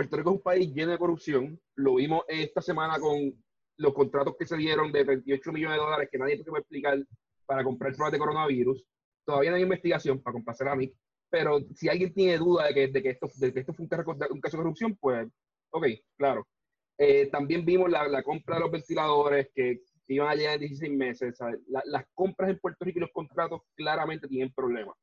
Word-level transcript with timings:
Puerto 0.00 0.16
Rico 0.16 0.30
es 0.30 0.36
un 0.36 0.42
país 0.42 0.72
lleno 0.72 0.92
de 0.92 0.98
corrupción. 0.98 1.60
Lo 1.74 1.96
vimos 1.96 2.22
esta 2.26 2.62
semana 2.62 2.98
con 2.98 3.34
los 3.76 3.92
contratos 3.92 4.34
que 4.38 4.46
se 4.46 4.56
dieron 4.56 4.90
de 4.90 5.04
38 5.04 5.52
millones 5.52 5.76
de 5.76 5.82
dólares 5.82 6.08
que 6.10 6.16
nadie 6.16 6.42
puede 6.42 6.60
explicar 6.60 6.98
para 7.44 7.62
comprar 7.62 7.92
pruebas 7.92 8.12
de 8.12 8.18
coronavirus. 8.18 8.82
Todavía 9.26 9.50
no 9.50 9.56
hay 9.56 9.62
investigación 9.62 10.22
para 10.22 10.32
complacer 10.32 10.68
a 10.68 10.74
mí, 10.74 10.90
pero 11.28 11.60
si 11.74 11.90
alguien 11.90 12.14
tiene 12.14 12.38
duda 12.38 12.68
de 12.68 12.74
que, 12.74 12.88
de 12.88 13.02
que, 13.02 13.10
esto, 13.10 13.28
de 13.36 13.52
que 13.52 13.60
esto 13.60 13.74
fue 13.74 13.82
un 13.82 13.88
caso, 13.90 14.56
de 14.56 14.62
corrupción, 14.62 14.96
pues, 14.96 15.28
ok, 15.68 15.86
claro. 16.16 16.48
Eh, 16.96 17.26
también 17.26 17.66
vimos 17.66 17.90
la, 17.90 18.08
la, 18.08 18.22
compra 18.22 18.54
de 18.54 18.62
los 18.62 18.70
ventiladores 18.70 19.50
que, 19.54 19.82
iban 20.08 20.28
a 20.28 20.34
llegar 20.34 20.54
en 20.54 20.60
16 20.60 20.92
meses. 20.96 21.38
las 21.66 22.06
compras 22.14 22.48
en 22.48 22.58
Puerto 22.58 22.86
Rico 22.86 23.00
y 23.00 23.02
los 23.02 23.12
contratos 23.12 23.60
claramente 23.74 24.28
tienen 24.28 24.50
problemas. 24.54 24.96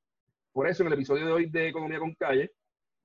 Por 0.51 0.67
eso 0.67 0.81
en 0.81 0.87
el 0.87 0.93
episodio 0.93 1.27
de 1.27 1.33
hoy 1.33 1.45
de 1.51 1.67
Economía 1.67 1.99
con 1.99 2.15
Calle 2.15 2.51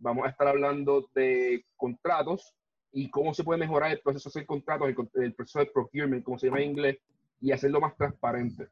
vamos 0.03 0.27
a 0.27 0.31
estar 0.31 0.49
hablando 0.49 1.09
de 1.15 1.65
contratos 1.77 2.55
y 2.93 3.09
cómo 3.09 3.33
se 3.33 3.45
puede 3.45 3.61
mejorar 3.61 3.93
el 3.93 4.01
proceso 4.01 4.29
de 4.29 4.33
hacer 4.33 4.47
contratos, 4.47 4.89
el, 5.15 5.35
proceso 5.35 5.61
de 5.61 5.67
procurement, 5.67 6.25
como 6.25 6.39
se 6.39 6.47
llama 6.47 6.61
en 6.61 6.71
inglés, 6.71 6.99
y 7.41 7.53
hacerlo 7.53 7.81
más 7.81 7.97
transparente. 7.97 8.69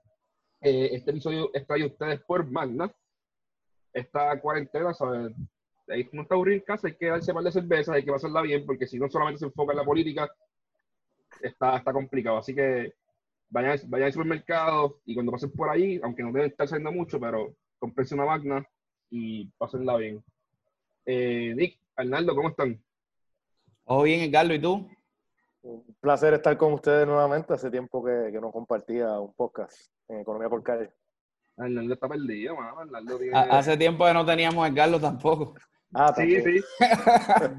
Eh, 0.61 0.91
este 0.93 1.13
episodio 1.13 1.51
está 1.55 1.69
traído 1.69 1.89
ustedes 1.89 2.21
por 2.21 2.49
Magna. 2.51 2.93
Esta 3.93 4.39
cuarentena, 4.41 4.93
¿sabes? 4.93 5.33
Ahí 5.89 6.09
no 6.13 6.23
está 6.23 6.35
aburrido 6.35 6.59
en 6.59 6.65
casa, 6.65 6.87
hay 6.87 6.95
que 6.95 7.07
darse 7.07 7.33
mal 7.33 7.43
de 7.43 7.53
cerveza, 7.53 7.95
hay 7.95 8.05
que 8.05 8.13
pasarla 8.13 8.43
bien, 8.43 8.65
porque 8.67 8.87
si 8.87 8.99
no 8.99 9.09
solamente 9.09 9.39
se 9.39 9.47
enfoca 9.47 9.73
en 9.73 9.79
la 9.79 9.85
política, 9.85 10.31
está, 11.43 11.79
está 11.79 11.93
complicado. 11.93 12.39
Así 12.39 12.55
que 12.55 12.93
vayan, 13.49 13.79
vayan 13.89 14.07
al 14.07 14.13
supermercado 14.13 15.01
y 15.07 15.15
cuando 15.15 15.33
pasen 15.33 15.51
por 15.51 15.71
ahí, 15.71 15.99
aunque 16.03 16.23
no 16.23 16.31
deben 16.33 16.51
estar 16.51 16.69
saliendo 16.69 16.93
mucho, 16.93 17.19
pero 17.19 17.57
comprense 17.79 18.15
una 18.15 18.27
magna 18.27 18.65
y 19.11 19.47
pásenla 19.59 19.97
bien. 19.97 20.23
Eh, 21.07 21.55
Nick, 21.57 21.79
Arnaldo, 21.97 22.35
¿cómo 22.35 22.51
están? 22.51 22.83
Todo 23.85 24.03
bien, 24.03 24.21
Edgardo, 24.21 24.55
¿y 24.55 24.61
tú? 24.61 24.89
Un 25.63 25.97
placer 26.01 26.35
estar 26.35 26.57
con 26.57 26.73
ustedes 26.73 27.07
nuevamente. 27.07 27.53
Hace 27.53 27.71
tiempo 27.71 28.05
que, 28.05 28.31
que 28.33 28.41
no 28.41 28.51
compartía 28.51 29.19
un 29.19 29.33
podcast 29.35 29.77
en 30.09 30.21
Economía 30.21 30.49
por 30.49 30.63
Calle. 30.63 30.91
Arnaldo 31.57 31.95
está 31.95 32.09
perdido, 32.09 32.59
Arnaldo 32.61 33.19
Hace 33.35 33.77
tiempo 33.77 34.07
que 34.07 34.15
no 34.15 34.25
teníamos 34.25 34.65
a 34.65 34.69
Edgardo 34.69 35.01
tampoco. 35.01 35.55
Ah, 35.93 36.15
sí, 36.17 36.41
sí. 36.41 36.61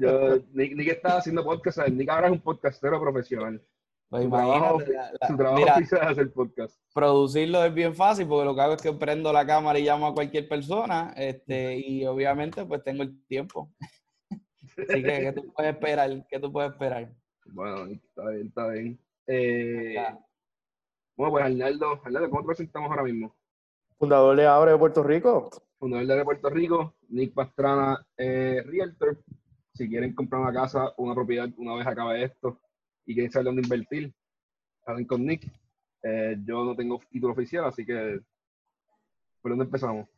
Yo, 0.00 0.38
Nick, 0.52 0.74
Nick 0.74 0.88
estaba 0.88 1.18
haciendo 1.18 1.44
podcast. 1.44 1.86
Nick 1.88 2.08
ahora 2.08 2.28
es 2.28 2.32
un 2.32 2.40
podcastero 2.40 3.00
profesional. 3.00 3.62
Pues 4.12 4.24
su 4.24 4.30
trabajo, 4.30 4.78
su 5.26 5.36
trabajo 5.38 5.80
es 5.80 5.92
hacer 5.94 6.32
podcast. 6.34 6.78
Producirlo 6.92 7.64
es 7.64 7.72
bien 7.72 7.94
fácil 7.94 8.26
porque 8.26 8.44
lo 8.44 8.54
que 8.54 8.60
hago 8.60 8.74
es 8.74 8.82
que 8.82 8.92
prendo 8.92 9.32
la 9.32 9.46
cámara 9.46 9.78
y 9.78 9.84
llamo 9.84 10.08
a 10.08 10.12
cualquier 10.12 10.46
persona 10.50 11.14
este, 11.16 11.78
y 11.78 12.04
obviamente 12.04 12.62
pues 12.66 12.84
tengo 12.84 13.04
el 13.04 13.24
tiempo. 13.24 13.72
Así 14.76 15.02
que, 15.02 15.18
¿qué 15.18 15.32
tú 15.34 15.50
puedes 15.54 15.72
esperar? 15.72 16.26
¿Qué 16.28 16.38
tú 16.38 16.52
puedes 16.52 16.72
esperar? 16.72 17.10
Bueno, 17.46 17.86
está 17.86 18.28
bien, 18.28 18.46
está 18.48 18.68
bien. 18.68 19.00
Eh, 19.28 19.96
bueno, 21.16 21.32
pues 21.32 21.44
Arnaldo, 21.46 22.00
Arnaldo, 22.04 22.28
¿cómo 22.28 22.42
te 22.42 22.46
presentamos 22.48 22.90
ahora 22.90 23.04
mismo? 23.04 23.34
Fundador 23.98 24.36
de 24.36 24.46
Abre 24.46 24.72
de 24.72 24.78
Puerto 24.78 25.02
Rico. 25.02 25.48
Fundador 25.78 26.18
de 26.18 26.24
Puerto 26.24 26.50
Rico, 26.50 26.96
Nick 27.08 27.32
Pastrana, 27.32 28.06
eh, 28.18 28.62
Realtor. 28.66 29.24
Si 29.72 29.88
quieren 29.88 30.14
comprar 30.14 30.42
una 30.42 30.52
casa, 30.52 30.92
una 30.98 31.14
propiedad, 31.14 31.48
una 31.56 31.76
vez 31.76 31.86
acabe 31.86 32.24
esto, 32.24 32.60
y 33.06 33.14
quieren 33.14 33.30
saber 33.30 33.46
dónde 33.46 33.62
invertir, 33.62 34.12
hablen 34.86 35.06
con 35.06 35.24
Nick. 35.24 35.50
Eh, 36.02 36.36
yo 36.44 36.64
no 36.64 36.74
tengo 36.74 37.00
título 37.10 37.32
oficial, 37.32 37.64
así 37.64 37.84
que 37.84 38.20
¿por 39.40 39.52
dónde 39.52 39.64
empezamos? 39.64 40.08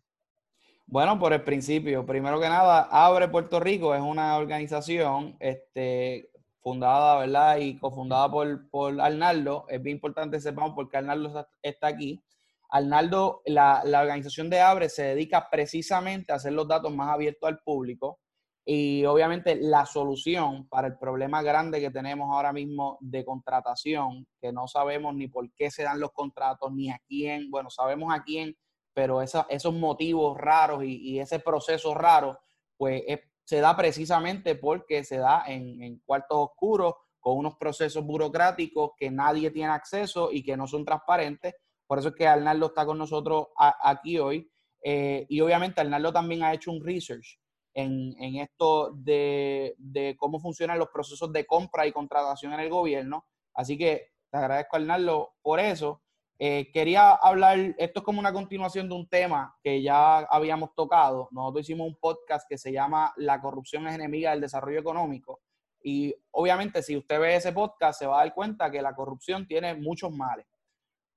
Bueno, 0.86 1.18
por 1.18 1.32
el 1.32 1.42
principio. 1.42 2.05
Primero 2.05 2.40
que 2.40 2.48
nada, 2.48 2.88
Abre 2.90 3.28
Puerto 3.28 3.58
Rico 3.58 3.95
es 3.95 4.02
una 4.02 4.36
organización 4.36 5.36
este, 5.40 6.30
fundada, 6.61 7.18
¿verdad? 7.20 7.58
Y 7.58 7.78
cofundada 7.78 8.30
por, 8.30 8.68
por 8.70 9.01
Arnaldo. 9.01 9.66
Es 9.68 9.83
bien 9.83 9.96
importante 9.96 10.40
sepamos 10.40 10.72
porque 10.74 10.98
Arnaldo 10.98 11.46
está 11.62 11.86
aquí. 11.86 12.22
Arnaldo, 12.70 13.42
la, 13.46 13.83
la 13.84 14.02
organización 14.02 14.51
de 14.51 14.61
Abre 14.61 14.89
se 14.89 15.05
dedica 15.05 15.48
precisamente 15.51 16.33
a 16.33 16.36
hacer 16.36 16.52
los 16.52 16.68
datos 16.68 16.95
más 16.95 17.08
abiertos 17.08 17.48
al 17.48 17.61
público 17.61 18.18
y 18.67 19.05
obviamente 19.05 19.57
la 19.57 19.85
solución 19.85 20.67
para 20.69 20.89
el 20.89 20.97
problema 20.97 21.42
grande 21.42 21.80
que 21.80 21.91
tenemos 21.91 22.30
ahora 22.33 22.52
mismo 22.52 22.97
de 23.01 23.23
contratación, 23.23 24.27
que 24.41 24.52
no 24.52 24.67
sabemos 24.67 25.14
ni 25.14 25.29
por 25.29 25.52
qué 25.52 25.70
se 25.70 25.83
dan 25.83 26.01
los 26.01 26.13
contratos, 26.13 26.73
ni 26.73 26.91
a 26.91 26.98
quién, 27.07 27.51
bueno, 27.51 27.69
sabemos 27.69 28.14
a 28.14 28.23
quién, 28.23 28.57
pero 28.95 29.20
esos 29.20 29.75
motivos 29.75 30.39
raros 30.39 30.83
y, 30.85 31.19
ese 31.19 31.41
proceso 31.41 31.92
raro, 31.92 32.39
pues 32.79 33.02
se 33.45 33.61
da 33.61 33.77
precisamente 33.77 34.55
porque 34.55 35.05
se 35.05 35.19
da 35.19 35.45
en, 35.46 35.98
cuartos 36.07 36.39
oscuros, 36.39 36.95
con 37.20 37.39
unos 37.39 37.57
procesos 37.57 38.05
burocráticos 38.05 38.92
que 38.98 39.11
nadie 39.11 39.51
tiene 39.51 39.73
acceso 39.73 40.31
y 40.31 40.42
que 40.42 40.57
no 40.57 40.67
son 40.67 40.85
transparentes. 40.85 41.55
Por 41.86 41.98
eso 41.98 42.08
es 42.08 42.14
que 42.14 42.27
Arnaldo 42.27 42.67
está 42.67 42.85
con 42.85 42.98
nosotros 42.98 43.48
aquí 43.57 44.19
hoy. 44.19 44.51
Eh, 44.83 45.25
y 45.31 45.41
obviamente 45.41 45.81
Arnaldo 45.81 46.13
también 46.13 46.42
ha 46.42 46.52
hecho 46.52 46.70
un 46.70 46.85
research 46.85 47.39
en, 47.74 48.36
esto 48.36 48.92
de, 48.95 49.74
cómo 50.18 50.40
funcionan 50.40 50.79
los 50.79 50.89
procesos 50.89 51.33
de 51.33 51.45
compra 51.45 51.86
y 51.86 51.92
contratación 51.92 52.52
en 52.52 52.61
el 52.61 52.70
gobierno. 52.70 53.27
Así 53.52 53.77
que 53.77 54.12
te 54.30 54.39
agradezco, 54.39 54.77
Arnaldo, 54.77 55.35
por 55.42 55.61
eso. 55.61 56.01
Eh, 56.39 56.70
quería 56.73 57.13
hablar, 57.13 57.58
esto 57.79 58.01
es 58.01 58.05
como 58.05 58.18
una 58.18 58.33
continuación 58.33 58.89
de 58.89 58.95
un 58.95 59.08
tema 59.08 59.57
que 59.63 59.83
ya 59.83 60.18
habíamos 60.18 60.74
tocado. 60.74 61.29
Nosotros 61.30 61.63
hicimos 61.63 61.86
un 61.86 61.96
podcast 61.96 62.48
que 62.48 62.58
se 62.58 62.73
llama 62.73 63.13
La 63.17 63.40
corrupción 63.40 63.86
es 63.86 63.95
enemiga 63.95 64.30
del 64.30 64.40
desarrollo 64.40 64.80
económico. 64.80 65.40
Y 65.83 66.14
obviamente 66.33 66.83
si 66.83 66.96
usted 66.96 67.20
ve 67.20 67.36
ese 67.36 67.52
podcast 67.52 67.98
se 67.98 68.07
va 68.07 68.20
a 68.20 68.24
dar 68.24 68.34
cuenta 68.34 68.70
que 68.70 68.83
la 68.83 68.95
corrupción 68.95 69.46
tiene 69.46 69.74
muchos 69.74 70.11
males. 70.11 70.46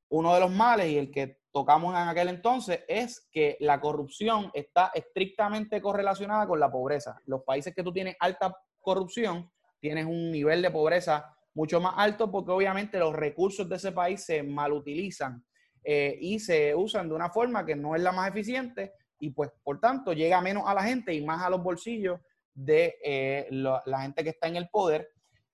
Uno 0.10 0.34
de 0.34 0.40
los 0.40 0.52
males 0.52 0.88
y 0.88 0.98
el 0.98 1.10
que 1.10 1.37
tocamos 1.52 1.94
en 1.94 2.08
aquel 2.08 2.30
entonces 2.30 2.84
es 2.88 3.28
que 3.32 3.58
la 3.60 3.80
corrupción 3.80 4.52
está 4.54 4.92
estrictamente 4.94 5.82
correlacionada 5.82 6.48
con 6.48 6.60
la 6.60 6.72
pobreza. 6.72 7.20
Los 7.26 7.44
países 7.44 7.74
que 7.74 7.84
tú 7.84 7.92
tienes 7.92 8.16
alta 8.20 8.56
corrupción, 8.80 9.52
tienes 9.80 10.06
un 10.06 10.32
nivel 10.32 10.62
de 10.62 10.72
pobreza 10.72 11.36
mucho 11.54 11.82
más 11.82 11.94
alto 11.98 12.30
porque 12.30 12.52
obviamente 12.52 13.00
los 13.00 13.16
recursos 13.16 13.68
de 13.68 13.76
ese 13.76 13.92
país 13.92 14.24
se 14.24 14.44
malutilizan 14.44 15.44
eh, 15.84 16.18
y 16.22 16.40
se 16.40 16.76
usan 16.76 17.10
de 17.10 17.16
una 17.16 17.30
forma 17.30 17.66
que 17.66 17.76
no 17.76 17.96
es 17.96 18.02
la 18.02 18.12
más 18.12 18.30
eficiente 18.30 18.94
y 19.20 19.32
pues 19.32 19.50
por 19.64 19.80
tanto 19.80 20.14
llega 20.14 20.42
menos 20.42 20.64
a 20.68 20.74
la 20.74 20.84
gente 20.84 21.14
y 21.14 21.26
más 21.26 21.42
a 21.42 21.50
los 21.50 21.64
bolsillos 21.64 22.20
de 22.54 22.96
eh, 23.04 23.48
la 23.52 24.02
gente 24.02 24.24
que 24.24 24.30
está 24.32 24.48
en 24.48 24.56
el 24.56 24.70
poder. 24.70 25.10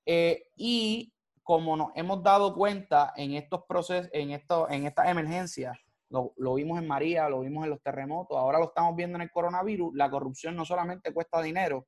Eh, 0.06 0.48
y 0.58 1.12
como 1.44 1.76
nos 1.76 1.90
hemos 1.96 2.24
dado 2.24 2.56
cuenta 2.56 3.14
en 3.16 3.34
estos 3.34 3.64
procesos, 3.68 4.09
en, 4.14 4.31
esto, 4.31 4.70
en 4.70 4.86
estas 4.86 5.09
emergencias, 5.09 5.78
lo, 6.09 6.54
vimos 6.54 6.80
en 6.80 6.88
María, 6.88 7.28
lo 7.28 7.42
vimos 7.42 7.64
en 7.64 7.72
los 7.72 7.81
terremotos, 7.81 8.38
ahora 8.38 8.59
lo 8.59 8.66
estamos 8.66 8.96
viendo 8.96 9.18
en 9.18 9.24
el 9.24 9.31
coronavirus, 9.31 9.94
la 9.96 10.09
corrupción 10.09 10.56
no 10.56 10.64
solamente 10.64 11.12
cuesta 11.12 11.42
dinero, 11.42 11.88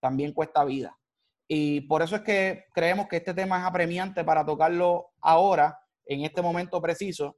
también 0.00 0.32
cuesta 0.32 0.64
vida. 0.64 0.96
Y 1.46 1.82
por 1.82 2.02
eso 2.02 2.16
es 2.16 2.22
que 2.22 2.64
creemos 2.74 3.06
que 3.06 3.16
este 3.16 3.34
tema 3.34 3.58
es 3.58 3.64
apremiante 3.64 4.24
para 4.24 4.44
tocarlo 4.44 5.10
ahora, 5.20 5.78
en 6.06 6.22
este 6.24 6.40
momento 6.40 6.80
preciso. 6.80 7.36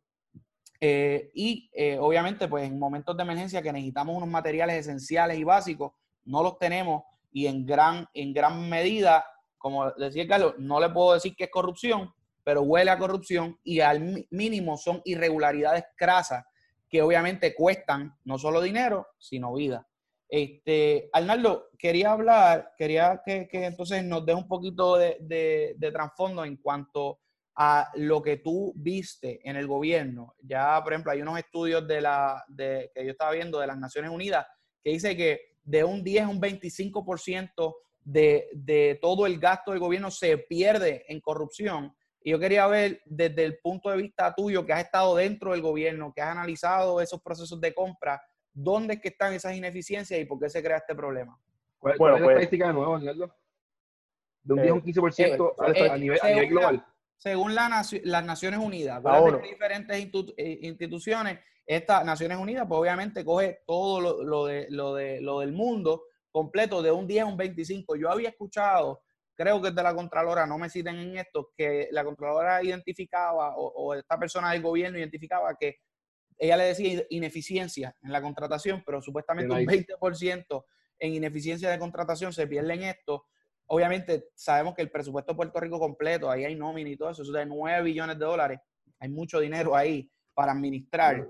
Eh, 0.80 1.30
y 1.34 1.68
eh, 1.72 1.98
obviamente, 2.00 2.46
pues 2.46 2.64
en 2.68 2.78
momentos 2.78 3.16
de 3.16 3.22
emergencia 3.24 3.60
que 3.60 3.72
necesitamos 3.72 4.16
unos 4.16 4.28
materiales 4.28 4.76
esenciales 4.76 5.38
y 5.38 5.44
básicos, 5.44 5.92
no 6.24 6.42
los 6.42 6.56
tenemos 6.58 7.02
y 7.32 7.46
en 7.46 7.66
gran, 7.66 8.06
en 8.14 8.32
gran 8.32 8.68
medida, 8.68 9.24
como 9.58 9.90
decía 9.92 10.26
Carlos, 10.26 10.54
no 10.58 10.80
le 10.80 10.88
puedo 10.88 11.14
decir 11.14 11.34
que 11.36 11.44
es 11.44 11.50
corrupción, 11.50 12.12
pero 12.44 12.62
huele 12.62 12.90
a 12.90 12.98
corrupción 12.98 13.58
y 13.62 13.80
al 13.80 14.26
mínimo 14.30 14.76
son 14.78 15.02
irregularidades 15.04 15.84
crasas 15.96 16.44
que 16.88 17.02
obviamente 17.02 17.54
cuestan 17.54 18.16
no 18.24 18.38
solo 18.38 18.62
dinero, 18.62 19.08
sino 19.18 19.52
vida. 19.52 19.86
Este, 20.28 21.08
Arnaldo, 21.12 21.68
quería 21.78 22.12
hablar, 22.12 22.72
quería 22.76 23.22
que, 23.24 23.48
entonces 23.52 24.04
nos 24.04 24.24
dé 24.26 24.34
un 24.34 24.46
poquito 24.46 24.96
de, 24.96 25.76
trasfondo 25.92 26.44
en 26.44 26.56
cuanto 26.56 27.20
a 27.56 27.90
lo 27.96 28.22
que 28.22 28.36
tú 28.36 28.72
viste 28.76 29.40
en 29.48 29.56
el 29.56 29.66
gobierno. 29.66 30.34
Ya, 30.40 30.80
por 30.82 30.92
ejemplo, 30.92 31.12
hay 31.12 31.22
unos 31.22 31.38
estudios 31.38 31.86
de 31.88 32.00
la, 32.00 32.44
de, 32.48 32.90
que 32.94 33.04
yo 33.04 33.12
estaba 33.12 33.32
viendo 33.32 33.58
de 33.58 33.66
las 33.66 33.78
Naciones 33.78 34.10
Unidas 34.10 34.46
que 34.82 34.90
dice 34.90 35.16
que 35.16 35.56
de 35.64 35.82
un 35.82 36.04
10 36.04 36.24
a 36.24 36.28
un 36.28 36.40
25% 36.40 37.74
de, 38.08 38.48
de 38.54 38.98
todo 39.02 39.26
el 39.26 39.38
gasto 39.38 39.70
del 39.70 39.80
gobierno 39.80 40.10
se 40.10 40.38
pierde 40.38 41.04
en 41.08 41.20
corrupción 41.20 41.94
y 42.22 42.30
yo 42.30 42.38
quería 42.38 42.66
ver 42.66 43.00
desde 43.04 43.44
el 43.44 43.58
punto 43.58 43.90
de 43.90 43.98
vista 43.98 44.34
tuyo, 44.34 44.66
que 44.66 44.72
has 44.72 44.84
estado 44.84 45.16
dentro 45.16 45.52
del 45.52 45.62
gobierno, 45.62 46.12
que 46.14 46.20
has 46.20 46.30
analizado 46.30 47.00
esos 47.00 47.22
procesos 47.22 47.60
de 47.60 47.74
compra, 47.74 48.20
¿dónde 48.52 48.94
es 48.94 49.00
que 49.00 49.08
están 49.08 49.32
esas 49.32 49.54
ineficiencias 49.54 50.18
y 50.20 50.24
por 50.24 50.38
qué 50.38 50.48
se 50.48 50.62
crea 50.62 50.78
este 50.78 50.94
problema? 50.94 51.38
¿Cuál, 51.78 51.96
bueno, 51.96 52.16
es 52.16 52.20
la 52.20 52.26
pues, 52.26 52.34
estadística 52.34 52.66
de 52.66 52.72
nuevo, 52.72 52.96
Arnaldo? 52.96 53.34
De 54.42 54.54
un 54.54 54.60
10 54.62 54.70
a 54.70 54.74
un 54.74 54.82
15% 54.82 55.22
eh, 55.22 55.72
eh, 55.74 55.90
a, 55.90 55.96
nivel, 55.96 56.18
a, 56.22 56.28
nivel, 56.28 56.48
global. 56.48 56.86
según 57.18 57.54
las 57.54 58.24
Naciones 58.24 58.58
Unidas, 58.58 59.02
hay 59.04 59.50
diferentes 59.50 60.10
eh, 60.36 60.58
instituciones, 60.62 61.38
esta 61.66 62.02
Naciones 62.02 62.38
Unidas, 62.38 62.66
pues 62.68 62.80
obviamente 62.80 63.24
coge 63.24 63.62
todo 63.66 64.00
lo, 64.24 64.46
de, 64.46 64.66
lo, 64.70 64.94
de, 64.94 65.20
lo 65.20 65.40
del 65.40 65.52
mundo 65.52 66.04
completo 66.38 66.82
de 66.82 66.92
un 66.92 67.06
10 67.06 67.22
a 67.22 67.26
un 67.26 67.36
25. 67.36 67.96
Yo 67.96 68.10
había 68.10 68.28
escuchado, 68.28 69.02
creo 69.34 69.60
que 69.60 69.68
es 69.68 69.74
de 69.74 69.82
la 69.82 69.94
Contralora, 69.94 70.46
no 70.46 70.56
me 70.56 70.70
citen 70.70 70.96
en 70.96 71.18
esto, 71.18 71.50
que 71.56 71.88
la 71.90 72.04
Contralora 72.04 72.62
identificaba 72.62 73.56
o, 73.56 73.94
esta 73.94 74.16
persona 74.16 74.52
del 74.52 74.62
gobierno 74.62 74.98
identificaba 74.98 75.56
que 75.58 75.78
ella 76.38 76.56
le 76.56 76.64
decía 76.64 77.02
ineficiencia 77.10 77.96
en 78.00 78.12
la 78.12 78.22
contratación, 78.22 78.84
pero 78.86 79.02
supuestamente 79.02 79.52
un 79.52 79.66
20% 79.66 80.64
en 81.00 81.14
ineficiencia 81.14 81.68
de 81.70 81.78
contratación 81.80 82.32
se 82.32 82.46
pierde 82.46 82.74
en 82.74 82.84
esto. 82.84 83.24
Obviamente 83.66 84.28
sabemos 84.36 84.76
que 84.76 84.82
el 84.82 84.92
presupuesto 84.92 85.32
de 85.32 85.36
Puerto 85.36 85.58
Rico 85.58 85.80
completo, 85.80 86.30
ahí 86.30 86.44
hay 86.44 86.54
nómina 86.54 86.88
y 86.90 86.96
todo 86.96 87.10
eso, 87.10 87.22
eso 87.22 87.32
de 87.32 87.46
9 87.46 87.82
billones 87.82 88.16
de 88.16 88.24
dólares, 88.24 88.60
hay 89.00 89.08
mucho 89.08 89.40
dinero 89.40 89.74
ahí 89.74 90.08
para 90.32 90.52
administrar. 90.52 91.26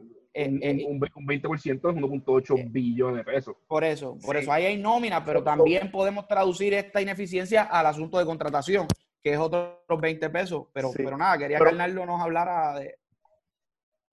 Un, 0.46 1.00
20% 1.00 1.56
es 1.56 1.80
1.8 1.80 2.58
eh, 2.58 2.66
billones 2.70 3.24
de 3.24 3.32
pesos. 3.32 3.56
Por 3.66 3.84
eso, 3.84 4.16
por 4.24 4.36
eso 4.36 4.52
ahí 4.52 4.66
hay 4.66 4.78
nómina, 4.78 5.24
pero 5.24 5.42
también 5.42 5.90
podemos 5.90 6.26
traducir 6.26 6.74
esta 6.74 7.00
ineficiencia 7.00 7.64
al 7.64 7.86
asunto 7.86 8.18
de 8.18 8.24
contratación, 8.24 8.86
que 9.22 9.32
es 9.32 9.38
otros 9.38 10.00
20 10.00 10.30
pesos. 10.30 10.66
Pero, 10.72 10.90
pero 10.94 11.16
nada, 11.16 11.38
quería 11.38 11.58
que 11.58 11.64
Arnaldo 11.64 12.06
nos 12.06 12.20
hablara 12.20 12.78
de, 12.78 12.96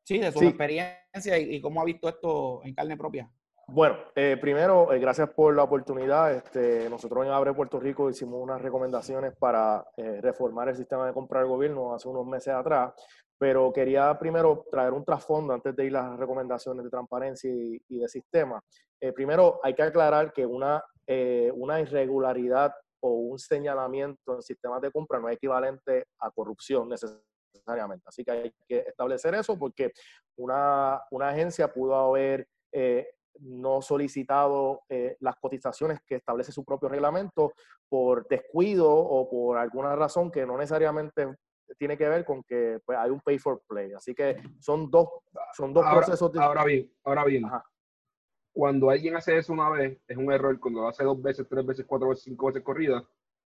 sí, 0.04 0.18
de 0.18 0.32
su 0.32 0.44
experiencia 0.44 1.38
y, 1.38 1.62
cómo 1.62 1.82
ha 1.82 1.86
visto 1.86 2.10
esto 2.10 2.62
en 2.64 2.74
carne 2.74 2.98
propia. 2.98 3.30
Bueno, 3.68 3.98
eh, 4.16 4.38
primero, 4.40 4.94
eh, 4.94 5.00
gracias 5.00 5.30
por 5.30 5.56
la 5.56 5.64
oportunidad. 5.64 6.36
Este, 6.36 6.88
nosotros 6.88 7.26
en 7.26 7.32
Abre 7.32 7.54
Puerto 7.54 7.80
Rico 7.80 8.12
hicimos 8.12 8.42
unas 8.42 8.62
recomendaciones 8.62 9.34
para 9.36 9.84
reformar 10.22 10.70
el 10.70 10.76
sistema 10.76 11.08
de 11.08 11.14
compra 11.14 11.40
del 11.40 11.50
gobierno 11.50 11.94
hace 11.94 12.08
unos 12.08 12.28
meses 12.28 12.54
atrás 12.54 12.94
pero 13.38 13.72
quería 13.74 14.18
primero 14.18 14.66
traer 14.72 14.94
un 14.94 15.04
trasfondo 15.04 15.54
antes 15.54 15.76
de 15.76 15.86
ir 15.86 15.96
a 15.98 16.10
las 16.10 16.20
recomendaciones 16.20 16.84
de 16.84 16.90
transparencia 16.90 17.52
y, 17.52 17.98
de 17.98 18.08
sistema. 18.08 18.62
Eh, 19.00 19.12
primero, 19.12 19.60
hay 19.64 19.74
que 19.74 19.84
aclarar 19.84 20.32
que 20.32 20.46
una, 20.46 20.84
eh, 21.06 21.52
una 21.54 21.80
irregularidad 21.82 22.74
o 23.02 23.10
un 23.10 23.38
señalamiento 23.38 24.36
en 24.36 24.42
sistemas 24.42 24.82
de 24.82 24.92
compra 24.92 25.20
no 25.20 25.30
es 25.30 25.36
equivalente 25.36 26.06
a 26.20 26.32
corrupción 26.32 26.90
necesariamente. 26.90 28.06
Así 28.08 28.24
que 28.24 28.32
hay 28.32 28.54
que 28.68 28.80
establecer 28.80 29.36
eso 29.36 29.60
porque 29.60 29.92
una, 30.38 31.02
una 31.12 31.30
agencia 31.30 31.72
pudo 31.72 31.96
haber 31.96 32.48
eh, 32.72 33.08
no 33.40 33.82
solicitado 33.82 34.84
las 35.20 35.36
cotizaciones 35.36 36.00
que 36.08 36.16
establece 36.16 36.54
su 36.54 36.64
propio 36.64 36.88
reglamento 36.88 37.52
por 37.90 38.26
descuido 38.30 38.90
o 38.90 39.30
por 39.30 39.58
alguna 39.58 39.94
razón 39.94 40.32
que 40.32 40.46
no 40.46 40.58
necesariamente 40.58 41.36
tiene 41.78 41.98
que 41.98 42.08
ver 42.08 42.26
con 42.26 42.44
que 42.44 42.80
pues, 42.86 42.98
hay 42.98 43.10
un 43.10 43.22
pay 43.22 43.40
for 43.40 43.62
play. 43.68 43.94
Así 43.94 44.14
que 44.14 44.38
son 44.60 44.90
dos, 44.90 45.10
son 45.54 45.74
dos 45.74 45.86
procesos. 45.86 46.36
Ahora 46.38 46.64
bien, 46.64 46.92
ahora 47.04 47.24
bien. 47.26 47.44
Cuando 48.54 48.90
alguien 48.90 49.16
hace 49.16 49.38
eso 49.38 49.54
una 49.54 49.70
vez, 49.70 50.00
es 50.08 50.18
un 50.18 50.32
error. 50.32 50.58
Cuando 50.60 50.82
lo 50.82 50.88
hace 50.88 51.04
dos 51.04 51.22
veces, 51.22 51.46
tres 51.50 51.66
veces, 51.66 51.86
cuatro 51.86 52.10
veces, 52.10 52.24
cinco 52.24 52.48
veces 52.48 52.64
corrida, 52.64 53.06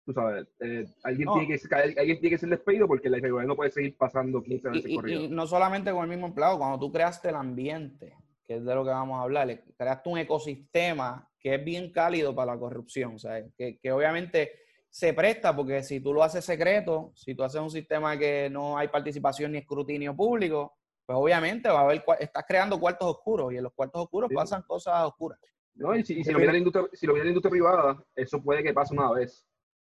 tú 0.05 0.13
sabes, 0.13 0.47
eh, 0.61 0.87
alguien, 1.05 1.29
tiene 1.35 1.59
que, 1.59 1.77
alguien 1.77 2.19
tiene 2.19 2.31
que 2.31 2.39
ser 2.39 2.49
despedido 2.49 2.89
porque 2.89 3.11
la 3.11 3.19
irregularidad 3.19 3.49
no 3.49 3.57
puede 3.57 3.71
seguir 3.71 3.97
pasando 3.97 4.43
15 4.43 4.71
veces 4.71 4.95
corrida. 4.97 5.21
Y 5.21 5.29
no 5.29 5.47
solamente 5.47 5.93
con 5.93 6.03
el 6.03 6.09
mismo 6.09 6.27
empleado, 6.27 6.59
cuando 6.59 6.79
tú 6.79 6.91
creaste 6.91 7.29
el 7.29 7.37
ambiente, 7.37 8.17
que 8.45 8.57
es 8.57 8.65
de 8.65 8.75
lo 8.75 8.85
que 8.85 8.91
vamos 8.91 9.19
a 9.19 9.23
hablar, 9.23 9.63
creaste 9.77 10.09
un 10.09 10.19
ecosistema 10.19 11.31
que 11.39 11.55
es 11.55 11.65
bien 11.65 11.93
cálido 11.93 12.35
para 12.35 12.55
la 12.55 12.59
corrupción. 12.59 13.17
O 13.17 13.19
sea, 13.19 13.45
que, 13.57 13.79
que 13.79 13.93
obviamente 13.93 14.68
se 14.91 15.13
presta 15.13 15.55
porque 15.55 15.83
si 15.83 16.01
tú 16.01 16.13
lo 16.13 16.23
haces 16.23 16.45
secreto, 16.45 17.13
si 17.15 17.35
tú 17.35 17.43
haces 17.45 17.61
un 17.61 17.71
sistema 17.71 18.19
que 18.19 18.49
no 18.51 18.77
hay 18.79 18.89
participación 18.89 19.53
ni 19.53 19.59
escrutinio 19.59 20.17
público, 20.17 20.77
pues 21.05 21.19
obviamente 21.19 21.69
va 21.69 21.81
a 21.81 21.85
haber, 21.85 22.05
estás 22.21 22.45
creando 22.47 22.79
cuartos 22.79 23.09
oscuros 23.09 23.53
y 23.53 23.57
en 23.57 23.63
los 23.63 23.73
cuartos 23.73 24.03
oscuros 24.03 24.31
pasan 24.35 24.63
cosas 24.63 25.05
oscuras. 25.05 25.39
No, 25.75 25.95
y 25.95 26.03
si, 26.03 26.23
lo 26.25 26.39
viene 26.39 26.53
la 26.53 26.59
industria, 26.59 26.87
si 26.93 27.07
lo 27.07 27.17
la 27.17 27.27
industria 27.27 27.51
privada, 27.51 28.05
eso 28.17 28.43
puede 28.43 28.63
que 28.63 28.75
pase 28.75 28.95
una 28.95 29.13
vez. 29.13 29.45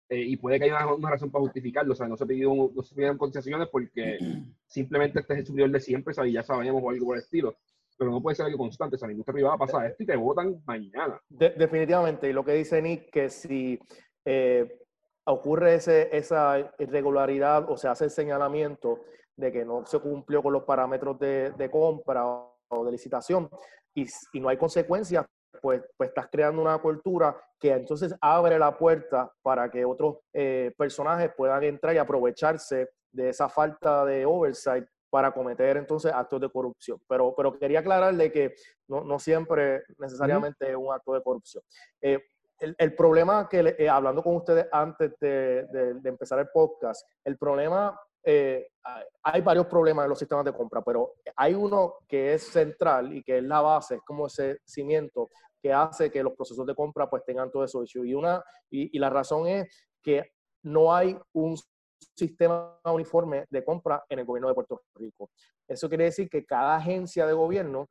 Eh, 0.08 0.22
y 0.22 0.36
puede 0.36 0.58
que 0.58 0.64
haya 0.64 0.86
una, 0.86 1.10
razón 1.10 1.30
para 1.30 1.42
justificarlo. 1.42 1.92
O 1.92 1.96
sea, 1.96 2.08
no 2.08 2.16
se, 2.16 2.26
pidieron, 2.26 2.70
no 2.74 2.82
se 2.82 2.94
pidieron 2.94 3.18
concesiones 3.18 3.68
porque 3.70 4.18
simplemente 4.66 5.20
este 5.20 5.34
es 5.34 5.38
el 5.40 5.46
superior 5.46 5.70
de 5.70 5.80
siempre, 5.80 6.14
y 6.26 6.32
ya 6.32 6.42
sabemos 6.42 6.82
o 6.82 6.90
algo 6.90 7.06
por 7.06 7.16
el 7.16 7.22
estilo. 7.22 7.56
Pero 7.98 8.12
no 8.12 8.22
puede 8.22 8.34
ser 8.34 8.46
algo 8.46 8.58
constante. 8.58 8.96
O 8.96 8.98
sea, 8.98 9.08
la 9.08 9.12
industria 9.12 9.34
privada 9.34 9.58
pasa 9.58 9.86
esto 9.86 10.02
y 10.02 10.06
te 10.06 10.16
votan 10.16 10.62
mañana. 10.64 11.20
definitivamente. 11.28 12.30
Y 12.30 12.32
lo 12.32 12.44
que 12.44 12.54
dice 12.54 12.80
Nick, 12.80 13.10
que 13.10 13.28
si 13.28 13.78
eh, 14.24 14.80
ocurre 15.24 15.74
ese, 15.74 16.14
esa 16.16 16.72
irregularidad 16.78 17.70
o 17.70 17.76
se 17.76 17.88
hace 17.88 18.04
el 18.04 18.10
señalamiento 18.10 19.00
de 19.36 19.52
que 19.52 19.64
no 19.64 19.86
se 19.86 19.98
cumplió 20.00 20.42
con 20.42 20.52
los 20.52 20.64
parámetros 20.64 21.18
de, 21.18 21.52
de 21.52 21.70
compra 21.70 22.24
o 22.26 22.84
de 22.84 22.92
licitación 22.92 23.48
y, 23.94 24.06
y, 24.32 24.40
no 24.40 24.48
hay 24.48 24.56
consecuencias, 24.56 25.26
pues, 25.60 25.82
pues 25.96 26.10
estás 26.10 26.28
creando 26.30 26.62
una 26.62 26.78
cultura 26.78 27.36
que 27.58 27.72
entonces 27.72 28.14
abre 28.20 28.58
la 28.58 28.76
puerta 28.76 29.30
para 29.42 29.70
que 29.70 29.84
otros 29.84 30.18
eh, 30.32 30.72
personajes 30.76 31.30
puedan 31.36 31.62
entrar 31.64 31.94
y 31.94 31.98
aprovecharse 31.98 32.90
de 33.12 33.28
esa 33.30 33.48
falta 33.48 34.04
de 34.04 34.24
oversight 34.24 34.84
para 35.10 35.32
cometer 35.32 35.76
entonces 35.76 36.12
actos 36.12 36.40
de 36.40 36.48
corrupción. 36.48 37.00
Pero, 37.08 37.34
pero 37.36 37.58
quería 37.58 37.80
aclararle 37.80 38.30
que 38.30 38.54
no, 38.86 39.02
no 39.02 39.18
siempre 39.18 39.82
necesariamente 39.98 40.70
es 40.70 40.76
un 40.76 40.92
acto 40.92 41.14
de 41.14 41.22
corrupción. 41.22 41.64
Eh, 42.00 42.20
el, 42.60 42.94
problema 42.94 43.48
que, 43.48 43.74
eh, 43.78 43.88
hablando 43.88 44.22
con 44.22 44.36
ustedes 44.36 44.66
antes 44.70 45.12
de, 45.20 45.66
empezar 46.04 46.38
el 46.38 46.48
podcast, 46.48 47.06
el 47.24 47.36
problema, 47.38 47.98
eh, 48.22 48.68
hay 49.22 49.40
varios 49.40 49.66
problemas 49.66 50.04
en 50.04 50.10
los 50.10 50.18
sistemas 50.18 50.44
de 50.44 50.52
compra, 50.52 50.82
pero 50.82 51.14
hay 51.36 51.54
uno 51.54 51.94
que 52.06 52.34
es 52.34 52.48
central 52.48 53.16
y 53.16 53.22
que 53.22 53.38
es 53.38 53.44
la 53.44 53.60
base, 53.60 53.96
es 53.96 54.02
como 54.02 54.26
ese 54.26 54.58
cimiento 54.64 55.30
que 55.62 55.72
hace 55.72 56.10
que 56.10 56.22
los 56.22 56.34
procesos 56.34 56.66
de 56.66 56.74
compra 56.74 57.08
pues 57.08 57.24
tengan 57.24 57.50
todo 57.50 57.64
eso 57.64 57.82
Y, 57.84 58.14
una, 58.14 58.42
y 58.70 58.98
la 58.98 59.10
razón 59.10 59.46
es 59.46 59.86
que 60.02 60.32
no 60.62 60.94
hay 60.94 61.18
un 61.32 61.56
sistema 62.14 62.78
uniforme 62.84 63.46
de 63.50 63.64
compra 63.64 64.04
en 64.08 64.20
el 64.20 64.24
gobierno 64.24 64.48
de 64.48 64.54
Puerto 64.54 64.82
Rico. 64.94 65.30
Eso 65.66 65.88
quiere 65.88 66.04
decir 66.04 66.28
que 66.28 66.44
cada 66.44 66.76
agencia 66.76 67.26
de 67.26 67.32
gobierno 67.32 67.88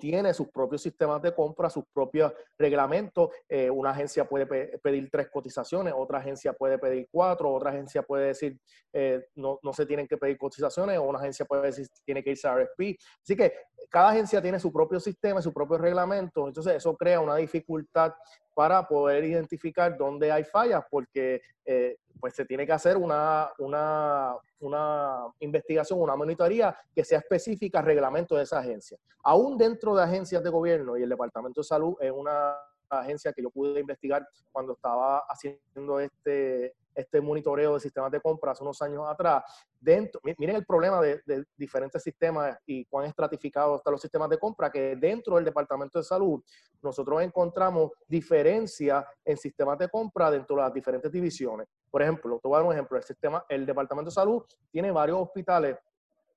tiene 0.00 0.34
sus 0.34 0.48
propios 0.48 0.82
sistemas 0.82 1.22
de 1.22 1.32
compra, 1.32 1.70
sus 1.70 1.84
propios 1.92 2.32
reglamentos. 2.58 3.30
Eh, 3.48 3.70
una 3.70 3.90
agencia 3.90 4.24
puede 4.24 4.46
pedir 4.46 5.08
tres 5.12 5.28
cotizaciones, 5.30 5.94
otra 5.96 6.18
agencia 6.18 6.52
puede 6.52 6.78
pedir 6.78 7.06
cuatro, 7.12 7.52
otra 7.52 7.70
agencia 7.70 8.02
puede 8.02 8.28
decir 8.28 8.58
eh, 8.92 9.26
no, 9.36 9.60
no, 9.62 9.72
se 9.72 9.86
tienen 9.86 10.08
que 10.08 10.16
pedir 10.16 10.38
cotizaciones, 10.38 10.98
o 10.98 11.02
una 11.02 11.20
agencia 11.20 11.44
puede 11.44 11.66
decir 11.66 11.86
tiene 12.04 12.24
que 12.24 12.30
irse 12.30 12.48
a 12.48 12.56
RFP. 12.56 12.98
Así 13.22 13.36
que 13.36 13.52
cada 13.88 14.10
agencia 14.10 14.42
tiene 14.42 14.58
su 14.58 14.72
propio 14.72 14.98
sistema, 14.98 15.40
su 15.42 15.52
propio 15.52 15.78
reglamento, 15.78 16.48
entonces 16.48 16.74
eso 16.74 16.96
crea 16.96 17.20
una 17.20 17.36
dificultad 17.36 18.12
para 18.54 18.86
poder 18.86 19.24
identificar 19.24 19.96
dónde 19.96 20.32
hay 20.32 20.44
fallas, 20.44 20.82
porque 20.90 21.40
eh, 21.64 21.96
pues 22.20 22.34
se 22.34 22.44
tiene 22.44 22.66
que 22.66 22.72
hacer 22.72 22.96
una, 22.96 23.50
una, 23.58 24.36
una, 24.60 25.26
investigación, 25.40 26.00
una 26.00 26.16
monitoría 26.16 26.76
que 26.94 27.04
sea 27.04 27.18
específica 27.18 27.80
al 27.80 27.86
reglamento 27.86 28.36
de 28.36 28.44
esa 28.44 28.58
agencia. 28.58 28.98
Aún 29.24 29.56
dentro 29.56 29.94
de 29.94 30.02
agencias 30.02 30.42
de 30.42 30.50
gobierno 30.50 30.96
y 30.96 31.02
el 31.02 31.08
Departamento 31.08 31.60
de 31.60 31.64
Salud 31.64 31.96
es 32.00 32.12
una 32.12 32.54
agencia 32.98 33.32
que 33.32 33.42
yo 33.42 33.50
pude 33.50 33.80
investigar 33.80 34.26
cuando 34.50 34.72
estaba 34.72 35.22
haciendo 35.28 36.00
este, 36.00 36.74
este 36.94 37.20
monitoreo 37.20 37.74
de 37.74 37.80
sistemas 37.80 38.10
de 38.10 38.20
compra 38.20 38.52
hace 38.52 38.62
unos 38.62 38.80
años 38.82 39.04
atrás. 39.08 39.44
Dentro, 39.78 40.20
miren 40.38 40.56
el 40.56 40.66
problema 40.66 41.00
de, 41.00 41.22
diferentes 41.56 42.02
sistemas 42.02 42.58
y 42.66 42.84
cuán 42.84 43.06
estratificados 43.06 43.78
están 43.78 43.92
los 43.92 44.00
sistemas 44.00 44.28
de 44.28 44.38
compra, 44.38 44.70
que 44.70 44.96
dentro 44.96 45.36
del 45.36 45.44
Departamento 45.44 45.98
de 45.98 46.04
Salud 46.04 46.42
nosotros 46.82 47.22
encontramos 47.22 47.92
diferencias 48.06 49.04
en 49.24 49.36
sistemas 49.36 49.78
de 49.78 49.88
compra 49.88 50.30
dentro 50.30 50.56
de 50.56 50.62
las 50.62 50.74
diferentes 50.74 51.10
divisiones. 51.10 51.66
Por 51.90 52.02
ejemplo, 52.02 52.38
te 52.42 52.48
un 52.48 52.72
ejemplo. 52.72 52.96
El, 52.96 53.04
sistema, 53.04 53.44
el 53.48 53.64
Departamento 53.64 54.10
de 54.10 54.14
Salud 54.14 54.42
tiene 54.70 54.90
varios 54.90 55.18
hospitales 55.18 55.76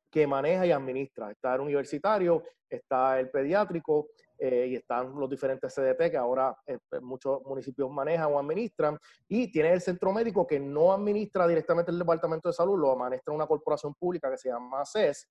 que 0.09 0.27
maneja 0.27 0.65
y 0.65 0.71
administra. 0.71 1.31
Está 1.31 1.55
el 1.55 1.61
universitario, 1.61 2.43
está 2.69 3.19
el 3.19 3.29
pediátrico 3.29 4.09
eh, 4.37 4.67
y 4.69 4.75
están 4.75 5.17
los 5.17 5.29
diferentes 5.29 5.73
CDT 5.73 6.11
que 6.11 6.17
ahora 6.17 6.55
eh, 6.65 6.77
pues, 6.89 7.01
muchos 7.01 7.41
municipios 7.43 7.89
manejan 7.89 8.33
o 8.33 8.39
administran. 8.39 8.97
Y 9.27 9.51
tiene 9.51 9.73
el 9.73 9.81
centro 9.81 10.11
médico 10.11 10.45
que 10.45 10.59
no 10.59 10.91
administra 10.91 11.47
directamente 11.47 11.91
el 11.91 11.99
Departamento 11.99 12.49
de 12.49 12.53
Salud, 12.53 12.77
lo 12.77 12.91
administra 12.91 13.33
una 13.33 13.47
corporación 13.47 13.93
pública 13.95 14.29
que 14.29 14.37
se 14.37 14.49
llama 14.49 14.83
CES, 14.85 15.29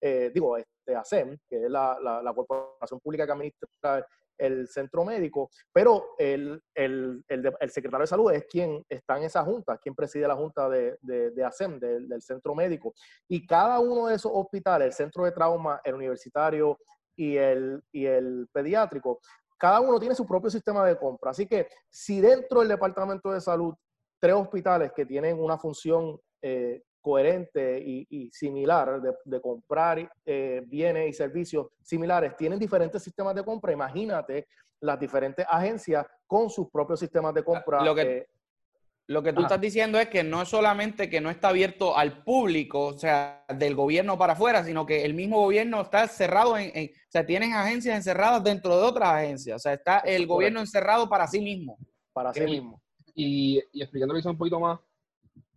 eh, 0.00 0.30
digo, 0.34 0.56
este, 0.56 0.94
ASEM, 0.94 1.38
que 1.48 1.64
es 1.64 1.70
la, 1.70 1.98
la, 2.00 2.34
corporación 2.34 3.00
pública 3.00 3.24
que 3.24 3.32
administra 3.32 4.06
el 4.36 4.68
centro 4.68 5.04
médico, 5.04 5.48
pero 5.72 6.14
el, 6.18 6.60
el, 6.74 7.24
el, 7.28 7.70
secretario 7.70 8.02
de 8.02 8.06
salud 8.06 8.32
es 8.32 8.44
quien 8.44 8.84
está 8.88 9.16
en 9.16 9.24
esa 9.24 9.42
junta, 9.44 9.78
quien 9.78 9.94
preside 9.94 10.28
la 10.28 10.34
junta 10.34 10.68
de, 10.68 10.98
de, 11.00 11.44
ASEM, 11.44 11.78
del 11.78 12.20
centro 12.20 12.54
médico. 12.54 12.92
Y 13.28 13.46
cada 13.46 13.78
uno 13.80 14.08
de 14.08 14.16
esos 14.16 14.30
hospitales, 14.34 14.86
el 14.88 14.92
centro 14.92 15.24
de 15.24 15.32
trauma, 15.32 15.80
el 15.84 15.94
universitario 15.94 16.78
y 17.16 17.36
el, 17.36 17.82
y 17.92 18.06
el 18.06 18.48
pediátrico, 18.52 19.20
cada 19.58 19.80
uno 19.80 19.98
tiene 19.98 20.14
su 20.14 20.26
propio 20.26 20.50
sistema 20.50 20.84
de 20.84 20.98
compra. 20.98 21.30
Así 21.30 21.46
que 21.46 21.68
si 21.88 22.20
dentro 22.20 22.60
del 22.60 22.68
departamento 22.68 23.30
de 23.30 23.40
salud, 23.40 23.74
tres 24.20 24.34
hospitales 24.34 24.92
que 24.94 25.06
tienen 25.06 25.38
una 25.38 25.58
función 25.58 26.18
eh, 26.42 26.82
coherente 27.00 27.78
y, 27.84 28.30
similar 28.32 29.00
de, 29.24 29.40
comprar 29.40 30.10
eh, 30.24 30.62
bienes 30.66 31.10
y 31.10 31.12
servicios 31.12 31.68
similares, 31.82 32.34
tienen 32.36 32.58
diferentes 32.58 33.02
sistemas 33.02 33.34
de 33.34 33.44
compra. 33.44 33.72
Imagínate 33.72 34.48
las 34.80 34.98
diferentes 34.98 35.44
agencias 35.48 36.06
con 36.26 36.48
sus 36.48 36.70
propios 36.70 37.00
sistemas 37.00 37.34
de 37.34 37.44
compra. 37.44 37.84
Lo 37.84 37.94
que, 37.94 38.26
lo 39.06 39.22
que 39.22 39.32
tú 39.32 39.42
estás 39.42 39.60
diciendo 39.60 39.98
es 39.98 40.08
que 40.08 40.24
no 40.24 40.42
es 40.42 40.48
solamente 40.48 41.10
que 41.10 41.20
no 41.20 41.28
está 41.28 41.48
abierto 41.48 41.96
al 41.96 42.24
público, 42.24 42.86
o 42.86 42.98
sea, 42.98 43.44
del 43.54 43.74
gobierno 43.74 44.16
para 44.16 44.32
afuera, 44.32 44.64
sino 44.64 44.86
que 44.86 45.04
el 45.04 45.12
mismo 45.12 45.40
gobierno 45.40 45.82
está 45.82 46.08
cerrado 46.08 46.56
en, 46.56 46.70
o 46.70 47.10
sea, 47.10 47.26
tienen 47.26 47.52
agencias 47.52 47.96
encerradas 47.96 48.42
dentro 48.42 48.76
de 48.76 48.82
otras 48.82 49.10
agencias, 49.10 49.56
o 49.56 49.58
sea, 49.58 49.74
está 49.74 49.98
el 49.98 50.26
gobierno 50.26 50.60
encerrado 50.60 51.08
para 51.08 51.26
sí 51.26 51.40
mismo. 51.40 51.78
Para 52.14 52.32
sí 52.32 52.44
mismo. 52.44 52.80
Y, 53.14 53.60
y 53.72 53.82
eso 53.82 54.30
un 54.30 54.38
poquito 54.38 54.58
más, 54.58 54.80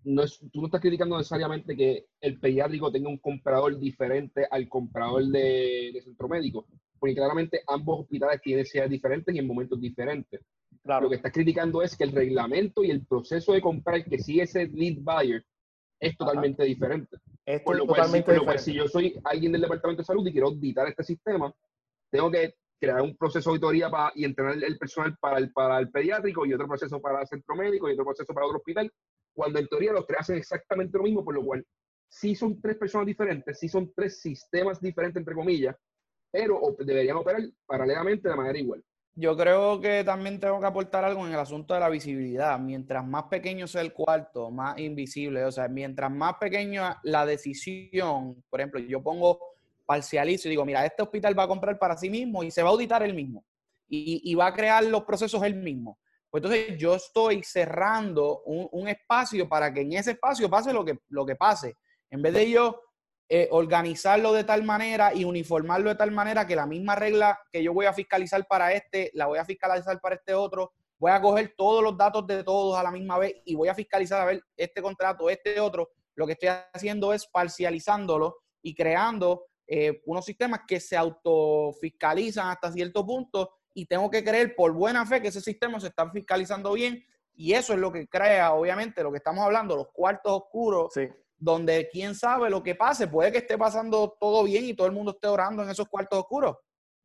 no 0.04 0.24
es, 0.24 0.40
tú 0.52 0.60
no 0.60 0.68
estás 0.68 0.82
criticando 0.82 1.18
necesariamente 1.18 1.76
que 1.76 2.06
el 2.20 2.40
pediátrico 2.40 2.92
tenga 2.92 3.10
un 3.10 3.18
comprador 3.18 3.80
diferente 3.80 4.46
al 4.50 4.68
comprador 4.68 5.24
de, 5.26 5.92
de 5.94 6.02
centro 6.02 6.28
médico, 6.28 6.68
porque 7.00 7.16
claramente 7.16 7.62
ambos 7.68 8.02
hospitales 8.02 8.42
tienen 8.42 8.66
sedes 8.66 8.90
diferentes 8.90 9.34
y 9.34 9.40
en 9.40 9.48
momentos 9.48 9.80
diferentes. 9.80 10.42
Lo 10.88 11.10
que 11.10 11.16
está 11.16 11.32
criticando 11.32 11.82
es 11.82 11.96
que 11.96 12.04
el 12.06 12.12
reglamento 12.12 12.84
y 12.84 12.92
el 12.92 13.06
proceso 13.06 13.54
de 13.54 13.62
comprar 13.62 14.04
que 14.06 14.20
sigue 14.20 14.44
ese 14.44 14.68
lead 14.68 14.98
buyer 15.00 15.44
es 16.00 16.16
totalmente 16.18 16.64
diferente. 16.64 17.18
por 17.66 17.76
lo, 17.76 17.86
cual, 17.88 18.60
si, 18.60 18.74
yo 18.74 18.88
soy 18.88 19.20
alguien 19.24 19.52
del 19.52 19.62
Departamento 19.62 20.02
de 20.02 20.06
Salud 20.06 20.26
y 20.28 20.32
quiero 20.32 20.48
auditar 20.48 20.88
este 20.88 21.04
sistema, 21.04 21.54
tengo 22.12 22.32
que 22.32 22.56
crear 22.80 23.02
un 23.02 23.18
proceso 23.18 23.50
de 23.50 23.56
auditoría 23.56 23.90
para, 23.90 24.12
y 24.16 24.24
entrenar 24.24 24.64
el 24.64 24.78
personal 24.78 25.18
para 25.20 25.40
el, 25.40 25.52
para 25.52 25.80
el 25.80 25.90
pediátrico 25.90 26.46
y 26.46 26.54
otro 26.54 26.68
proceso 26.68 27.02
para 27.02 27.22
el 27.22 27.28
centro 27.28 27.56
médico 27.56 27.90
y 27.90 27.94
otro 27.94 28.06
proceso 28.06 28.34
para 28.34 28.46
otro 28.46 28.60
hospital, 28.60 28.92
cuando 29.34 29.60
en 29.60 29.68
teoría 29.68 29.94
los 29.94 30.06
tres 30.06 30.22
hacen 30.22 30.38
exactamente 30.38 30.98
lo 30.98 31.04
mismo, 31.04 31.24
por 31.24 31.36
lo 31.36 31.44
cual 31.44 31.66
sí 32.08 32.36
son 32.36 32.62
tres 32.62 32.78
personas 32.78 33.08
diferentes, 33.08 33.60
sí 33.60 33.68
son 33.68 33.92
tres 33.94 34.22
sistemas 34.22 34.80
diferentes, 34.80 35.20
entre 35.20 35.36
comillas, 35.36 35.76
pero 36.32 36.62
deberían 36.80 37.18
operar 37.18 37.42
paralelamente 37.66 38.30
de 38.30 38.36
manera 38.36 38.60
igual. 38.60 38.84
Yo 39.20 39.36
creo 39.36 39.82
que 39.82 40.04
también 40.04 40.40
tengo 40.40 40.60
que 40.60 40.68
aportar 40.68 41.04
algo 41.04 41.26
en 41.26 41.34
el 41.34 41.40
asunto 41.40 41.74
de 41.74 41.80
la 41.80 41.90
visibilidad. 41.90 42.60
Mientras 42.60 43.04
más 43.04 43.24
pequeño 43.24 43.66
sea 43.66 43.82
el 43.82 43.92
cuarto, 43.92 44.52
más 44.52 44.78
invisible. 44.78 45.44
O 45.44 45.52
sea, 45.52 45.68
mientras 45.68 46.12
más 46.12 46.36
pequeña 46.36 47.00
la 47.02 47.26
decisión, 47.26 48.44
por 48.48 48.60
ejemplo, 48.60 48.80
yo 48.80 49.02
pongo 49.02 49.40
parcializo 49.88 50.48
y 50.48 50.52
digo, 50.52 50.66
mira, 50.66 50.86
este 50.86 51.02
hospital 51.02 51.38
va 51.38 51.44
a 51.44 51.48
comprar 51.48 51.80
para 51.80 51.98
sí 51.98 52.12
mismo 52.12 52.44
y 52.44 52.52
se 52.52 52.62
va 52.62 52.70
a 52.70 52.74
auditar 52.74 53.02
él 53.02 53.16
mismo 53.16 53.44
y, 53.90 54.36
va 54.36 54.48
a 54.48 54.54
crear 54.54 54.84
los 54.84 55.04
procesos 55.04 55.42
él 55.42 55.56
mismo. 55.56 55.98
Pues 56.30 56.44
entonces 56.44 56.78
yo 56.78 56.94
estoy 56.94 57.42
cerrando 57.42 58.44
un, 58.46 58.88
espacio 58.88 59.50
para 59.50 59.74
que 59.74 59.82
en 59.82 59.94
ese 59.94 60.12
espacio 60.12 60.48
pase 60.48 60.72
lo 60.72 60.86
que, 60.86 61.00
lo 61.10 61.26
que 61.26 61.36
pase. 61.36 61.76
En 62.12 62.22
vez 62.22 62.34
de 62.36 62.52
yo 62.52 62.82
eh, 63.30 63.50
organizarlo 63.52 64.32
de 64.32 64.46
tal 64.46 64.64
manera 64.64 65.14
y 65.14 65.26
uniformarlo 65.26 65.90
de 65.90 65.96
tal 65.96 66.12
manera 66.12 66.48
que 66.48 66.56
la 66.56 66.66
misma 66.66 66.96
regla 66.96 67.38
que 67.52 67.62
yo 67.62 67.74
voy 67.74 67.86
a 67.86 67.92
fiscalizar 67.92 68.48
para 68.48 68.72
este, 68.72 69.12
la 69.14 69.26
voy 69.26 69.38
a 69.38 69.44
fiscalizar 69.44 70.00
para 70.00 70.16
este 70.16 70.34
otro, 70.34 70.72
voy 70.98 71.12
a 71.12 71.22
coger 71.22 71.54
todos 71.58 71.84
los 71.84 71.98
datos 71.98 72.26
de 72.26 72.44
todos 72.44 72.78
a 72.78 72.84
la 72.84 72.92
misma 72.92 73.18
vez 73.18 73.36
y 73.44 73.56
voy 73.56 73.68
a 73.68 73.76
fiscalizar 73.76 74.22
a 74.22 74.26
ver 74.26 74.42
este 74.56 74.82
contrato, 74.82 75.30
este 75.30 75.60
otro. 75.60 75.90
Lo 76.16 76.26
que 76.26 76.34
estoy 76.34 76.50
haciendo 76.74 77.14
es 77.14 77.28
parcializándolo 77.28 78.38
y 78.62 78.74
creando 78.74 79.46
eh, 79.68 80.02
unos 80.06 80.24
sistemas 80.24 80.62
que 80.66 80.80
se 80.80 80.96
autofiscalizan 80.96 82.48
hasta 82.48 82.72
cierto 82.72 83.06
punto 83.06 83.52
y 83.74 83.86
tengo 83.86 84.10
que 84.10 84.24
creer 84.24 84.56
por 84.56 84.72
buena 84.72 85.06
fe 85.06 85.22
que 85.22 85.28
ese 85.28 85.42
sistema 85.42 85.82
se 85.82 85.88
está 85.88 86.10
fiscalizando 86.10 86.72
bien 86.72 87.04
y 87.36 87.54
eso 87.54 87.74
es 87.74 87.80
lo 87.80 87.92
que 87.92 88.08
crea, 88.08 88.54
obviamente, 88.54 89.04
lo 89.04 89.12
que 89.12 89.18
estamos 89.18 89.44
hablando, 89.44 89.76
los 89.76 89.90
cuartos 89.92 90.32
oscuros 90.32 90.94
donde 91.38 91.88
quién 91.92 92.16
sabe 92.16 92.50
lo 92.50 92.64
que 92.64 92.76
pase, 92.76 93.08
puede 93.08 93.32
que 93.32 93.40
esté 93.40 93.58
pasando 93.58 94.18
todo 94.20 94.44
bien 94.44 94.66
y 94.66 94.74
todo 94.74 94.88
el 94.88 94.94
mundo 94.94 95.12
esté 95.12 95.28
orando 95.28 95.64
en 95.64 95.70
esos 95.70 95.88
cuartos 95.88 96.20
oscuros, 96.20 96.58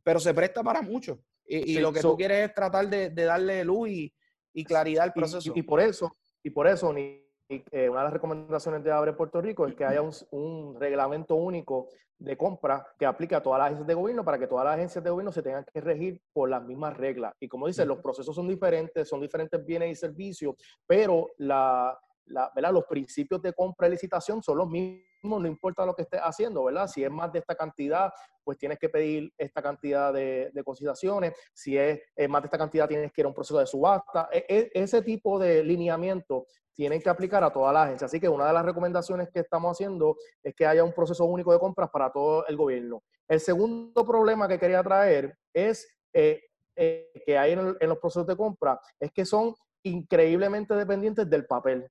pero 0.02 0.18
se 0.18 0.32
presta 0.32 0.62
para 0.62 0.82
mucho. 0.82 1.18
Y, 1.44 1.78
lo 1.80 1.92
que 1.92 2.00
tú 2.00 2.16
quieres 2.16 2.48
es 2.48 2.54
tratar 2.54 2.88
de, 2.88 3.10
darle 3.10 3.62
luz 3.64 3.88
y, 3.90 4.64
claridad 4.64 5.04
al 5.04 5.12
proceso. 5.12 5.52
Y, 5.54 5.62
por 5.62 5.80
eso, 5.80 6.16
y 6.42 6.50
por 6.50 6.66
eso 6.66 6.92
ni, 6.92 7.22
eh, 7.48 7.88
una 7.88 8.00
de 8.00 8.04
las 8.04 8.12
recomendaciones 8.12 8.82
de 8.82 8.90
Abre 8.90 9.12
Puerto 9.12 9.40
Rico 9.42 9.66
es 9.66 9.74
que 9.74 9.84
haya 9.84 10.00
un, 10.00 10.76
reglamento 10.80 11.34
único 11.34 11.88
de 12.18 12.36
compra 12.36 12.86
que 12.98 13.04
aplique 13.04 13.34
a 13.34 13.42
todas 13.42 13.58
las 13.58 13.66
agencias 13.66 13.86
de 13.86 13.94
gobierno 13.94 14.24
para 14.24 14.38
que 14.38 14.46
todas 14.46 14.64
las 14.64 14.74
agencias 14.74 15.02
de 15.02 15.10
gobierno 15.10 15.32
se 15.32 15.42
tengan 15.42 15.64
que 15.70 15.80
regir 15.80 16.22
por 16.32 16.48
las 16.48 16.62
mismas 16.62 16.96
reglas. 16.96 17.34
Y 17.40 17.48
como 17.48 17.66
dice, 17.66 17.84
los 17.84 17.98
procesos 17.98 18.34
son 18.34 18.48
diferentes, 18.48 19.08
son 19.08 19.20
diferentes 19.20 19.62
bienes 19.64 19.90
y 19.90 19.94
servicios, 19.96 20.54
pero 20.86 21.32
la, 21.38 21.98
¿verdad? 22.26 22.72
los 22.72 22.84
principios 22.84 23.42
de 23.42 23.52
compra 23.52 23.88
y 23.88 23.90
licitación 23.90 24.42
son 24.42 24.58
los 24.58 24.68
mismos, 24.68 25.40
no 25.40 25.46
importa 25.46 25.86
lo 25.86 25.94
que 25.94 26.02
estés 26.02 26.20
haciendo, 26.20 26.64
¿verdad? 26.64 26.88
Si 26.88 27.04
es 27.04 27.10
más 27.10 27.32
de 27.32 27.40
esta 27.40 27.54
cantidad, 27.54 28.12
pues 28.44 28.58
tienes 28.58 28.78
que 28.78 28.88
pedir 28.88 29.32
esta 29.38 29.62
cantidad 29.62 30.12
de, 30.12 30.50
de 30.52 30.64
cotizaciones, 30.64 31.34
si 31.52 31.76
es, 31.76 32.00
más 32.28 32.42
de 32.42 32.46
esta 32.46 32.58
cantidad, 32.58 32.88
tienes 32.88 33.12
que 33.12 33.20
ir 33.20 33.24
a 33.26 33.28
un 33.28 33.34
proceso 33.34 33.58
de 33.58 33.66
subasta. 33.66 34.28
E, 34.32 34.44
e, 34.48 34.70
ese 34.74 35.02
tipo 35.02 35.38
de 35.38 35.62
lineamiento 35.62 36.46
tienen 36.74 37.00
que 37.00 37.10
aplicar 37.10 37.44
a 37.44 37.52
toda 37.52 37.72
la 37.72 37.84
agencia. 37.84 38.06
Así 38.06 38.18
que 38.18 38.28
una 38.28 38.46
de 38.46 38.52
las 38.52 38.64
recomendaciones 38.64 39.28
que 39.30 39.40
estamos 39.40 39.72
haciendo 39.72 40.16
es 40.42 40.54
que 40.54 40.66
haya 40.66 40.82
un 40.82 40.92
proceso 40.92 41.24
único 41.24 41.52
de 41.52 41.58
compras 41.58 41.90
para 41.90 42.10
todo 42.10 42.46
el 42.46 42.56
gobierno. 42.56 43.02
El 43.28 43.40
segundo 43.40 44.06
problema 44.06 44.48
que 44.48 44.58
quería 44.58 44.82
traer 44.82 45.36
es 45.52 45.88
eh, 46.12 46.40
eh, 46.76 47.10
que 47.26 47.38
hay 47.38 47.52
en, 47.52 47.76
en 47.78 47.88
los 47.88 47.98
procesos 47.98 48.26
de 48.26 48.36
compra, 48.36 48.80
es 48.98 49.12
que 49.12 49.24
son 49.24 49.54
increíblemente 49.82 50.74
dependientes 50.74 51.28
del 51.28 51.46
papel. 51.46 51.88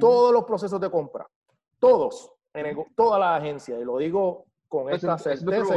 Todos 0.00 0.32
los 0.32 0.44
procesos 0.44 0.80
de 0.80 0.90
compra, 0.90 1.26
todos, 1.78 2.32
en 2.54 2.76
toda 2.96 3.18
la 3.18 3.36
agencia, 3.36 3.78
y 3.78 3.84
lo 3.84 3.98
digo 3.98 4.46
con 4.68 4.90
esta 4.90 5.16
certeza. 5.18 5.74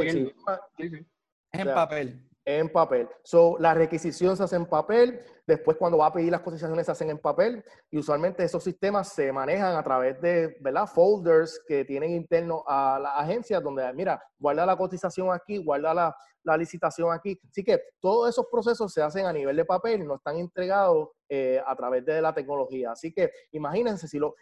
en 1.52 1.74
papel. 1.74 2.26
En 2.46 2.70
papel. 2.70 3.08
So, 3.24 3.58
la 3.60 3.76
requisición 3.76 4.36
se 4.36 4.44
hace 4.44 4.56
en 4.56 4.66
papel, 4.66 5.20
después 5.46 5.78
cuando 5.78 6.00
va 6.00 6.08
a 6.08 6.14
pedir 6.14 6.32
las 6.32 6.42
cotizaciones 6.42 6.88
se 6.88 6.92
hacen 6.92 7.12
en 7.12 7.20
papel, 7.20 7.64
y 7.92 8.00
usualmente 8.00 8.44
esos 8.44 8.64
sistemas 8.64 9.10
se 9.10 9.32
manejan 9.32 9.76
a 9.76 9.84
través 9.84 10.20
de 10.22 10.58
¿verdad? 10.60 10.88
folders 10.88 11.62
que 11.68 11.86
tienen 11.86 12.12
interno 12.12 12.64
a 12.66 12.98
la 13.00 13.12
agencia, 13.18 13.60
donde, 13.60 13.94
mira, 13.94 14.24
guarda 14.40 14.66
la 14.66 14.76
cotización 14.76 15.32
aquí, 15.32 15.58
guarda 15.58 15.94
la, 15.94 16.16
la 16.44 16.58
licitación 16.58 17.12
aquí. 17.12 17.40
Así 17.50 17.64
que 17.64 17.82
todos 18.00 18.30
esos 18.30 18.46
procesos 18.52 18.92
se 18.94 19.02
hacen 19.02 19.26
a 19.26 19.34
nivel 19.34 19.56
de 19.56 19.66
papel, 19.66 20.06
no 20.06 20.16
están 20.16 20.38
entregados 20.38 21.10
eh, 21.28 21.62
a 21.66 21.76
través 21.76 22.06
de 22.06 22.22
la 22.22 22.34
tecnología. 22.34 22.92
Así 22.92 23.12
que 23.12 23.32
imagínense 23.52 24.08
si 24.08 24.20
lo, 24.20 24.36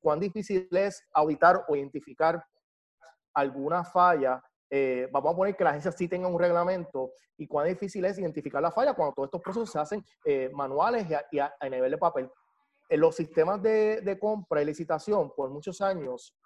cuán 0.00 0.20
difícil 0.20 0.68
es 0.70 1.02
auditar 1.12 1.64
o 1.68 1.76
identificar 1.76 2.44
alguna 3.34 3.84
falla. 3.84 4.42
Eh, 4.68 5.08
vamos 5.12 5.32
a 5.32 5.36
poner 5.36 5.56
que 5.56 5.64
la 5.64 5.70
agencia 5.70 5.92
sí 5.92 6.08
tenga 6.08 6.26
un 6.26 6.38
reglamento 6.38 7.12
y 7.36 7.46
cuán 7.46 7.68
difícil 7.68 8.04
es 8.04 8.18
identificar 8.18 8.60
la 8.60 8.72
falla 8.72 8.94
cuando 8.94 9.14
todos 9.14 9.28
estos 9.28 9.42
procesos 9.42 9.70
se 9.70 9.78
hacen 9.78 10.04
eh, 10.24 10.50
manuales 10.52 11.06
y 11.30 11.38
a, 11.38 11.52
nivel 11.70 11.90
de 11.90 11.98
papel. 11.98 12.30
Los 12.90 13.16
sistemas 13.16 13.62
de, 13.62 14.18
compra 14.20 14.62
y 14.62 14.64
licitación, 14.64 15.32
por 15.34 15.50
muchos 15.50 15.80
años, 15.80 16.36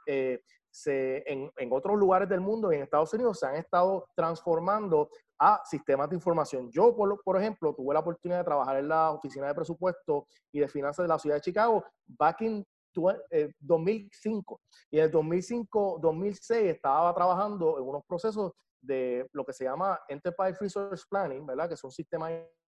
se, 0.72 1.22
en, 1.30 1.50
en, 1.56 1.72
otros 1.72 1.98
lugares 1.98 2.28
del 2.28 2.40
mundo 2.40 2.72
y 2.72 2.76
en 2.76 2.82
Estados 2.82 3.12
Unidos 3.12 3.40
se 3.40 3.46
han 3.46 3.56
estado 3.56 4.06
transformando 4.14 5.10
a 5.40 5.60
sistemas 5.64 6.08
de 6.10 6.16
información. 6.16 6.70
Yo, 6.70 6.94
por, 6.94 7.22
por 7.22 7.36
ejemplo, 7.38 7.74
tuve 7.74 7.94
la 7.94 8.00
oportunidad 8.00 8.38
de 8.38 8.44
trabajar 8.44 8.76
en 8.76 8.88
la 8.88 9.10
Oficina 9.10 9.48
de 9.48 9.54
Presupuesto 9.54 10.26
y 10.52 10.60
de 10.60 10.68
Finanzas 10.68 11.04
de 11.04 11.08
la 11.08 11.18
Ciudad 11.18 11.36
de 11.36 11.40
Chicago 11.40 11.84
back 12.06 12.42
in 12.42 12.64
2005. 12.94 14.60
Eh, 14.60 14.88
y 14.90 14.98
en 14.98 15.04
el 15.04 15.12
2005-2006 15.12 16.56
estaba 16.66 17.14
trabajando 17.14 17.78
en 17.78 17.84
unos 17.84 18.04
procesos 18.06 18.52
de 18.82 19.26
lo 19.32 19.44
que 19.44 19.52
se 19.52 19.64
llama 19.64 19.98
Enterprise 20.08 20.58
Resource 20.60 21.04
Planning, 21.08 21.46
¿verdad? 21.46 21.68
Que 21.68 21.76
son 21.76 21.90
sistemas 21.90 22.32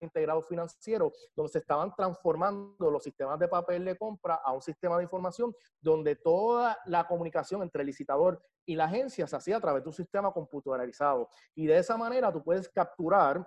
integrado 0.04 0.42
financiero, 0.42 1.12
donde 1.34 1.52
se 1.52 1.58
estaban 1.58 1.94
transformando 1.94 2.90
los 2.90 3.02
sistemas 3.02 3.38
de 3.38 3.48
papel 3.48 3.84
de 3.84 3.96
compra 3.96 4.40
a 4.44 4.52
un 4.52 4.62
sistema 4.62 4.96
de 4.96 5.04
información 5.04 5.54
donde 5.80 6.16
toda 6.16 6.78
la 6.86 7.06
comunicación 7.06 7.62
entre 7.62 7.82
el 7.82 7.86
licitador 7.86 8.42
y 8.64 8.76
la 8.76 8.84
agencia 8.84 9.26
se 9.26 9.36
hacía 9.36 9.56
a 9.56 9.60
través 9.60 9.82
de 9.82 9.88
un 9.88 9.94
sistema 9.94 10.32
computarizado. 10.32 11.28
Y 11.54 11.66
de 11.66 11.78
esa 11.78 11.96
manera 11.96 12.32
tú 12.32 12.42
puedes 12.42 12.68
capturar 12.68 13.46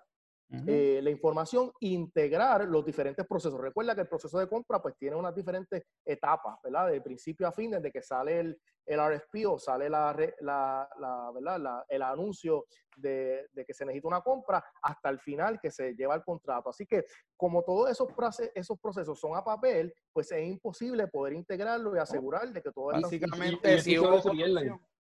eh, 0.68 1.00
la 1.02 1.10
información, 1.10 1.72
integrar 1.80 2.66
los 2.66 2.86
diferentes 2.86 3.26
procesos. 3.26 3.60
Recuerda 3.60 3.96
que 3.96 4.02
el 4.02 4.08
proceso 4.08 4.38
de 4.38 4.48
compra 4.48 4.82
pues 4.82 4.96
tiene 4.98 5.16
unas 5.16 5.36
diferentes 5.36 5.84
etapas, 6.06 6.62
¿verdad? 6.64 6.92
De 6.92 7.02
principio 7.02 7.48
a 7.48 7.52
fin, 7.52 7.72
desde 7.72 7.92
que 7.92 8.02
sale 8.02 8.40
el, 8.40 8.60
el 8.86 9.00
RFP 9.00 9.48
o 9.48 9.58
sale 9.58 9.90
la, 9.90 10.16
la, 10.42 10.88
la 11.00 11.32
¿verdad? 11.34 11.84
el 11.90 12.02
anuncio 12.04 12.66
de, 12.96 13.48
de, 13.52 13.66
que 13.66 13.74
se 13.74 13.86
necesita 13.86 14.08
una 14.08 14.22
compra 14.22 14.64
hasta 14.84 15.10
el 15.10 15.20
final 15.20 15.60
que 15.60 15.72
se 15.72 15.94
lleva 15.96 16.16
el 16.16 16.24
contrato. 16.24 16.70
Así 16.70 16.86
que 16.86 17.04
como 17.36 17.64
todos 17.64 17.90
esos, 17.90 18.08
esos 18.54 18.80
procesos 18.80 19.20
son 19.20 19.36
a 19.36 19.44
papel, 19.44 19.94
pues 20.14 20.32
es 20.32 20.48
imposible 20.48 21.08
poder 21.08 21.34
integrarlo 21.34 21.96
y 21.96 22.00
asegurar 22.00 22.48
de 22.54 22.62
que 22.62 22.72
todo... 22.72 22.88
Básicamente, 22.88 23.82
si 23.82 23.98
hubo, 23.98 24.22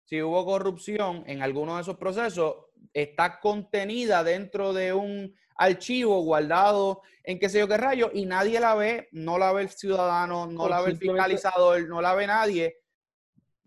si 0.05 0.21
hubo 0.21 0.45
corrupción 0.45 1.23
en 1.27 1.41
alguno 1.41 1.75
de 1.75 1.81
esos 1.81 1.97
procesos, 1.97 2.55
está 2.93 3.39
contenida 3.39 4.23
dentro 4.23 4.73
de 4.73 4.93
un 4.93 5.33
archivo 5.55 6.21
guardado 6.23 7.01
en 7.23 7.37
qué 7.39 7.47
sé 7.47 7.59
yo 7.59 7.67
qué 7.67 7.77
rayo 7.77 8.09
y 8.13 8.25
nadie 8.25 8.59
la 8.59 8.75
ve, 8.75 9.07
no 9.11 9.37
la 9.37 9.53
ve 9.53 9.61
el 9.63 9.69
ciudadano, 9.69 10.47
no 10.47 10.67
la 10.67 10.81
ve 10.81 10.91
el 10.91 10.97
fiscalizador, 10.97 11.87
no 11.87 12.01
la 12.01 12.15
ve 12.15 12.27
nadie 12.27 12.81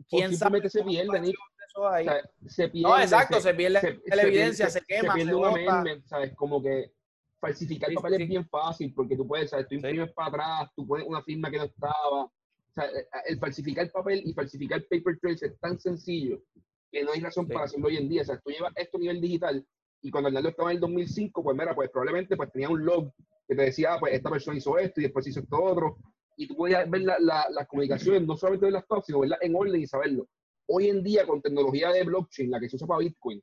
quién 0.08 0.36
sabe 0.36 0.68
se 0.68 0.82
pierde, 0.82 1.20
Nick. 1.20 1.36
eso 1.68 1.88
ahí. 1.88 2.06
O 2.06 2.10
sea, 2.10 2.22
se 2.46 2.68
pierde, 2.68 2.88
no, 2.88 3.00
exacto, 3.00 3.40
se, 3.40 3.54
pierde 3.54 4.00
la 4.06 4.22
evidencia, 4.22 4.70
se, 4.70 4.80
quema, 4.82 5.12
se 5.12 5.18
pierde 5.18 5.30
se 5.32 5.36
un 5.36 5.44
amendment, 5.46 6.04
¿sabes? 6.06 6.34
Como 6.34 6.62
que 6.62 6.92
falsificar 7.40 7.90
Sí, 7.90 7.94
papel 7.96 8.16
sí. 8.16 8.22
es 8.22 8.28
bien 8.28 8.48
fácil 8.48 8.92
porque 8.94 9.16
tú 9.16 9.26
puedes, 9.26 9.50
¿sabes? 9.50 9.66
Tú 9.66 9.70
Sí. 9.70 9.76
imprimes 9.76 10.12
para 10.12 10.28
atrás, 10.28 10.70
tú 10.74 10.86
pones 10.86 11.06
una 11.06 11.22
firma 11.22 11.50
que 11.50 11.58
no 11.58 11.64
estaba. 11.64 12.30
O 12.76 12.80
sea, 12.80 12.86
eh, 12.90 13.06
el 13.26 13.38
falsificar 13.38 13.90
papel 13.90 14.22
y 14.24 14.32
falsificar 14.32 14.82
paper 14.88 15.18
trails 15.20 15.42
es 15.42 15.58
tan 15.60 15.78
sencillo 15.78 16.42
que 16.90 17.02
no 17.04 17.12
hay 17.12 17.20
razón 17.20 17.46
Sí. 17.46 17.52
para 17.52 17.66
hacerlo 17.66 17.86
hoy 17.88 17.96
en 17.96 18.08
día. 18.08 18.22
O 18.22 18.24
sea, 18.24 18.40
tú 18.40 18.50
llevas 18.50 18.72
esto 18.76 18.96
a 18.96 19.00
nivel 19.00 19.20
digital 19.20 19.66
y 20.02 20.10
cuando 20.10 20.28
Arnaldo 20.28 20.48
estaba 20.50 20.70
en 20.70 20.76
el 20.76 20.80
2005, 20.80 21.42
pues 21.42 21.56
mira, 21.56 21.74
pues 21.74 21.90
probablemente 21.90 22.36
pues 22.36 22.50
tenía 22.52 22.68
un 22.68 22.84
log 22.84 23.12
que 23.46 23.54
te 23.54 23.62
decía, 23.62 23.94
ah, 23.94 24.00
pues 24.00 24.14
esta 24.14 24.30
persona 24.30 24.56
hizo 24.56 24.78
esto 24.78 25.00
y 25.00 25.04
después 25.04 25.26
hizo 25.26 25.40
esto 25.40 25.62
otro. 25.62 25.96
Y 26.36 26.48
tú 26.48 26.56
podías 26.56 26.88
ver 26.90 27.02
la- 27.02 27.18
la- 27.20 27.46
las 27.50 27.66
comunicaciones, 27.68 28.22
no 28.26 28.36
solamente 28.36 28.66
verlas 28.66 28.86
todas, 28.88 29.06
sino 29.06 29.20
verlas 29.20 29.38
en 29.42 29.54
orden 29.54 29.80
y 29.80 29.86
saberlo. 29.86 30.26
Hoy 30.66 30.88
en 30.88 31.02
día, 31.02 31.26
con 31.26 31.40
tecnología 31.42 31.90
de 31.92 32.02
blockchain, 32.04 32.50
la 32.50 32.58
que 32.58 32.68
se 32.68 32.76
usa 32.76 32.86
para 32.88 33.00
Bitcoin, 33.00 33.40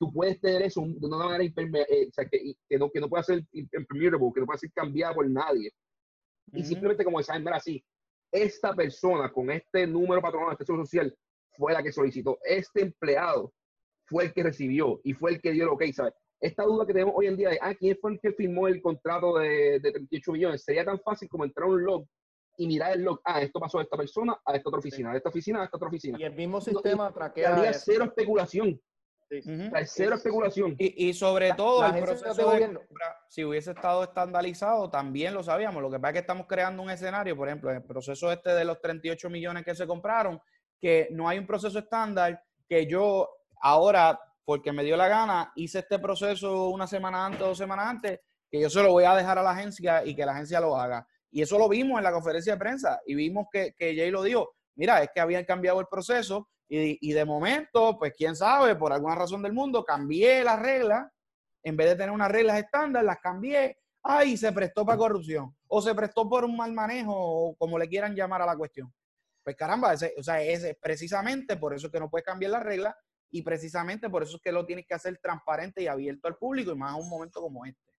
tú 0.00 0.12
puedes 0.12 0.40
tener 0.40 0.62
eso 0.62 0.80
de 0.86 1.06
una 1.06 1.18
manera 1.18 1.44
imperme- 1.44 1.86
eh, 1.88 2.06
o 2.08 2.12
sea, 2.12 2.24
que, 2.26 2.54
que 2.68 2.78
no, 2.78 2.90
que 2.90 3.00
no 3.00 3.08
pueda 3.08 3.22
ser 3.22 3.44
impermeable, 3.52 4.18
que 4.34 4.40
no 4.40 4.46
pueda 4.46 4.58
ser 4.58 4.72
cambiada 4.72 5.14
por 5.14 5.28
nadie. 5.28 5.70
Y 6.52 6.64
simplemente 6.64 7.04
como 7.04 7.22
saben, 7.22 7.44
mira, 7.44 7.56
así, 7.56 7.84
esta 8.32 8.74
persona 8.74 9.32
con 9.32 9.50
este 9.50 9.86
número 9.86 10.20
patronal, 10.20 10.52
este 10.52 10.66
social, 10.66 11.14
fue 11.56 11.72
la 11.72 11.82
que 11.82 11.92
solicitó. 11.92 12.38
Este 12.44 12.82
empleado 12.82 13.52
fue 14.06 14.24
el 14.24 14.32
que 14.32 14.42
recibió 14.42 15.00
y 15.04 15.12
fue 15.12 15.32
el 15.32 15.40
que 15.40 15.52
dio 15.52 15.64
el 15.64 15.70
ok, 15.70 15.84
¿sabes? 15.92 16.14
Esta 16.40 16.62
duda 16.62 16.86
que 16.86 16.92
tenemos 16.92 17.14
hoy 17.16 17.26
en 17.26 17.36
día 17.36 17.50
de, 17.50 17.58
ah, 17.60 17.74
¿quién 17.74 17.96
fue 18.00 18.12
el 18.12 18.20
que 18.20 18.32
firmó 18.32 18.68
el 18.68 18.80
contrato 18.80 19.38
de, 19.38 19.80
de 19.80 19.92
38 19.92 20.32
millones? 20.32 20.62
Sería 20.62 20.84
tan 20.84 21.00
fácil 21.00 21.28
como 21.28 21.44
entrar 21.44 21.68
a 21.68 21.72
un 21.72 21.84
log 21.84 22.06
y 22.56 22.66
mirar 22.66 22.92
el 22.92 23.02
log. 23.02 23.20
Ah, 23.24 23.40
esto 23.40 23.58
pasó 23.58 23.78
de 23.78 23.84
esta 23.84 23.96
persona 23.96 24.38
a 24.44 24.54
esta 24.54 24.68
otra 24.68 24.78
oficina, 24.78 25.10
de 25.10 25.18
esta 25.18 25.30
oficina 25.30 25.62
a 25.62 25.64
esta 25.64 25.76
otra 25.76 25.88
oficina. 25.88 26.18
Y 26.20 26.24
el 26.24 26.34
mismo 26.34 26.60
sistema 26.60 27.10
Y 27.10 27.14
traquea 27.14 27.56
habría 27.56 27.72
cero 27.72 28.04
especulación. 28.04 28.80
Sí. 29.30 29.40
Ujú. 29.40 29.66
O 29.66 29.70
sea, 29.70 29.86
cero 29.86 30.14
especulación. 30.16 30.74
Y, 30.78 31.08
y 31.08 31.14
sobre 31.14 31.52
todo 31.52 31.82
la 31.82 31.96
el 31.96 32.04
proceso 32.04 32.34
de 32.34 32.42
gobierno. 32.44 32.80
compra, 32.80 33.16
si 33.28 33.44
hubiese 33.44 33.72
estado 33.72 34.02
estandarizado, 34.04 34.90
también 34.90 35.34
lo 35.34 35.42
sabíamos. 35.42 35.82
Lo 35.82 35.90
que 35.90 35.98
pasa 35.98 36.10
es 36.10 36.12
que 36.14 36.20
estamos 36.20 36.46
creando 36.46 36.82
un 36.82 36.90
escenario, 36.90 37.36
por 37.36 37.48
ejemplo, 37.48 37.70
en 37.70 37.76
el 37.76 37.84
proceso 37.84 38.32
este 38.32 38.54
de 38.54 38.64
los 38.64 38.80
38 38.80 39.28
millones 39.28 39.64
que 39.64 39.74
se 39.74 39.86
compraron, 39.86 40.40
que 40.80 41.08
no 41.10 41.28
hay 41.28 41.38
un 41.38 41.46
proceso 41.46 41.78
estándar, 41.78 42.42
que 42.66 42.86
yo 42.86 43.28
ahora, 43.60 44.18
porque 44.44 44.72
me 44.72 44.82
dio 44.82 44.96
la 44.96 45.08
gana, 45.08 45.52
hice 45.56 45.80
este 45.80 45.98
proceso 45.98 46.70
una 46.70 46.86
semana 46.86 47.26
antes, 47.26 47.40
dos 47.40 47.58
semanas 47.58 47.86
antes, 47.86 48.20
que 48.50 48.60
yo 48.60 48.70
se 48.70 48.82
lo 48.82 48.92
voy 48.92 49.04
a 49.04 49.14
dejar 49.14 49.38
a 49.38 49.42
la 49.42 49.50
agencia 49.50 50.04
y 50.06 50.14
que 50.14 50.24
la 50.24 50.32
agencia 50.32 50.60
lo 50.60 50.76
haga. 50.76 51.06
Y 51.30 51.42
eso 51.42 51.58
lo 51.58 51.68
vimos 51.68 51.98
en 51.98 52.04
la 52.04 52.12
conferencia 52.12 52.54
de 52.54 52.58
prensa 52.58 53.00
y 53.06 53.14
vimos 53.14 53.48
que, 53.52 53.74
que 53.76 53.94
Jay 53.94 54.10
lo 54.10 54.22
dijo. 54.22 54.54
Mira, 54.76 55.02
es 55.02 55.10
que 55.12 55.20
habían 55.20 55.44
cambiado 55.44 55.80
el 55.80 55.86
proceso 55.86 56.48
y, 56.68 57.12
de 57.12 57.24
momento, 57.24 57.98
pues 57.98 58.12
quién 58.16 58.36
sabe, 58.36 58.76
por 58.76 58.92
alguna 58.92 59.14
razón 59.14 59.42
del 59.42 59.52
mundo, 59.52 59.84
cambié 59.84 60.44
las 60.44 60.60
reglas. 60.60 61.10
En 61.62 61.76
vez 61.76 61.88
de 61.88 61.96
tener 61.96 62.10
unas 62.10 62.30
reglas 62.30 62.58
estándar, 62.58 63.04
las 63.04 63.18
cambié. 63.18 63.78
Ay, 64.02 64.36
se 64.36 64.52
prestó 64.52 64.84
para 64.86 64.98
corrupción. 64.98 65.56
O 65.66 65.82
se 65.82 65.94
prestó 65.94 66.28
por 66.28 66.44
un 66.44 66.56
mal 66.56 66.72
manejo, 66.72 67.12
o 67.14 67.56
como 67.56 67.78
le 67.78 67.88
quieran 67.88 68.14
llamar 68.14 68.42
a 68.42 68.46
la 68.46 68.56
cuestión. 68.56 68.92
Pues 69.42 69.56
caramba, 69.56 69.94
o 70.16 70.22
sea, 70.22 70.42
es 70.42 70.76
precisamente 70.80 71.56
por 71.56 71.74
eso 71.74 71.86
es 71.86 71.92
que 71.92 72.00
no 72.00 72.10
puedes 72.10 72.26
cambiar 72.26 72.52
las 72.52 72.62
reglas 72.62 72.94
y 73.30 73.42
precisamente 73.42 74.10
por 74.10 74.22
eso 74.22 74.36
es 74.36 74.42
que 74.42 74.52
lo 74.52 74.66
tienes 74.66 74.86
que 74.86 74.94
hacer 74.94 75.18
transparente 75.18 75.82
y 75.82 75.86
abierto 75.86 76.28
al 76.28 76.36
público 76.36 76.72
y 76.72 76.76
más 76.76 76.94
en 76.94 77.02
un 77.02 77.08
momento 77.08 77.40
como 77.40 77.64
este. 77.64 77.92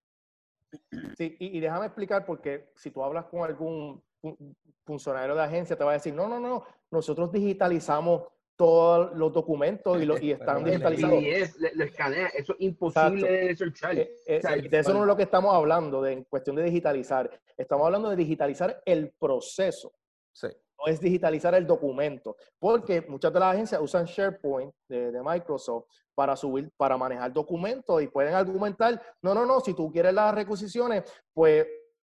Sí, 1.17 1.35
y, 1.39 1.57
y 1.57 1.59
déjame 1.59 1.88
explicar 1.88 2.23
porque 2.23 2.71
si 2.75 2.91
tú 2.91 3.03
hablas 3.03 3.25
con 3.25 3.43
algún 3.43 4.03
fun- 4.21 4.55
funcionario 4.85 5.33
de 5.35 5.43
agencia, 5.43 5.75
te 5.75 5.83
va 5.83 5.91
a 5.91 5.95
decir, 5.95 6.13
no, 6.13 6.27
no, 6.27 6.39
no, 6.39 6.63
nosotros 6.91 7.31
digitalizamos 7.31 8.23
todos 8.59 9.15
los 9.15 9.31
documentos 9.31 10.01
y, 10.01 10.05
lo- 10.05 10.19
y 10.19 10.31
están 10.33 10.65
digitalizados. 10.65 11.23
Le- 11.23 11.71
lo 11.75 11.83
escanea, 11.85 12.27
eso 12.27 12.53
es 12.53 12.61
imposible 12.61 13.21
Exacto. 13.21 13.47
de 13.47 13.55
searchar. 13.55 13.97
Eh, 13.97 14.12
eh, 14.27 14.38
O 14.38 14.41
sea, 14.41 14.55
de 14.57 14.77
eso 14.79 14.93
no 14.93 14.99
es 15.01 15.07
lo 15.07 15.15
que 15.15 15.23
estamos 15.23 15.55
hablando, 15.55 16.01
de, 16.01 16.12
en 16.12 16.23
cuestión 16.25 16.57
de 16.57 16.63
digitalizar. 16.63 17.29
Estamos 17.57 17.86
hablando 17.86 18.10
de 18.10 18.17
digitalizar 18.17 18.81
el 18.86 19.12
proceso. 19.17 19.93
Sí. 20.34 20.47
no 20.77 20.91
es 20.91 20.99
digitalizar 21.01 21.53
el 21.55 21.65
documento, 21.65 22.36
porque 22.60 23.01
muchas 23.01 23.34
de 23.34 23.39
las 23.39 23.53
agencias 23.53 23.81
usan 23.81 24.05
SharePoint 24.05 24.73
de, 24.88 25.12
de 25.12 25.21
Microsoft 25.23 25.86
para 26.13 26.36
subir, 26.36 26.69
para 26.77 26.95
manejar 26.97 27.31
documentos 27.34 28.01
y 28.01 28.07
pueden 28.07 28.34
argumentar, 28.34 29.01
no, 29.21 29.34
no, 29.34 29.45
no, 29.45 29.60
si 29.62 29.73
tú 29.73 29.89
quieres 29.91 30.13
las 30.13 30.34
requisiciones, 30.36 31.03
pues 31.34 31.65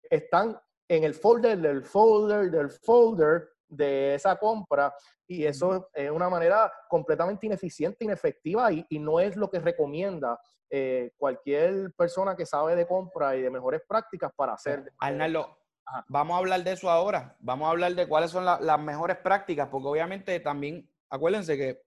están 0.10 0.60
en 0.88 1.04
el 1.04 1.14
folder 1.14 1.58
del 1.60 1.84
folder 1.84 2.52
del 2.52 2.70
folder 2.70 3.50
de 3.70 4.16
esa 4.16 4.36
compra 4.38 4.94
y 5.28 5.46
eso 5.46 5.90
es 5.94 6.10
una 6.12 6.28
manera 6.28 6.72
completamente 6.90 7.46
ineficiente, 7.46 8.04
inefectiva 8.04 8.72
y, 8.72 8.86
y 8.90 9.00
no 9.00 9.20
es 9.20 9.36
lo 9.36 9.50
que 9.50 9.60
recomienda 9.60 10.40
eh, 10.70 11.12
cualquier 11.18 11.94
persona 11.96 12.36
que 12.36 12.46
sabe 12.46 12.76
de 12.76 12.88
compra 12.88 13.36
y 13.36 13.42
de 13.42 13.50
mejores 13.50 13.82
prácticas 13.88 14.32
para 14.36 14.54
hacer. 14.54 14.92
Arnaldo, 14.98 15.58
Ajá. 15.86 16.04
vamos 16.10 16.36
a 16.36 16.40
hablar 16.40 16.64
de 16.64 16.72
eso 16.72 16.90
ahora. 16.90 17.36
Vamos 17.40 17.68
a 17.68 17.72
hablar 17.72 17.94
de 17.94 18.08
cuáles 18.08 18.32
son 18.32 18.44
la- 18.46 18.60
las 18.60 18.80
mejores 18.80 19.18
prácticas, 19.18 19.68
porque 19.70 19.88
obviamente 19.88 20.40
también, 20.40 20.90
acuérdense 21.10 21.56
que 21.56 21.82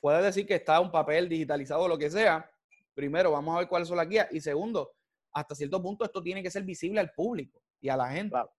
puede 0.00 0.20
decir 0.22 0.44
que 0.46 0.56
está 0.56 0.80
un 0.80 0.90
papel 0.90 1.28
digitalizado 1.28 1.82
o 1.82 1.88
lo 1.88 1.96
que 1.98 2.10
sea. 2.10 2.48
Primero, 2.94 3.30
vamos 3.30 3.54
a 3.54 3.60
ver 3.60 3.68
cuáles 3.68 3.86
son 3.88 3.96
las 3.96 4.08
guías. 4.08 4.26
Y 4.32 4.40
segundo, 4.40 4.92
hasta 5.32 5.54
cierto 5.54 5.80
punto 5.80 6.04
esto 6.04 6.20
tiene 6.22 6.42
que 6.42 6.50
ser 6.50 6.64
visible 6.64 6.98
al 7.00 7.12
público 7.12 7.60
y 7.80 7.88
a 7.88 7.96
la 7.96 8.08
gente. 8.08 8.30
Claro. 8.30 8.52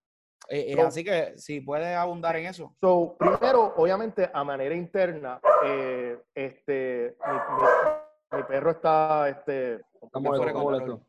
Eh, 0.48 0.72
eh, 0.72 0.74
So- 0.76 0.86
así 0.86 1.04
que 1.04 1.38
si 1.38 1.60
puedes 1.60 1.96
abundar 1.96 2.36
en 2.36 2.46
eso. 2.46 2.74
So, 2.80 3.16
primero, 3.18 3.74
obviamente, 3.76 4.30
a 4.32 4.44
manera 4.44 4.74
interna, 4.74 5.40
eh, 5.64 6.18
este, 6.34 7.16
mi, 7.26 7.32
mi- 7.32 8.38
mi 8.38 8.42
perro 8.44 8.70
está, 8.72 9.28
este, 9.28 9.80
Estamos 10.02 10.36
fuera 10.36 10.52
de 10.52 10.52
control. 10.52 10.80
molesto. 10.80 11.06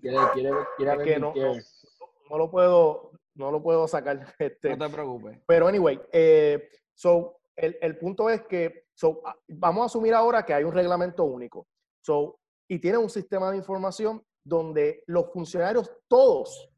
Quiere, 0.00 0.18
quiere, 0.34 0.50
quiere 0.76 0.92
Es 0.92 0.98
que 1.02 1.18
no- 1.18 1.32
no 2.30 2.38
lo 2.38 2.50
puedo, 2.50 3.12
no 3.34 3.50
lo 3.50 3.62
puedo 3.62 3.86
sacar. 3.88 4.18
Este, 4.38 4.76
No 4.76 4.86
te 4.86 4.92
preocupes. 4.92 5.38
Pero 5.46 5.66
anyway, 5.68 6.00
eh, 6.12 6.68
so, 6.92 7.38
el, 7.56 7.78
el 7.80 7.96
punto 7.98 8.28
es 8.28 8.42
que 8.42 8.84
so, 8.94 9.22
vamos 9.48 9.82
a 9.82 9.86
asumir 9.86 10.14
ahora 10.14 10.44
que 10.44 10.52
hay 10.54 10.64
un 10.64 10.72
reglamento 10.72 11.24
único. 11.24 11.66
So, 12.02 12.38
y 12.68 12.78
tiene 12.80 12.98
un 12.98 13.08
sistema 13.10 13.50
de 13.50 13.56
información 13.56 14.22
donde 14.44 15.02
los 15.06 15.30
funcionarios, 15.32 15.90
todos, 16.08 16.68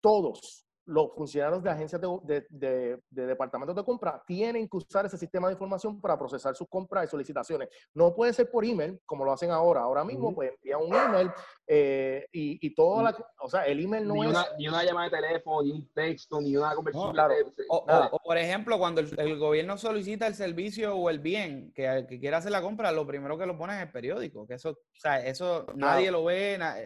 todos 0.00 0.65
los 0.86 1.12
funcionarios 1.14 1.62
de 1.62 1.70
agencias 1.70 2.00
de, 2.00 2.08
de- 2.22 2.46
de- 2.48 3.02
de 3.10 3.26
departamentos 3.26 3.74
de 3.74 3.84
compra 3.84 4.22
tienen 4.26 4.68
que 4.68 4.76
usar 4.76 5.04
ese 5.04 5.18
sistema 5.18 5.48
de 5.48 5.54
información 5.54 6.00
para 6.00 6.16
procesar 6.16 6.54
sus 6.54 6.68
compras 6.68 7.04
y 7.04 7.08
solicitaciones. 7.08 7.68
No 7.92 8.14
puede 8.14 8.32
ser 8.32 8.48
por 8.50 8.64
email, 8.64 9.00
como 9.04 9.24
lo 9.24 9.32
hacen 9.32 9.50
ahora. 9.50 9.80
Ahora 9.80 10.04
mismo, 10.04 10.32
pues 10.34 10.52
envía 10.56 10.78
un 10.78 10.94
email 10.94 11.30
eh, 11.66 12.26
y, 12.32 12.64
y 12.64 12.74
toda 12.74 13.02
la... 13.02 13.16
O 13.40 13.48
sea, 13.50 13.66
el 13.66 13.80
email 13.84 14.06
no 14.06 14.14
ni, 14.14 14.20
es... 14.22 14.26
una, 14.28 14.46
ni 14.58 14.68
una 14.68 14.84
llamada 14.84 15.08
de 15.10 15.16
teléfono, 15.16 15.62
ni 15.62 15.72
un 15.72 15.92
texto, 15.92 16.40
ni 16.40 16.56
una 16.56 16.74
conversación. 16.74 17.12
claro. 17.12 17.34
O, 17.68 17.78
o- 17.78 17.86
nada. 17.86 18.08
o, 18.12 18.18
por 18.20 18.38
ejemplo, 18.38 18.78
cuando 18.78 19.00
el, 19.00 19.12
el 19.18 19.38
gobierno 19.38 19.76
solicita 19.78 20.26
el 20.28 20.34
servicio 20.36 20.94
o 20.96 21.10
el 21.10 21.18
bien 21.18 21.72
que, 21.74 22.06
que 22.08 22.20
quiere 22.20 22.36
hacer 22.36 22.52
la 22.52 22.62
compra, 22.62 22.92
lo 22.92 23.04
primero 23.06 23.36
que 23.36 23.46
lo 23.46 23.58
pone 23.58 23.74
es 23.76 23.82
el 23.82 23.90
periódico. 23.90 24.46
Que 24.46 24.54
eso, 24.54 24.70
o 24.70 24.78
sea, 25.00 25.24
eso 25.26 25.66
nadie 25.74 26.10
lo 26.12 26.22
ve, 26.24 26.56
na- 26.58 26.76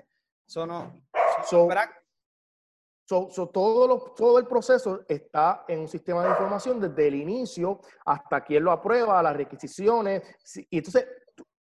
eso 0.47 0.67
no. 0.67 1.03
So, 1.45 1.69
So, 3.11 3.49
todo, 3.49 3.89
lo- 3.89 3.99
todo 4.17 4.39
el 4.39 4.47
proceso 4.47 5.01
está 5.09 5.65
en 5.67 5.81
un 5.81 5.89
sistema 5.89 6.23
de 6.23 6.31
información 6.31 6.79
desde 6.81 7.09
el 7.09 7.17
inicio 7.17 7.81
hasta 8.07 8.45
quien 8.45 8.63
lo 8.63 8.71
aprueba, 8.71 9.21
las 9.21 9.37
requisiciones. 9.37 10.23
si- 10.45 10.65
Y 10.71 10.79
entonces, 10.79 11.09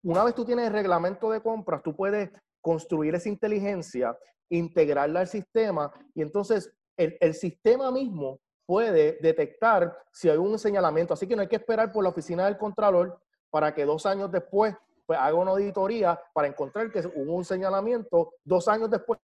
una 0.02 0.24
vez 0.24 0.34
tú 0.34 0.42
tienes 0.46 0.68
el 0.68 0.72
reglamento 0.72 1.30
de 1.30 1.42
compras, 1.42 1.82
tú 1.82 1.94
puedes 1.94 2.30
construir 2.62 3.14
esa 3.14 3.28
inteligencia, 3.28 4.16
integrarla 4.48 5.20
al 5.20 5.28
sistema 5.28 5.92
y 6.14 6.22
entonces 6.22 6.72
el, 6.96 7.18
el 7.20 7.34
sistema 7.34 7.90
mismo 7.90 8.40
puede 8.66 9.18
detectar 9.20 9.94
si 10.12 10.30
hay 10.30 10.38
un 10.38 10.58
señalamiento. 10.58 11.12
Así 11.12 11.26
que 11.26 11.36
no 11.36 11.42
hay 11.42 11.48
que 11.48 11.56
esperar 11.56 11.92
por 11.92 12.02
la 12.04 12.08
oficina 12.08 12.46
del 12.46 12.56
Contralor 12.56 13.20
para 13.50 13.74
que 13.74 13.84
dos 13.84 14.06
años 14.06 14.30
después 14.32 14.74
pues, 15.04 15.18
haga 15.18 15.34
una 15.34 15.50
auditoría 15.50 16.18
para 16.32 16.48
encontrar 16.48 16.90
que 16.90 17.00
hubo 17.00 17.34
un 17.34 17.44
señalamiento 17.44 18.32
dos 18.44 18.66
años 18.66 18.88
después 18.88 19.20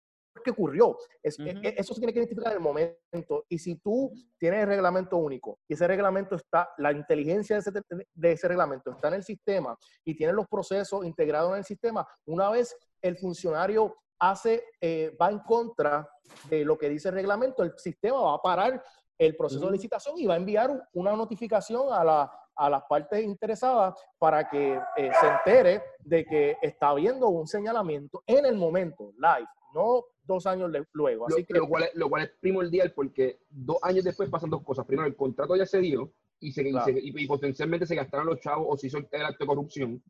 que 0.42 0.50
ocurrió. 0.50 0.96
Es- 1.22 1.38
Ujú. 1.38 1.48
e- 1.48 1.74
Eso 1.78 1.94
se 1.94 2.00
tiene 2.00 2.12
que 2.12 2.18
identificar 2.20 2.52
en 2.52 2.58
el 2.58 2.62
momento. 2.62 3.44
Y 3.48 3.58
si 3.58 3.76
tú 3.76 4.12
tienes 4.38 4.60
el 4.62 4.68
reglamento 4.68 5.16
único 5.16 5.58
y 5.68 5.74
ese 5.74 5.86
reglamento 5.86 6.36
está, 6.36 6.68
la 6.78 6.92
inteligencia 6.92 7.56
de 7.56 7.60
ese, 7.60 7.72
de 8.14 8.32
ese 8.32 8.48
reglamento 8.48 8.90
está 8.90 9.08
en 9.08 9.14
el 9.14 9.24
sistema 9.24 9.76
y 10.04 10.16
tiene 10.16 10.32
los 10.32 10.46
procesos 10.46 11.04
integrados 11.04 11.50
en 11.52 11.58
el 11.58 11.64
sistema, 11.64 12.06
una 12.26 12.50
vez 12.50 12.76
el 13.02 13.16
funcionario 13.16 13.96
hace, 14.18 14.64
eh, 14.80 15.16
va 15.20 15.30
en 15.30 15.40
contra 15.40 16.08
de 16.48 16.64
lo 16.64 16.78
que 16.78 16.88
dice 16.88 17.08
el 17.08 17.14
reglamento, 17.14 17.62
el 17.62 17.72
sistema 17.78 18.20
va 18.20 18.34
a 18.34 18.38
parar 18.42 18.82
el 19.18 19.36
proceso 19.36 19.60
de 19.60 19.66
Ujú. 19.66 19.72
licitación 19.74 20.18
y 20.18 20.26
va 20.26 20.34
a 20.34 20.38
enviar 20.38 20.88
una 20.94 21.12
notificación 21.16 21.92
a, 21.92 22.04
la, 22.04 22.30
a 22.54 22.70
las 22.70 22.82
partes 22.88 23.22
interesadas 23.22 23.94
para 24.18 24.48
que 24.48 24.74
eh, 24.96 25.10
se 25.20 25.26
entere 25.26 25.82
de 26.00 26.24
que 26.24 26.56
está 26.62 26.88
habiendo 26.90 27.28
un 27.28 27.46
señalamiento 27.46 28.22
en 28.26 28.44
el 28.46 28.56
momento, 28.56 29.12
live, 29.16 29.48
no 29.74 30.04
dos 30.26 30.46
años 30.46 30.70
luego. 30.92 31.28
Lo, 31.28 31.34
Así 31.34 31.44
que, 31.44 31.54
lo 31.54 31.68
cual 31.68 31.84
es, 31.84 31.94
lo 31.94 32.08
cual 32.08 32.24
es 32.24 32.30
primordial 32.40 32.92
porque 32.92 33.40
dos 33.48 33.78
años 33.82 34.04
después 34.04 34.28
pasan 34.28 34.50
dos 34.50 34.62
cosas. 34.62 34.86
Primero, 34.86 35.06
el 35.06 35.16
contrato 35.16 35.56
ya 35.56 35.66
se 35.66 35.78
dio 35.78 36.12
y, 36.40 36.52
se, 36.52 36.62
y, 36.66 37.26
potencialmente 37.26 37.86
se 37.86 37.94
gastaron 37.94 38.26
los 38.26 38.40
chavos 38.40 38.66
o 38.68 38.76
se 38.76 38.88
hizo 38.88 38.98
el 38.98 39.24
acto 39.24 39.44
de 39.44 39.46
corrupción. 39.46 40.02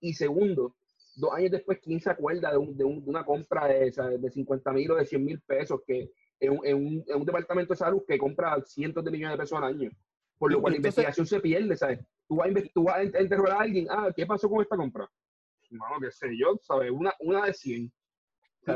Y 0.00 0.12
segundo, 0.14 0.76
dos 1.16 1.32
años 1.32 1.52
después, 1.52 1.78
¿quién 1.82 2.00
se 2.00 2.10
acuerda 2.10 2.50
de, 2.50 2.58
un, 2.58 2.76
de, 2.76 2.84
una 2.84 3.24
compra 3.24 3.66
de, 3.66 3.90
de 3.90 4.30
50 4.30 4.72
mil 4.72 4.90
o 4.90 4.96
de 4.96 5.06
100 5.06 5.24
mil 5.24 5.40
pesos 5.40 5.80
que 5.86 6.12
en, 6.40 6.52
un, 6.52 6.66
en, 6.66 7.16
un, 7.16 7.24
departamento 7.24 7.72
de 7.72 7.78
salud 7.78 8.02
que 8.06 8.18
compra 8.18 8.60
cientos 8.66 9.04
de 9.04 9.10
millones 9.10 9.36
de 9.36 9.42
pesos 9.42 9.58
al 9.58 9.64
año? 9.64 9.90
Por 10.36 10.52
lo 10.52 10.60
cual 10.60 10.72
la 10.72 10.78
investigación 10.78 11.26
se 11.26 11.40
pierde, 11.40 11.76
¿sabes? 11.76 12.00
Tú 12.28 12.36
vas, 12.36 12.48
a, 12.48 12.62
tú 12.74 12.84
vas 12.84 12.96
a 12.96 13.22
interrogar 13.22 13.56
a 13.56 13.60
alguien, 13.60 13.86
ah, 13.88 14.10
¿qué 14.14 14.26
pasó 14.26 14.48
con 14.48 14.60
esta 14.62 14.76
compra? 14.76 15.08
No, 15.70 15.84
qué 16.00 16.10
sé 16.10 16.28
yo, 16.36 16.58
¿sabes? 16.62 16.90
Una, 16.90 17.14
una 17.20 17.46
de 17.46 17.54
100. 17.54 17.92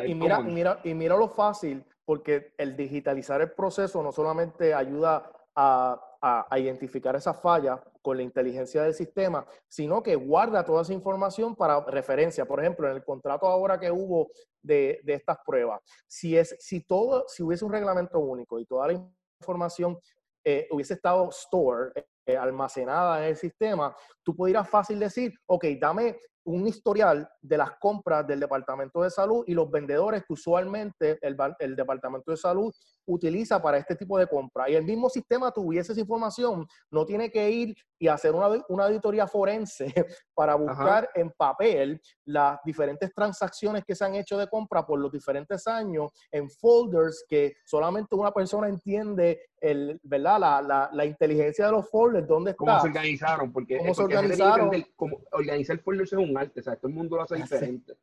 Y, 0.07 0.14
mira, 0.14 0.40
mira, 0.40 0.81
y 0.85 0.94
mira 0.94 1.16
lo 1.16 1.29
fácil, 1.29 1.85
porque 2.05 2.55
el 2.59 2.77
digitalizar 2.77 3.40
el 3.40 3.53
proceso 3.53 4.03
no 4.03 4.12
solamente 4.12 4.74
ayuda 4.74 5.31
a, 5.55 6.01
a, 6.20 6.59
identificar 6.59 7.14
esa 7.16 7.35
falla 7.35 7.83
con 8.03 8.16
la 8.16 8.22
inteligencia 8.22 8.83
del 8.83 8.94
sistema, 8.94 9.46
sino 9.66 10.03
que 10.03 10.16
guarda 10.16 10.64
toda 10.64 10.83
esa 10.83 10.92
información 10.92 11.55
para 11.55 11.85
referencia. 11.85 12.44
Por 12.44 12.61
ejemplo, 12.61 12.88
en 12.88 12.96
el 12.96 13.05
contrato 13.05 13.46
ahora 13.46 13.79
que 13.79 13.90
hubo 13.90 14.31
de, 14.62 15.01
de 15.05 15.14
estas 15.14 15.38
pruebas, 15.44 15.81
si, 16.07 16.37
es, 16.37 16.57
si, 16.59 16.81
todo, 16.81 17.24
si 17.29 17.42
hubiese 17.42 17.64
un 17.64 17.72
reglamento 17.72 18.18
único 18.18 18.59
y 18.59 18.66
toda 18.66 18.88
la 18.88 19.11
información 19.40 19.98
eh, 20.44 20.66
hubiese 20.70 20.94
estado 20.94 21.29
store, 21.31 21.92
eh, 22.29 22.37
almacenada 22.37 23.22
en 23.22 23.31
el 23.31 23.37
sistema, 23.37 23.94
tú 24.22 24.37
pudieras 24.37 24.68
fácil 24.68 24.98
decir, 24.98 25.33
ok, 25.46 25.64
dame 25.81 26.18
un 26.48 26.66
historial 26.66 27.28
de 27.42 27.58
las 27.58 27.72
compras 27.78 28.26
del 28.26 28.40
Departamento 28.40 29.02
de 29.02 29.11
Salud 29.11 29.44
y 29.46 29.52
los 29.52 29.70
vendedores 29.70 30.24
que 30.26 30.32
usualmente 30.32 31.18
el, 31.20 31.37
el, 31.58 31.76
Departamento 31.76 32.30
de 32.30 32.38
Salud 32.38 32.72
utiliza 33.06 33.61
para 33.61 33.76
este 33.76 33.94
tipo 33.96 34.18
de 34.18 34.26
compra. 34.26 34.68
Y 34.68 34.74
el 34.74 34.84
mismo 34.84 35.11
sistema 35.11 35.50
tuviese 35.50 35.92
esa 35.92 36.00
información, 36.00 36.66
no 36.90 37.04
tiene 37.04 37.30
que 37.30 37.50
ir 37.50 37.76
y 37.98 38.08
hacer 38.08 38.34
una, 38.34 38.48
una 38.68 38.84
auditoría 38.87 39.26
forense 39.26 39.92
para 40.34 40.54
buscar 40.54 41.11
en 41.14 41.30
papel 41.32 42.00
las 42.24 42.58
diferentes 42.64 43.12
transacciones 43.12 43.84
que 43.84 43.94
se 43.94 44.04
han 44.04 44.14
hecho 44.14 44.38
de 44.38 44.48
compra 44.48 44.87
por 44.87 44.98
los 44.98 45.12
diferentes 45.12 45.66
años 45.66 46.11
en 46.30 46.48
folders 46.48 47.24
que 47.28 47.56
solamente 47.64 48.14
una 48.14 48.32
persona 48.32 48.68
entiende 48.68 49.40
el, 49.61 50.00
¿verdad? 50.02 50.38
La, 50.38 50.62
la, 50.62 50.90
la 50.92 51.04
inteligencia 51.04 51.66
de 51.66 51.72
los 51.72 51.90
folders, 51.90 52.26
dónde 52.26 52.52
está. 52.52 52.58
¿Cómo 52.58 52.80
se 52.80 52.87
organizaron? 52.87 53.52
Porque, 53.52 53.78
¿Cómo 53.78 53.94
se 53.94 54.02
organizaron? 54.02 54.70
como 54.94 55.20
organizar 55.32 55.78
folders 55.80 56.12
es 56.12 56.18
un 56.18 56.38
arte, 56.38 56.61
o 56.61 56.62
sea, 56.62 56.77
todo 56.77 56.88
el 56.88 56.94
mundo 56.94 57.16
lo 57.16 57.22
hace 57.22 57.37
diferente. 57.37 57.96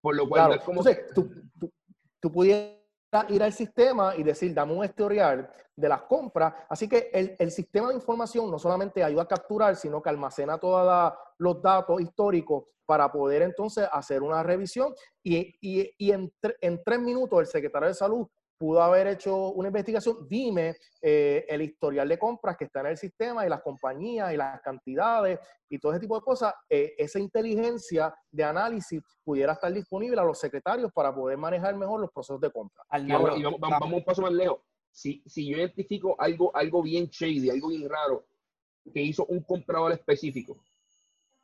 Por 0.00 0.14
lo 0.14 0.28
cual, 0.28 0.54
es 0.54 0.62
como... 0.62 0.80
Entonces, 0.80 1.12
tú, 1.14 1.30
tú, 1.58 1.72
tú 2.20 2.32
pudieras 2.32 2.76
ir 3.28 3.42
al 3.42 3.52
sistema 3.52 4.14
y 4.16 4.22
decir, 4.22 4.54
dame 4.54 4.74
un 4.74 4.84
historial 4.84 5.50
de 5.74 5.88
las 5.88 6.02
compras. 6.02 6.54
Así 6.68 6.88
que 6.88 7.10
el, 7.12 7.36
el, 7.38 7.50
sistema 7.50 7.88
de 7.88 7.94
información 7.94 8.50
no 8.50 8.58
solamente 8.58 9.02
ayuda 9.02 9.22
a 9.22 9.28
capturar, 9.28 9.76
sino 9.76 10.00
que 10.02 10.10
almacena 10.10 10.58
todos 10.58 11.14
los 11.38 11.62
datos 11.62 12.00
históricos 12.00 12.64
para 12.86 13.10
poder 13.10 13.42
entonces 13.42 13.88
hacer 13.90 14.22
una 14.22 14.42
revisión. 14.42 14.94
Y, 15.22 15.54
y, 15.60 15.92
y 15.96 16.12
en, 16.12 16.32
en, 16.60 16.82
tres 16.84 17.00
minutos 17.00 17.40
el 17.40 17.46
secretario 17.46 17.88
de 17.88 17.94
salud 17.94 18.26
pudo 18.60 18.82
haber 18.82 19.06
hecho 19.06 19.52
una 19.52 19.68
investigación. 19.68 20.28
Dime 20.28 20.76
eh, 21.00 21.46
el 21.48 21.62
historial 21.62 22.06
de 22.06 22.18
compras 22.18 22.58
que 22.58 22.66
está 22.66 22.80
en 22.80 22.88
el 22.88 22.98
sistema 22.98 23.46
y 23.46 23.48
las 23.48 23.62
compañías 23.62 24.34
y 24.34 24.36
las 24.36 24.60
cantidades 24.60 25.38
y 25.70 25.78
todo 25.78 25.92
ese 25.92 26.02
tipo 26.02 26.14
de 26.16 26.20
cosas. 26.20 26.52
Eh, 26.68 26.92
esa 26.98 27.18
inteligencia 27.18 28.14
de 28.30 28.44
análisis 28.44 29.00
pudiera 29.24 29.54
estar 29.54 29.72
disponible 29.72 30.20
a 30.20 30.24
los 30.24 30.38
secretarios 30.38 30.92
para 30.92 31.14
poder 31.14 31.38
manejar 31.38 31.74
mejor 31.74 32.02
los 32.02 32.12
procesos 32.12 32.38
de 32.38 32.50
compra. 32.50 32.84
Y, 32.98 33.10
vamos, 33.10 33.92
un 33.94 34.04
paso 34.04 34.20
más 34.20 34.32
lejos. 34.32 34.58
Si, 34.92 35.22
si 35.24 35.48
yo 35.48 35.56
identifico 35.56 36.14
algo, 36.18 36.54
algo 36.54 36.82
bien 36.82 37.06
shady, 37.06 37.48
algo 37.48 37.68
bien 37.68 37.88
raro, 37.88 38.26
que 38.92 39.00
hizo 39.00 39.24
un 39.24 39.40
comprador 39.40 39.92
específico, 39.92 40.58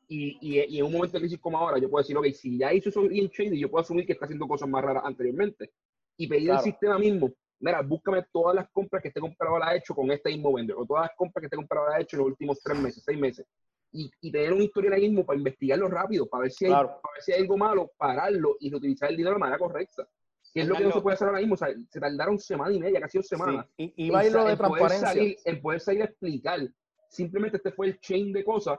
y, 0.06 0.36
y, 0.42 0.78
en 0.78 0.84
un 0.84 0.92
momento 0.92 1.14
de 1.14 1.20
crisis 1.20 1.40
como 1.40 1.58
ahora, 1.58 1.78
yo 1.78 1.88
puedo 1.88 2.02
decir, 2.02 2.16
ok, 2.16 2.26
si 2.26 2.58
ya 2.58 2.74
hizo 2.74 2.90
eso 2.90 3.00
bien 3.02 3.28
shady, 3.28 3.58
yo 3.58 3.70
puedo 3.70 3.82
asumir 3.82 4.04
que 4.04 4.12
está 4.12 4.26
haciendo 4.26 4.46
cosas 4.46 4.68
más 4.68 4.84
raras 4.84 5.02
anteriormente 5.06 5.72
y 6.16 6.26
pedir 6.26 6.52
al 6.52 6.60
sistema 6.60 6.98
mismo, 6.98 7.30
mira, 7.60 7.82
búscame 7.82 8.24
todas 8.32 8.54
las 8.54 8.68
compras 8.70 9.02
que 9.02 9.08
este 9.08 9.20
comprador 9.20 9.62
ha 9.62 9.74
hecho 9.74 9.94
con 9.94 10.10
este 10.10 10.30
mismo 10.30 10.52
vendedor, 10.52 10.82
o 10.82 10.86
todas 10.86 11.04
las 11.04 11.16
compras 11.16 11.42
que 11.42 11.46
este 11.46 11.56
comprador 11.56 11.92
ha 11.92 12.00
hecho 12.00 12.16
en 12.16 12.20
los 12.20 12.28
últimos 12.28 12.60
tres 12.62 12.78
meses, 12.78 13.02
seis 13.04 13.18
meses. 13.18 13.46
Y, 13.92 14.10
y 14.20 14.30
tener 14.30 14.52
un 14.52 14.62
historial 14.62 15.00
mismo 15.00 15.24
para 15.24 15.38
investigarlo 15.38 15.88
rápido, 15.88 16.26
para 16.28 16.42
ver, 16.42 16.52
si 16.52 16.66
hay, 16.66 16.72
para 16.72 16.86
ver 16.86 17.22
si 17.22 17.32
hay 17.32 17.42
algo 17.42 17.56
malo, 17.56 17.90
pararlo 17.96 18.56
y 18.60 18.70
reutilizar 18.70 19.10
el 19.10 19.16
dinero 19.16 19.36
de 19.36 19.40
manera 19.40 19.58
correcta. 19.58 20.06
Que 20.52 20.62
es 20.62 20.68
lo 20.68 20.76
que 20.76 20.84
no 20.84 20.92
se 20.92 21.00
puede 21.00 21.14
hacer 21.14 21.28
ahora 21.28 21.40
mismo. 21.40 21.54
O 21.54 21.56
sea, 21.58 21.68
se 21.90 22.00
tardaron 22.00 22.38
semana 22.38 22.74
y 22.74 22.80
media, 22.80 23.00
casi 23.00 23.18
dos 23.18 23.26
semanas. 23.26 23.66
Sí. 23.76 23.92
Y, 23.96 24.06
y 24.06 24.10
va 24.10 24.20
a 24.20 24.26
ir 24.26 24.32
lo 24.32 24.44
de 24.44 24.56
transparencia. 24.56 25.36
el 25.44 25.60
poder 25.60 25.80
salir 25.80 26.02
a 26.02 26.06
explicar. 26.06 26.60
Simplemente 27.08 27.58
este 27.58 27.72
fue 27.72 27.88
el 27.88 28.00
chain 28.00 28.32
de 28.32 28.42
cosas 28.42 28.78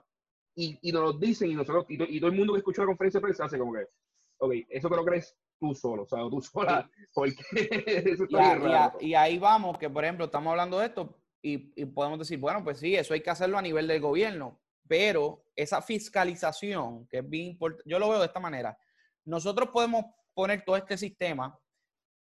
y, 0.56 0.78
y 0.82 0.92
nos 0.92 1.02
lo 1.04 1.14
dicen 1.14 1.52
y 1.52 1.56
nosotros, 1.56 1.86
y, 1.88 2.18
y, 2.18 2.20
todo 2.20 2.32
el 2.32 2.36
mundo 2.36 2.54
que 2.54 2.60
escucha 2.60 2.82
la 2.82 2.88
conferencia 2.88 3.20
de 3.20 3.24
prensa 3.24 3.46
hace 3.46 3.60
como 3.60 3.74
que, 3.74 3.86
ok, 4.40 4.54
eso 4.70 4.90
te 4.90 4.96
lo 4.96 5.06
crees 5.06 5.36
tú 5.60 5.74
solo, 5.74 6.04
o 6.04 6.08
sea, 6.08 6.20
tú 6.30 6.42
sola, 6.42 6.90
porque 7.14 7.36
eso 8.12 8.24
está 8.24 8.94
y, 9.00 9.08
y, 9.08 9.16
ahí 9.16 9.38
vamos, 9.38 9.78
que 9.78 9.90
por 9.90 10.04
ejemplo, 10.04 10.26
estamos 10.26 10.52
hablando 10.52 10.80
de 10.80 10.88
esto 10.88 11.18
y, 11.42 11.72
y, 11.82 11.86
podemos 11.86 12.20
decir, 12.20 12.40
bueno, 12.40 12.64
pues 12.64 12.80
sí, 12.80 12.96
eso 12.96 13.14
hay 13.14 13.22
que 13.22 13.30
hacerlo 13.30 13.58
a 13.58 13.62
nivel 13.62 13.88
del 13.88 14.02
gobierno, 14.02 14.60
pero 14.88 15.44
esa 15.56 15.82
fiscalización, 15.82 17.08
que 17.08 17.20
es 17.20 17.30
bien 17.30 17.48
importante, 17.52 17.90
yo 17.90 18.00
lo 18.00 18.10
veo 18.10 18.20
de 18.20 18.26
esta 18.26 18.40
manera, 18.40 18.78
nosotros 19.26 19.70
podemos 19.72 20.06
poner 20.34 20.64
todo 20.66 20.78
este 20.78 20.98
sistema, 20.98 21.58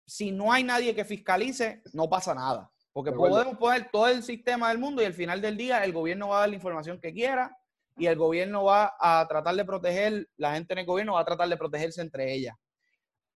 si 0.06 0.30
no 0.30 0.52
hay 0.52 0.62
nadie 0.62 0.94
que 0.94 1.04
fiscalice, 1.04 1.82
no 1.92 2.08
pasa 2.08 2.34
nada, 2.34 2.70
porque 2.92 3.12
podemos 3.12 3.58
poner 3.58 3.90
todo 3.90 4.08
el 4.08 4.22
sistema 4.22 4.68
del 4.68 4.78
mundo 4.78 5.02
y 5.02 5.04
al 5.04 5.12
final 5.12 5.40
del 5.40 5.56
día 5.56 5.84
el 5.84 5.92
gobierno 5.92 6.28
va 6.28 6.38
a 6.38 6.40
dar 6.40 6.48
la 6.48 6.54
información 6.54 7.00
que 7.00 7.12
quiera 7.12 7.54
y 7.98 8.06
el 8.06 8.16
gobierno 8.16 8.64
va 8.64 8.94
a 8.98 9.26
tratar 9.28 9.54
de 9.56 9.64
proteger, 9.64 10.28
la 10.36 10.54
gente 10.54 10.74
en 10.74 10.78
el 10.78 10.86
gobierno 10.86 11.14
va 11.14 11.20
a 11.20 11.24
tratar 11.24 11.48
de 11.48 11.56
protegerse 11.56 12.00
entre 12.00 12.32
ellas 12.32 12.56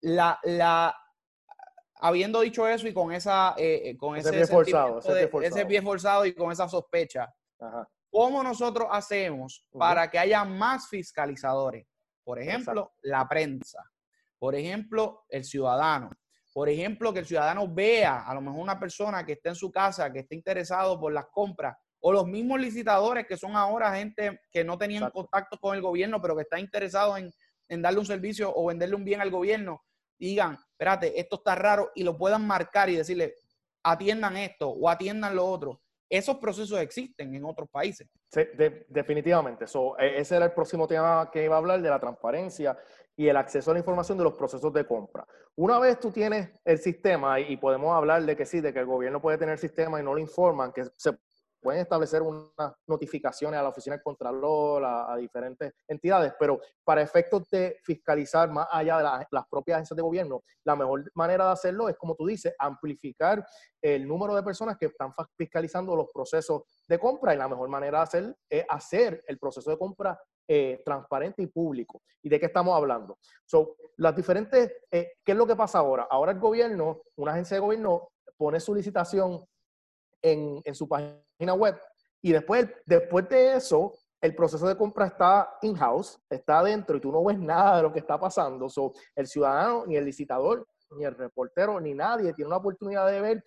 la, 0.01 0.39
la, 0.43 0.95
habiendo 1.99 2.41
dicho 2.41 2.67
eso 2.67 2.87
y 2.87 2.93
con 2.93 3.11
esa 3.11 3.55
eh, 3.57 3.89
eh, 3.89 3.97
con 3.97 4.15
ese, 4.15 4.29
ese, 4.29 4.37
pie 4.37 4.47
forzado, 4.47 4.99
ese, 5.41 5.65
pie 5.65 5.81
forzado 5.81 6.25
y 6.25 6.33
con 6.33 6.51
esa 6.51 6.67
sospecha, 6.67 7.33
¿cómo 8.09 8.43
nosotros 8.43 8.87
hacemos 8.91 9.65
para 9.71 10.09
que 10.09 10.19
haya 10.19 10.43
más 10.43 10.87
fiscalizadores? 10.87 11.85
Por 12.23 12.39
ejemplo, 12.39 12.93
la 13.03 13.27
prensa. 13.27 13.81
Por 14.37 14.53
ejemplo, 14.53 15.23
el 15.29 15.43
ciudadano. 15.43 16.11
Por 16.53 16.69
ejemplo, 16.69 17.13
que 17.13 17.19
el 17.19 17.25
ciudadano 17.25 17.67
vea 17.67 18.27
a 18.27 18.33
lo 18.33 18.41
mejor 18.41 18.59
una 18.59 18.79
persona 18.79 19.25
que 19.25 19.33
esté 19.33 19.49
en 19.49 19.55
su 19.55 19.71
casa, 19.71 20.11
que 20.11 20.19
esté 20.19 20.35
interesado 20.35 20.99
por 20.99 21.13
las 21.13 21.27
compras, 21.27 21.77
o 21.99 22.11
los 22.11 22.27
mismos 22.27 22.59
licitadores 22.59 23.25
que 23.27 23.37
son 23.37 23.55
ahora 23.55 23.95
gente 23.95 24.41
que 24.51 24.63
no 24.63 24.77
tenían 24.77 25.09
contacto 25.11 25.57
con 25.57 25.75
el 25.75 25.81
gobierno, 25.81 26.21
pero 26.21 26.35
que 26.35 26.43
está 26.43 26.59
interesado 26.59 27.17
en, 27.17 27.31
en 27.69 27.81
darle 27.81 27.99
un 27.99 28.05
servicio 28.05 28.51
o 28.55 28.67
venderle 28.67 28.95
un 28.95 29.03
bien 29.03 29.21
al 29.21 29.31
gobierno 29.31 29.83
digan, 30.19 30.57
espérate, 30.71 31.19
esto 31.19 31.37
está 31.37 31.55
raro 31.55 31.91
y 31.95 32.03
lo 32.03 32.17
puedan 32.17 32.45
marcar 32.45 32.89
y 32.89 32.95
decirle, 32.95 33.35
atiendan 33.83 34.37
esto 34.37 34.69
o 34.69 34.89
atiendan 34.89 35.35
lo 35.35 35.45
otro. 35.45 35.81
Esos 36.09 36.37
procesos 36.37 36.79
existen 36.79 37.35
en 37.35 37.43
otros 37.43 37.69
países. 37.69 38.07
Definitivamente. 38.87 39.65
E, 39.99 40.19
ese 40.19 40.35
era 40.37 40.45
el 40.45 40.53
próximo 40.53 40.87
tema 40.87 41.29
que 41.31 41.43
iba 41.43 41.55
a 41.55 41.57
hablar 41.57 41.81
de 41.81 41.89
la 41.89 41.99
transparencia 41.99 42.77
y 43.15 43.27
el 43.27 43.35
acceso 43.35 43.71
a 43.71 43.73
la 43.73 43.79
información 43.79 44.17
de 44.17 44.23
los 44.23 44.33
procesos 44.33 44.71
de 44.71 44.85
compra. 44.85 45.25
Una 45.55 45.79
vez 45.79 45.99
tú 45.99 46.11
tienes 46.11 46.49
el 46.63 46.77
sistema 46.77 47.39
y 47.39 47.57
podemos 47.57 47.93
hablar 47.93 48.23
de 48.23 48.37
que 48.37 48.45
sí, 48.45 48.61
de 48.61 48.71
que 48.71 48.79
el 48.79 48.85
gobierno 48.85 49.21
puede 49.21 49.37
tener 49.37 49.53
el 49.53 49.59
sistema 49.59 49.99
y 49.99 50.03
no 50.03 50.13
lo 50.13 50.19
informan, 50.19 50.71
que 50.71 50.85
se 50.95 51.17
pueden 51.67 51.81
establecer 51.81 52.21
unas 52.21 52.73
notificaciones 52.87 53.59
a 53.59 53.63
la 53.63 53.67
oficina 53.67 53.97
del 53.97 54.01
Contralor, 54.01 54.85
a, 54.85 55.17
diferentes 55.17 55.73
entidades, 55.85 56.33
pero 56.39 56.61
para 56.81 57.01
efectos 57.01 57.49
de 57.49 57.77
fiscalizar 57.83 58.49
más 58.49 58.69
allá 58.71 58.99
de 58.99 59.25
las 59.29 59.47
propias 59.49 59.75
agencias 59.75 59.97
de 59.97 60.01
gobierno, 60.01 60.43
la 60.63 60.77
mejor 60.77 61.11
manera 61.13 61.43
de 61.43 61.51
hacerlo 61.51 61.89
es, 61.89 61.97
como 61.97 62.15
tú 62.15 62.25
dices, 62.25 62.53
amplificar 62.57 63.45
el 63.81 64.07
número 64.07 64.33
de 64.33 64.43
personas 64.43 64.77
que 64.77 64.85
están 64.85 65.11
fiscalizando 65.37 65.93
los 65.93 66.09
procesos 66.13 66.61
de 66.87 66.97
compra 66.97 67.33
y 67.33 67.37
la 67.37 67.49
mejor 67.49 67.67
manera 67.67 67.97
de 67.97 68.03
hacer 68.03 68.37
es 68.49 68.65
hacer 68.69 69.21
el 69.27 69.37
proceso 69.37 69.69
de 69.69 69.77
compra 69.77 70.17
eh, 70.47 70.81
transparente 70.85 71.41
y 71.41 71.47
público. 71.47 72.01
¿Y 72.23 72.29
de 72.29 72.39
qué 72.39 72.45
estamos 72.45 72.77
hablando? 72.77 73.17
So, 73.45 73.75
las 73.97 74.15
diferentes, 74.15 74.71
eh, 74.89 75.15
¿qué 75.21 75.33
es 75.33 75.37
lo 75.37 75.45
que 75.45 75.57
pasa 75.57 75.79
ahora? 75.79 76.07
Ahora 76.09 76.31
el 76.31 76.39
gobierno, 76.39 77.01
una 77.17 77.33
agencia 77.33 77.55
de 77.55 77.61
gobierno 77.61 78.07
pone 78.37 78.61
su 78.61 78.73
licitación 78.73 79.45
en, 80.21 80.61
en 80.63 80.75
su 80.75 80.87
página 80.87 81.53
web 81.53 81.79
y 82.21 82.31
después, 82.31 82.67
después 82.85 83.29
de 83.29 83.55
eso, 83.55 83.93
el 84.21 84.35
proceso 84.35 84.67
de 84.67 84.75
compra 84.75 85.07
está 85.07 85.57
in-house, 85.61 86.19
está 86.29 86.59
adentro 86.59 86.97
y 86.97 87.01
tú 87.01 87.11
no 87.11 87.23
ves 87.23 87.37
nada 87.37 87.77
de 87.77 87.83
lo 87.83 87.93
que 87.93 87.99
está 87.99 88.19
pasando. 88.19 88.67
So, 88.69 88.93
el 89.15 89.27
ciudadano, 89.27 89.85
ni 89.85 89.95
el 89.95 90.05
licitador, 90.05 90.67
ni 90.91 91.05
el 91.05 91.15
reportero, 91.15 91.79
ni 91.79 91.93
nadie 91.93 92.33
tiene 92.33 92.47
una 92.47 92.57
oportunidad 92.57 93.07
de 93.07 93.21
ver 93.21 93.45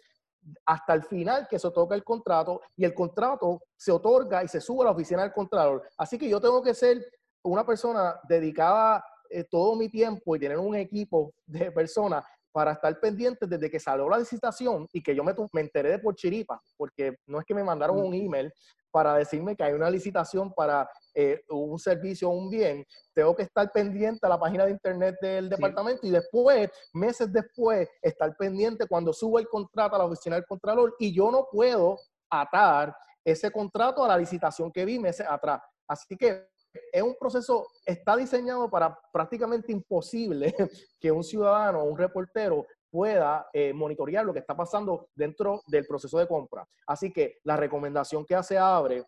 hasta 0.65 0.95
el 0.95 1.03
final 1.03 1.47
que 1.49 1.59
se 1.59 1.67
otorga 1.67 1.95
el 1.95 2.05
contrato 2.05 2.63
y 2.77 2.85
el 2.85 2.95
contrato 2.95 3.63
se 3.77 3.93
otorga 3.93 4.43
y 4.43 4.49
se 4.49 4.61
sube 4.61 4.83
a 4.83 4.85
la 4.87 4.91
oficina 4.93 5.23
del 5.23 5.33
contralor. 5.33 5.83
Así 5.99 6.17
que 6.17 6.29
yo 6.29 6.41
tengo 6.41 6.63
que 6.63 6.73
ser 6.73 7.05
una 7.43 7.67
persona 7.67 8.19
dedicada 8.27 9.05
eh, 9.29 9.45
todo 9.45 9.77
mi 9.77 9.89
tiempo 9.89 10.35
y 10.35 10.39
tener 10.39 10.59
un 10.59 10.75
equipo 10.75 11.35
de 11.47 11.71
personas 11.71 12.25
para 12.53 12.73
estar 12.73 12.99
pendiente 13.01 13.47
desde 13.47 13.71
que 13.71 13.79
salió 13.79 14.09
la 14.09 14.19
licitación 14.19 14.89
y 14.93 15.03
que 15.03 15.15
yo 15.15 15.25
me, 15.25 15.35
me 15.53 15.61
enteré 15.61 15.91
de 15.91 15.99
por 15.99 16.15
chiripa, 16.15 16.61
porque 16.77 17.17
no 17.27 17.39
es 17.39 17.45
que 17.45 17.55
me 17.55 17.65
mandaron 17.65 17.99
un 17.99 18.15
email 18.15 18.53
para 18.91 19.15
decirme 19.15 19.57
que 19.57 19.63
hay 19.63 19.73
una 19.73 19.91
licitación 19.91 20.53
para 20.53 20.89
eh, 21.15 21.43
un 21.49 21.79
servicio 21.79 22.29
o 22.29 22.33
un 22.33 22.51
bien, 22.51 22.85
tengo 23.15 23.35
que 23.35 23.43
estar 23.43 23.71
pendiente 23.73 24.27
a 24.27 24.31
la 24.31 24.39
página 24.39 24.65
de 24.65 24.73
internet 24.73 25.17
del 25.21 25.49
departamento 25.49 26.07
y 26.07 26.11
después, 26.11 26.69
meses 26.93 27.33
después, 27.33 27.89
estar 28.03 28.37
pendiente 28.37 28.87
cuando 28.87 29.13
subo 29.13 29.39
el 29.39 29.49
contrato 29.49 29.95
a 29.95 29.99
la 29.99 30.05
oficina 30.05 30.37
del 30.37 30.45
Contralor 30.45 30.95
y 30.99 31.15
yo 31.15 31.31
no 31.31 31.47
puedo 31.51 31.99
atar 32.29 32.95
ese 33.25 33.51
contrato 33.51 34.05
a 34.05 34.09
la 34.09 34.19
licitación 34.19 34.73
que 34.73 34.85
vi 34.85 34.99
meses 34.99 35.27
atrás. 35.29 35.61
Así 35.87 36.17
que 36.17 36.49
es 36.93 37.03
un 37.03 37.17
proceso, 37.19 37.67
está 37.85 38.17
diseñado 38.17 38.71
para 38.71 38.97
prácticamente 39.13 39.73
imposible 39.73 40.55
que 41.01 41.11
un 41.11 41.25
ciudadano 41.25 41.81
o 41.81 41.85
un 41.85 41.99
reportero 41.99 42.67
pueda 42.91 43.49
eh, 43.53 43.73
monitorear 43.73 44.25
lo 44.25 44.33
que 44.33 44.41
está 44.41 44.57
pasando 44.57 45.09
dentro 45.15 45.63
del 45.67 45.87
proceso 45.87 46.19
de 46.19 46.27
compra. 46.27 46.67
Así 46.87 47.13
que 47.13 47.39
la 47.45 47.57
recomendación 47.57 48.25
que 48.25 48.35
hace 48.35 48.59
Abre 48.59 49.05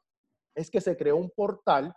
es 0.55 0.71
que 0.71 0.81
se 0.81 0.97
cree 0.97 1.13
un 1.13 1.31
portal 1.31 1.93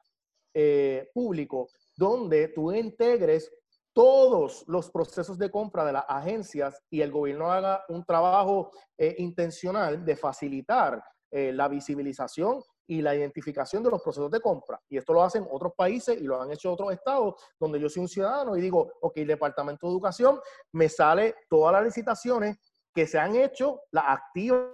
eh, 0.53 1.09
público 1.13 1.67
donde 1.95 2.47
tú 2.47 2.71
integres 2.71 3.51
todos 3.93 4.65
los 4.67 4.89
procesos 4.89 5.37
de 5.37 5.51
compra 5.51 5.85
de 5.85 5.93
las 5.93 6.05
agencias 6.07 6.81
y 6.89 7.01
el 7.01 7.11
gobierno 7.11 7.51
haga 7.51 7.83
un 7.87 8.03
trabajo 8.03 8.71
eh, 8.97 9.15
intencional 9.19 10.03
de 10.03 10.15
facilitar 10.15 11.03
la 11.31 11.67
visibilización 11.67 12.63
y 12.87 13.01
la 13.01 13.15
identificación 13.15 13.83
de 13.83 13.89
los 13.89 14.01
procesos 14.01 14.29
de 14.31 14.39
compra. 14.39 14.79
Y 14.89 14.97
esto 14.97 15.13
lo 15.13 15.23
hacen 15.23 15.47
otros 15.49 15.73
países 15.75 16.19
y 16.19 16.23
lo 16.23 16.41
han 16.41 16.51
hecho 16.51 16.71
otros 16.71 16.93
estados 16.93 17.35
donde 17.59 17.79
yo 17.79 17.89
soy 17.89 18.01
un 18.01 18.07
ciudadano 18.07 18.55
y 18.55 18.61
digo, 18.61 18.93
ok, 19.01 19.17
el 19.17 19.27
Departamento 19.27 19.87
de 19.87 19.93
Educación 19.93 20.39
me 20.71 20.89
sale 20.89 21.35
todas 21.49 21.73
las 21.73 21.83
licitaciones 21.83 22.57
que 22.93 23.07
se 23.07 23.19
han 23.19 23.35
hecho, 23.35 23.81
las 23.91 24.05
activas, 24.07 24.69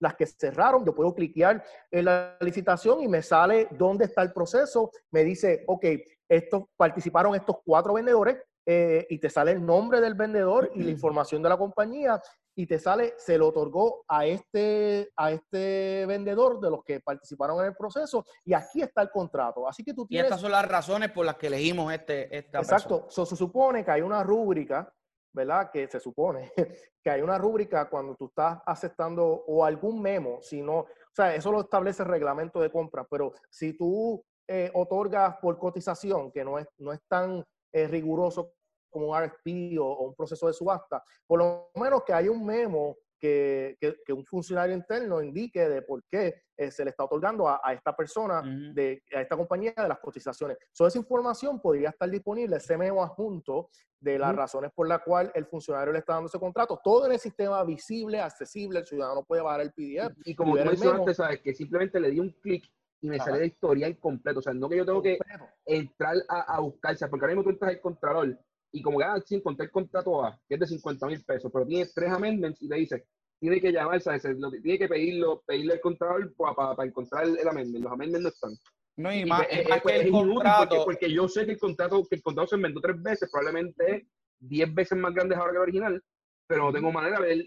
las 0.00 0.14
que 0.16 0.26
cerraron, 0.26 0.84
yo 0.84 0.94
puedo 0.94 1.14
cliquear 1.14 1.62
en 1.90 2.04
la 2.06 2.36
licitación 2.40 3.02
y 3.02 3.08
me 3.08 3.22
sale 3.22 3.68
dónde 3.70 4.06
está 4.06 4.22
el 4.22 4.32
proceso, 4.32 4.90
me 5.10 5.22
dice, 5.22 5.64
ok, 5.66 5.84
estos 6.28 6.64
participaron 6.76 7.34
estos 7.34 7.56
cuatro 7.64 7.94
vendedores 7.94 8.38
eh, 8.64 9.06
y 9.10 9.18
te 9.18 9.28
sale 9.28 9.52
el 9.52 9.64
nombre 9.64 10.00
del 10.00 10.14
vendedor 10.14 10.70
y 10.74 10.82
la 10.82 10.90
información 10.90 11.42
de 11.42 11.48
la 11.48 11.56
compañía 11.56 12.20
y 12.54 12.66
te 12.66 12.78
sale, 12.78 13.14
se 13.16 13.38
lo 13.38 13.48
otorgó 13.48 14.04
a 14.08 14.26
este, 14.26 15.10
a 15.16 15.32
este 15.32 16.04
vendedor 16.06 16.60
de 16.60 16.70
los 16.70 16.84
que 16.84 17.00
participaron 17.00 17.60
en 17.60 17.66
el 17.66 17.76
proceso 17.76 18.24
y 18.44 18.52
aquí 18.52 18.82
está 18.82 19.02
el 19.02 19.10
contrato. 19.10 19.66
Así 19.66 19.82
que 19.82 19.94
tú 19.94 20.06
tienes... 20.06 20.24
Y 20.24 20.26
estas 20.26 20.40
son 20.40 20.52
las 20.52 20.66
razones 20.66 21.10
por 21.12 21.24
las 21.24 21.36
que 21.36 21.46
elegimos 21.46 21.92
este, 21.92 22.36
esta 22.36 22.58
Exacto. 22.58 23.06
se 23.08 23.36
supone 23.36 23.84
que 23.84 23.90
hay 23.90 24.02
una 24.02 24.22
rúbrica, 24.22 24.92
¿verdad? 25.32 25.70
Que 25.70 25.88
se 25.88 25.98
supone 25.98 26.52
que 27.02 27.10
hay 27.10 27.22
una 27.22 27.38
rúbrica 27.38 27.88
cuando 27.88 28.14
tú 28.16 28.26
estás 28.26 28.60
aceptando 28.66 29.24
o 29.24 29.64
algún 29.64 30.02
memo, 30.02 30.40
si 30.42 30.60
no, 30.60 30.80
o 30.80 31.14
sea, 31.14 31.34
eso 31.34 31.52
lo 31.52 31.60
establece 31.60 32.02
el 32.02 32.08
reglamento 32.08 32.60
de 32.60 32.70
compra, 32.70 33.06
pero 33.10 33.32
si 33.50 33.76
tú 33.76 34.24
eh, 34.48 34.70
otorgas 34.74 35.36
por 35.38 35.58
cotización, 35.58 36.30
que 36.32 36.44
no 36.44 36.58
es, 36.58 36.66
no 36.78 36.92
es 36.92 37.00
tan 37.08 37.44
eh, 37.72 37.86
riguroso 37.86 38.52
como 38.92 39.08
un 39.08 39.18
RFP 39.18 39.78
o, 39.80 40.04
un 40.04 40.14
proceso 40.14 40.46
de 40.46 40.52
subasta, 40.52 41.02
por 41.26 41.38
lo 41.40 41.70
menos 41.74 42.04
que 42.04 42.12
haya 42.12 42.30
un 42.30 42.44
memo 42.44 42.96
que, 43.18 43.78
que, 44.04 44.12
un 44.12 44.24
funcionario 44.24 44.74
interno 44.74 45.22
indique 45.22 45.68
de 45.68 45.82
por 45.82 46.02
qué 46.10 46.42
eh, 46.56 46.72
se 46.72 46.84
le 46.84 46.90
está 46.90 47.04
otorgando 47.04 47.48
a, 47.48 47.72
esta 47.72 47.94
persona, 47.94 48.42
de, 48.74 49.00
a 49.14 49.20
esta 49.20 49.36
compañía 49.36 49.72
de 49.76 49.88
las 49.88 50.00
cotizaciones. 50.00 50.58
Toda 50.76 50.88
esa 50.88 50.98
información 50.98 51.60
podría 51.60 51.90
estar 51.90 52.10
disponible, 52.10 52.56
ese 52.56 52.76
memo 52.76 53.02
adjunto 53.02 53.70
de 54.00 54.18
las 54.18 54.34
razones 54.34 54.72
por 54.74 54.88
las 54.88 55.02
cuales 55.02 55.30
el 55.36 55.46
funcionario 55.46 55.92
le 55.92 56.00
está 56.00 56.14
dando 56.14 56.26
ese 56.26 56.40
contrato, 56.40 56.80
todo 56.82 57.06
en 57.06 57.12
el 57.12 57.20
sistema 57.20 57.62
visible, 57.62 58.20
accesible, 58.20 58.80
el 58.80 58.86
ciudadano 58.86 59.22
puede 59.22 59.42
bajar 59.42 59.60
el 59.60 59.72
PDF. 59.72 60.16
Y, 60.24 60.34
como 60.34 60.56
tú 60.56 60.64
mencionaste, 60.64 61.14
sabes 61.14 61.40
que 61.40 61.54
simplemente 61.54 62.00
le 62.00 62.10
di 62.10 62.18
un 62.18 62.30
clic 62.40 62.68
y 63.00 63.08
me 63.08 63.18
sale 63.18 63.38
la 63.38 63.46
historia 63.46 63.88
incompleto. 63.88 64.40
O 64.40 64.42
sea, 64.42 64.52
no 64.52 64.68
que 64.68 64.78
yo 64.78 64.84
tengo 64.84 65.00
que 65.00 65.18
entrar 65.64 66.16
a, 66.28 66.56
a 66.56 66.60
buscar, 66.60 66.96
porque 67.08 67.24
ahora 67.24 67.34
mismo 67.34 67.44
tú 67.44 67.50
entras 67.50 67.70
al 67.70 67.80
contralor 67.80 68.38
y 68.72 68.80
como 68.80 68.98
que, 68.98 69.04
ah, 69.04 69.22
sí, 69.24 69.36
encontré 69.36 69.66
el 69.66 69.70
contrato 69.70 70.24
A, 70.24 70.38
que 70.48 70.54
es 70.54 70.60
de 70.60 70.66
50 70.66 71.06
mil 71.06 71.22
pesos, 71.24 71.50
pero 71.52 71.66
tiene 71.66 71.88
tres 71.94 72.10
amendments 72.10 72.60
y 72.62 72.68
le 72.68 72.76
dice, 72.76 73.04
tiene 73.38 73.60
que 73.60 73.72
llamar, 73.72 74.00
¿sabes? 74.00 74.22
tiene 74.62 74.78
que 74.78 74.88
pedirlo, 74.88 75.42
pedirle 75.46 75.74
el 75.74 75.80
contrato 75.80 76.16
para, 76.36 76.88
encontrar 76.88 77.24
el, 77.24 77.48
amendment. 77.48 77.84
Los 77.84 77.92
amendments 77.92 78.22
no 78.22 78.28
están. 78.28 78.50
No, 78.96 79.12
y, 79.12 79.24
más, 79.24 79.46
que 79.46 79.96
el 79.96 80.10
contrato... 80.10 80.84
porque, 80.84 81.12
yo 81.12 81.28
sé 81.28 81.44
que 81.44 81.52
el 81.52 81.58
contrato, 81.58 82.06
que 82.08 82.16
el 82.16 82.22
contrato 82.22 82.48
se 82.48 82.56
inventó 82.56 82.80
tres 82.80 83.02
veces, 83.02 83.30
probablemente 83.30 84.06
diez 84.38 84.72
veces 84.72 84.98
más 84.98 85.14
grande 85.14 85.34
ahora 85.34 85.52
que 85.52 85.56
el 85.56 85.62
original, 85.62 86.02
pero 86.46 86.64
no 86.64 86.72
tengo 86.72 86.92
manera 86.92 87.20
de 87.20 87.26
ver 87.26 87.44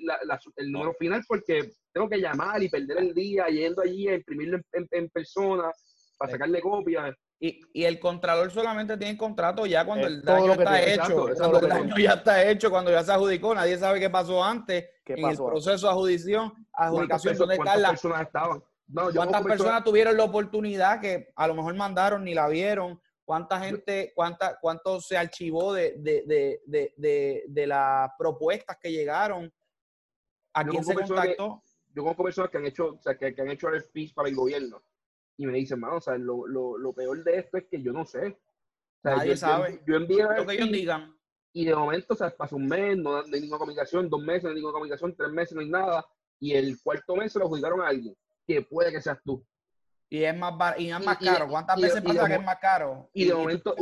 el 0.58 0.72
número 0.72 0.94
final 0.94 1.22
porque 1.28 1.72
tengo 1.94 2.10
que 2.10 2.20
llamar 2.20 2.62
y 2.62 2.70
perder 2.70 2.98
el 2.98 3.14
día 3.14 3.48
yendo 3.48 3.82
allí 3.82 4.08
a 4.08 4.16
imprimirlo 4.16 4.60
en, 4.74 4.88
en 4.92 5.10
persona 5.10 5.72
para 6.18 6.32
sacarle 6.32 6.62
copia. 6.62 7.16
Y, 7.40 7.60
y, 7.74 7.84
el 7.84 8.00
contralor 8.00 8.50
solamente 8.50 8.98
tiene 8.98 9.18
contrato 9.18 9.66
ya 9.66 9.86
cuando 9.86 10.08
el 10.08 10.22
daño 10.22 10.54
está 10.54 10.82
hecho. 10.82 11.28
cuando 11.36 11.60
el 11.60 11.68
daño 11.68 11.98
ya 11.98 12.14
está 12.14 12.50
hecho, 12.50 12.70
cuando 12.70 12.92
ya 12.92 13.04
se 13.04 13.12
adjudicó, 13.12 13.54
nadie 13.54 13.78
sabe 13.78 14.00
qué 14.00 14.10
pasó 14.10 14.42
antes. 14.42 14.86
en 15.06 15.26
el 15.26 15.36
proceso 15.36 15.88
de 15.88 15.92
adjudición, 15.92 16.54
adjudicación, 16.72 17.38
¿dónde 17.38 17.58
¿Cuántas 17.58 17.90
personas 17.90 18.22
estaban? 18.22 18.64
¿Cuántas 19.14 19.44
personas 19.44 19.84
tuvieron 19.84 20.16
la 20.16 20.24
oportunidad 20.24 21.02
que 21.02 21.34
a 21.36 21.48
lo 21.48 21.56
mejor 21.56 21.76
mandaron 21.76 22.24
ni 22.24 22.34
la 22.34 22.48
vieron? 22.48 23.02
¿Cuánta 23.26 23.60
gente, 23.60 24.14
cuánta, 24.16 24.58
cuánto 24.62 25.02
se 25.02 25.18
archivó 25.18 25.74
de, 25.74 25.96
de, 25.98 26.24
de, 26.66 26.94
de, 26.96 27.44
de 27.48 27.68
las 27.68 28.12
propuestas 28.18 28.78
que 28.78 28.92
llegaron? 28.92 29.52
¿A 30.54 30.64
quién 30.64 30.84
se 30.86 30.94
contactó? 30.94 31.62
yo 31.94 32.04
conozco 32.04 32.24
personas 32.24 32.52
que 32.52 32.58
han 32.58 32.66
hecho, 32.66 32.94
o 32.94 33.02
sea, 33.02 33.18
que, 33.18 33.34
que 33.34 33.42
han 33.42 33.50
hecho 33.50 33.70
RFPs 33.70 34.14
para 34.14 34.30
el 34.30 34.36
gobierno 34.36 34.82
y 35.38 35.46
me 35.46 35.58
dicen, 35.58 35.80
mano, 35.80 35.98
o 35.98 36.02
sea, 36.02 36.18
lo, 36.18 36.48
lo, 36.48 36.78
lo, 36.78 36.94
peor 36.94 37.24
de 37.24 37.40
esto 37.40 37.58
es 37.58 37.66
que 37.70 37.82
yo 37.82 37.92
no 37.92 38.06
sé. 38.06 38.28
O 38.28 39.02
sea, 39.02 39.18
Nadie 39.18 39.38
sabe. 39.38 39.82
Yo, 39.86 39.96
envié 39.96 40.24
lo 40.24 40.46
que 40.46 40.54
ellos 40.54 40.72
digan. 40.72 41.16
Y 41.54 41.66
de 41.66 41.76
momento, 41.76 42.14
o 42.14 42.18
sea, 42.18 42.30
pasó 42.32 42.58
un 42.58 42.68
mes, 42.68 42.98
no, 42.98 43.18
hay 43.18 43.42
ninguna 43.42 43.60
comunicación, 43.60 44.10
dos 44.10 44.22
meses, 44.22 44.44
no 44.44 44.50
hay 44.50 44.56
ninguna 44.56 44.74
comunicación, 44.74 45.16
tres 45.16 45.32
meses, 45.32 45.54
no 45.54 45.62
hay 45.62 45.70
nada. 45.70 46.06
Y 46.40 46.54
el 46.54 46.82
cuarto 46.82 47.16
mes 47.16 47.32
se 47.32 47.40
lo 47.40 47.46
adjudicaron 47.46 47.82
a 47.82 47.88
alguien, 47.88 48.16
que 48.46 48.62
puede 48.62 48.92
que 48.92 49.02
seas 49.02 49.20
tú. 49.24 49.46
Y 50.10 50.24
es 50.24 50.38
más, 50.38 50.58
bar 50.58 50.80
y 50.80 50.92
es 50.92 51.06
más 51.06 51.18
caro. 51.18 51.48
¿Cuántas 51.48 51.80
veces 51.80 52.02
pasa 52.02 52.28
que 52.28 52.36
es 52.36 52.44
más 52.44 52.60
caro? 52.60 53.10
Y, 53.14 53.26
de 53.26 53.34
momento, 53.34 53.76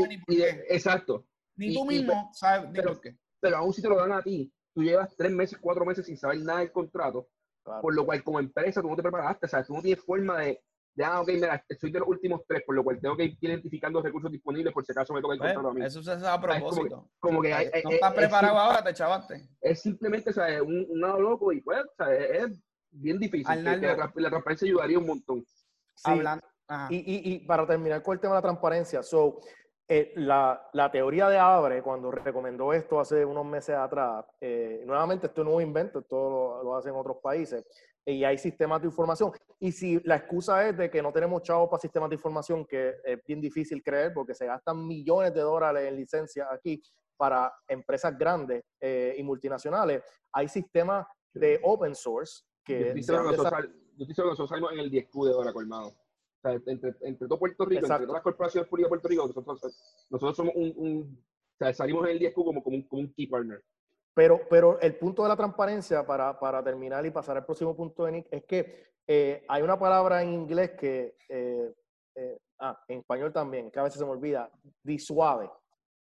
exacto. 0.69 1.25
Ni 1.55 1.73
tú 1.73 1.85
mismo 1.85 2.31
sabes 2.33 2.69
pero, 2.73 2.93
por 2.93 3.01
qué. 3.01 3.17
Pero 3.39 3.57
aún 3.57 3.73
si 3.73 3.81
te 3.81 3.89
lo 3.89 3.97
dan 3.97 4.13
a 4.13 4.21
ti, 4.21 4.51
tú 4.73 4.83
llevas 4.83 5.15
tres 5.15 5.31
meses, 5.31 5.57
cuatro 5.59 5.85
meses 5.85 6.05
sin 6.05 6.17
saber 6.17 6.39
nada 6.39 6.59
del 6.59 6.71
contrato, 6.71 7.27
por 7.63 7.93
lo 7.93 8.05
cual 8.05 8.23
como 8.23 8.39
empresa 8.39 8.81
tú 8.81 8.89
no 8.89 8.95
te 8.95 9.03
preparaste, 9.03 9.45
o 9.45 9.49
sea, 9.49 9.63
tú 9.63 9.73
no 9.73 9.81
tienes 9.81 10.03
forma 10.03 10.39
de, 10.39 10.61
ya, 10.95 11.21
ok, 11.21 11.27
mira, 11.29 11.65
soy 11.79 11.91
de 11.91 11.99
los 11.99 12.07
últimos 12.07 12.41
tres, 12.47 12.61
por 12.65 12.75
lo 12.75 12.83
cual 12.83 12.99
tengo 12.99 13.17
que 13.17 13.25
ir 13.25 13.37
identificando 13.41 13.99
los 13.99 14.05
recursos 14.05 14.31
disponibles 14.31 14.73
por 14.73 14.85
si 14.85 14.91
acaso 14.91 15.13
me 15.13 15.21
toca 15.21 15.35
encontrar 15.35 15.61
pues, 15.61 15.71
a 15.71 15.79
mí. 15.79 15.85
Eso 15.85 16.03
se 16.03 16.11
hace 16.11 16.27
a 16.27 16.39
propósito. 16.39 17.09
Como 17.19 17.41
que, 17.41 17.53
hay, 17.53 17.69
no 17.83 17.91
estás 17.91 18.13
preparado 18.13 18.57
ahora, 18.57 18.83
te 18.83 18.93
chavaste. 18.93 19.49
Es 19.59 19.81
simplemente, 19.81 20.29
o 20.29 20.33
sea, 20.33 20.61
un, 20.61 20.85
un 20.89 21.01
lado 21.01 21.19
loco 21.19 21.51
y 21.51 21.61
pues, 21.61 21.79
o 21.79 21.95
sea, 21.97 22.13
es, 22.13 22.61
bien 22.91 23.17
difícil. 23.17 23.63
la, 23.63 24.29
transparencia 24.29 24.67
ayudaría 24.67 24.99
un 24.99 25.07
montón. 25.07 25.45
Sí. 25.95 26.11
Y, 26.89 26.97
y, 26.97 27.33
y, 27.33 27.39
para 27.39 27.67
terminar 27.67 28.01
con 28.01 28.13
el 28.13 28.19
tema 28.19 28.35
de 28.35 28.37
la 28.37 28.41
transparencia, 28.41 29.03
so, 29.03 29.39
eh, 29.87 30.13
la, 30.15 30.69
la, 30.73 30.91
teoría 30.91 31.27
de 31.29 31.37
Abre, 31.37 31.81
cuando 31.81 32.09
recomendó 32.09 32.71
esto 32.73 32.99
hace 32.99 33.25
unos 33.25 33.45
meses 33.45 33.75
atrás, 33.75 34.25
eh, 34.39 34.83
nuevamente 34.85 35.27
esto 35.27 35.43
no 35.43 35.51
es 35.51 35.55
un 35.57 35.61
invento, 35.63 35.99
esto 35.99 36.29
lo, 36.29 36.63
lo 36.63 36.75
hacen 36.75 36.95
otros 36.95 37.17
países, 37.21 37.65
y 38.05 38.23
hay 38.23 38.37
sistemas 38.37 38.81
de 38.81 38.87
información. 38.87 39.31
Y 39.59 39.71
si 39.71 39.99
la 40.03 40.17
excusa 40.17 40.67
es 40.67 40.77
de 40.77 40.89
que 40.89 41.01
no 41.01 41.11
tenemos 41.11 41.41
chavos 41.41 41.69
para 41.69 41.79
sistemas 41.79 42.09
de 42.09 42.15
información, 42.15 42.65
que 42.65 42.95
es 43.03 43.23
bien 43.25 43.39
difícil 43.39 43.81
creer 43.81 44.13
porque 44.13 44.33
se 44.33 44.45
gastan 44.45 44.85
millones 44.85 45.33
de 45.33 45.41
dólares 45.41 45.87
en 45.87 45.95
licencias 45.95 46.47
aquí 46.51 46.81
para 47.15 47.53
empresas 47.67 48.17
grandes 48.17 48.63
eh, 48.81 49.15
y 49.17 49.23
multinacionales, 49.23 50.03
hay 50.31 50.47
sistemas 50.47 51.05
de 51.33 51.59
open 51.63 51.95
source 51.95 52.43
que... 52.63 52.93
Yo 53.95 54.05
estoy 54.07 54.25
nosotros 54.25 54.71
en 54.73 54.79
el 54.79 54.91
10Q 54.91 55.27
de 55.27 55.33
ahora 55.33 55.53
colmado. 55.53 55.93
O 56.43 56.49
sea, 56.49 56.59
entre, 56.65 56.93
entre 57.01 57.27
todo 57.27 57.39
Puerto 57.39 57.63
Rico, 57.63 57.85
entre 57.85 58.05
todas 58.05 58.13
las 58.15 58.21
corporaciones 58.21 58.69
públicas 58.69 58.87
de 58.87 58.89
Puerto 58.89 59.07
Rico, 59.07 59.27
nosotros, 59.27 60.05
nosotros 60.09 60.35
somos 60.35 60.53
un, 60.55 60.73
un 60.75 61.23
o 61.53 61.57
sea, 61.57 61.73
salimos 61.73 62.05
en 62.05 62.11
el 62.11 62.19
10Q 62.19 62.33
como, 62.33 62.63
como, 62.63 62.75
un, 62.75 62.87
como 62.87 63.01
un 63.01 63.13
key 63.13 63.27
partner. 63.27 63.63
Pero, 64.13 64.41
pero 64.49 64.79
el 64.81 64.95
punto 64.97 65.23
de 65.23 65.29
la 65.29 65.37
transparencia, 65.37 66.05
para, 66.05 66.37
para 66.37 66.63
terminar 66.63 67.05
y 67.05 67.11
pasar 67.11 67.37
al 67.37 67.45
próximo 67.45 67.75
punto 67.75 68.05
de 68.05 68.11
Nick, 68.11 68.27
es 68.29 68.43
que 68.43 68.93
eh, 69.07 69.45
hay 69.47 69.61
una 69.61 69.79
palabra 69.79 70.21
en 70.21 70.33
inglés 70.33 70.71
que, 70.71 71.15
eh, 71.29 71.73
eh, 72.15 72.37
ah, 72.59 72.79
en 72.87 72.99
español 72.99 73.31
también, 73.31 73.71
que 73.71 73.79
a 73.79 73.83
veces 73.83 73.99
se 73.99 74.05
me 74.05 74.11
olvida, 74.11 74.51
disuave, 74.83 75.49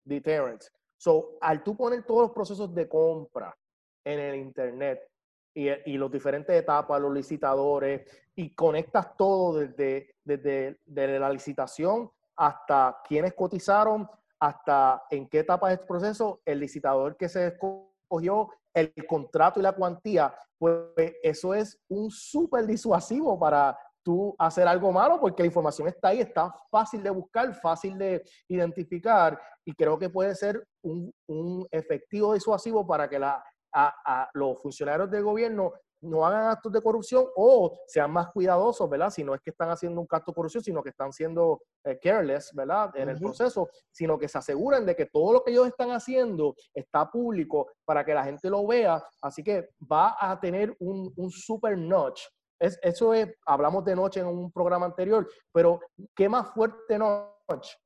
deterrence. 0.04 0.70
So, 0.96 1.36
al 1.40 1.62
tú 1.62 1.76
poner 1.76 2.04
todos 2.04 2.22
los 2.22 2.30
procesos 2.32 2.74
de 2.74 2.88
compra 2.88 3.56
en 4.04 4.18
el 4.18 4.36
Internet 4.36 5.09
y, 5.54 5.68
y 5.90 5.96
los 5.96 6.10
diferentes 6.10 6.54
etapas, 6.54 7.00
los 7.00 7.12
licitadores, 7.12 8.02
y 8.34 8.54
conectas 8.54 9.16
todo 9.16 9.58
desde, 9.58 10.14
desde, 10.24 10.80
desde 10.86 11.18
la 11.18 11.30
licitación 11.30 12.10
hasta 12.36 12.98
quienes 13.06 13.34
cotizaron, 13.34 14.08
hasta 14.38 15.02
en 15.10 15.28
qué 15.28 15.40
etapa 15.40 15.72
es 15.72 15.80
el 15.80 15.86
proceso, 15.86 16.40
el 16.46 16.60
licitador 16.60 17.16
que 17.16 17.28
se 17.28 17.58
cogió 17.58 18.48
el 18.72 18.94
contrato 19.06 19.60
y 19.60 19.62
la 19.62 19.72
cuantía, 19.72 20.34
pues 20.56 21.12
eso 21.22 21.54
es 21.54 21.78
un 21.88 22.10
súper 22.10 22.66
disuasivo 22.66 23.38
para, 23.38 23.76
tú 24.02 24.34
hacer 24.38 24.66
algo 24.66 24.92
malo 24.92 25.20
porque 25.20 25.42
la 25.42 25.48
información 25.48 25.88
está 25.88 26.08
ahí, 26.08 26.20
está 26.20 26.52
fácil 26.70 27.02
de 27.02 27.10
buscar, 27.10 27.54
fácil 27.54 27.98
de 27.98 28.22
identificar 28.48 29.40
y 29.64 29.72
creo 29.74 29.98
que 29.98 30.08
puede 30.08 30.34
ser 30.34 30.66
un, 30.82 31.12
un 31.26 31.66
efectivo 31.70 32.34
disuasivo 32.34 32.86
para 32.86 33.08
que 33.08 33.18
la, 33.18 33.44
a, 33.72 34.28
los 34.34 34.60
funcionarios 34.60 35.10
del 35.10 35.24
gobierno 35.24 35.72
no 36.02 36.24
hagan 36.24 36.46
actos 36.46 36.72
de 36.72 36.80
corrupción 36.80 37.26
o 37.36 37.78
sean 37.86 38.10
más 38.10 38.30
cuidadosos, 38.32 38.88
¿verdad? 38.88 39.10
Si 39.10 39.22
no 39.22 39.34
es 39.34 39.40
que 39.42 39.50
están 39.50 39.68
haciendo 39.68 40.00
un 40.00 40.06
acto 40.10 40.30
de 40.30 40.34
corrupción, 40.34 40.64
sino 40.64 40.82
que 40.82 40.88
están 40.88 41.12
siendo 41.12 41.60
eh, 41.84 41.98
careless, 42.02 42.52
¿verdad? 42.54 42.90
En 42.94 43.10
el 43.10 43.18
proceso, 43.18 43.68
sino 43.90 44.18
que 44.18 44.26
se 44.26 44.38
aseguren 44.38 44.86
de 44.86 44.96
que 44.96 45.06
todo 45.06 45.34
lo 45.34 45.44
que 45.44 45.50
ellos 45.50 45.66
están 45.66 45.90
haciendo 45.90 46.54
está 46.72 47.10
público 47.10 47.70
para 47.84 48.02
que 48.02 48.14
la 48.14 48.24
gente 48.24 48.48
lo 48.48 48.66
vea. 48.66 49.02
Así 49.20 49.44
que 49.44 49.68
va 49.80 50.16
a 50.18 50.40
tener 50.40 50.74
un, 50.78 51.12
un 51.16 51.30
super 51.30 51.76
notch 51.76 52.22
es, 52.60 52.78
eso 52.82 53.14
es, 53.14 53.28
hablamos 53.46 53.84
de 53.84 53.96
noche 53.96 54.20
en 54.20 54.26
un 54.26 54.52
programa 54.52 54.84
anterior, 54.84 55.26
pero 55.50 55.80
¿qué 56.14 56.28
más 56.28 56.52
fuerte 56.52 56.98
noche? 56.98 57.76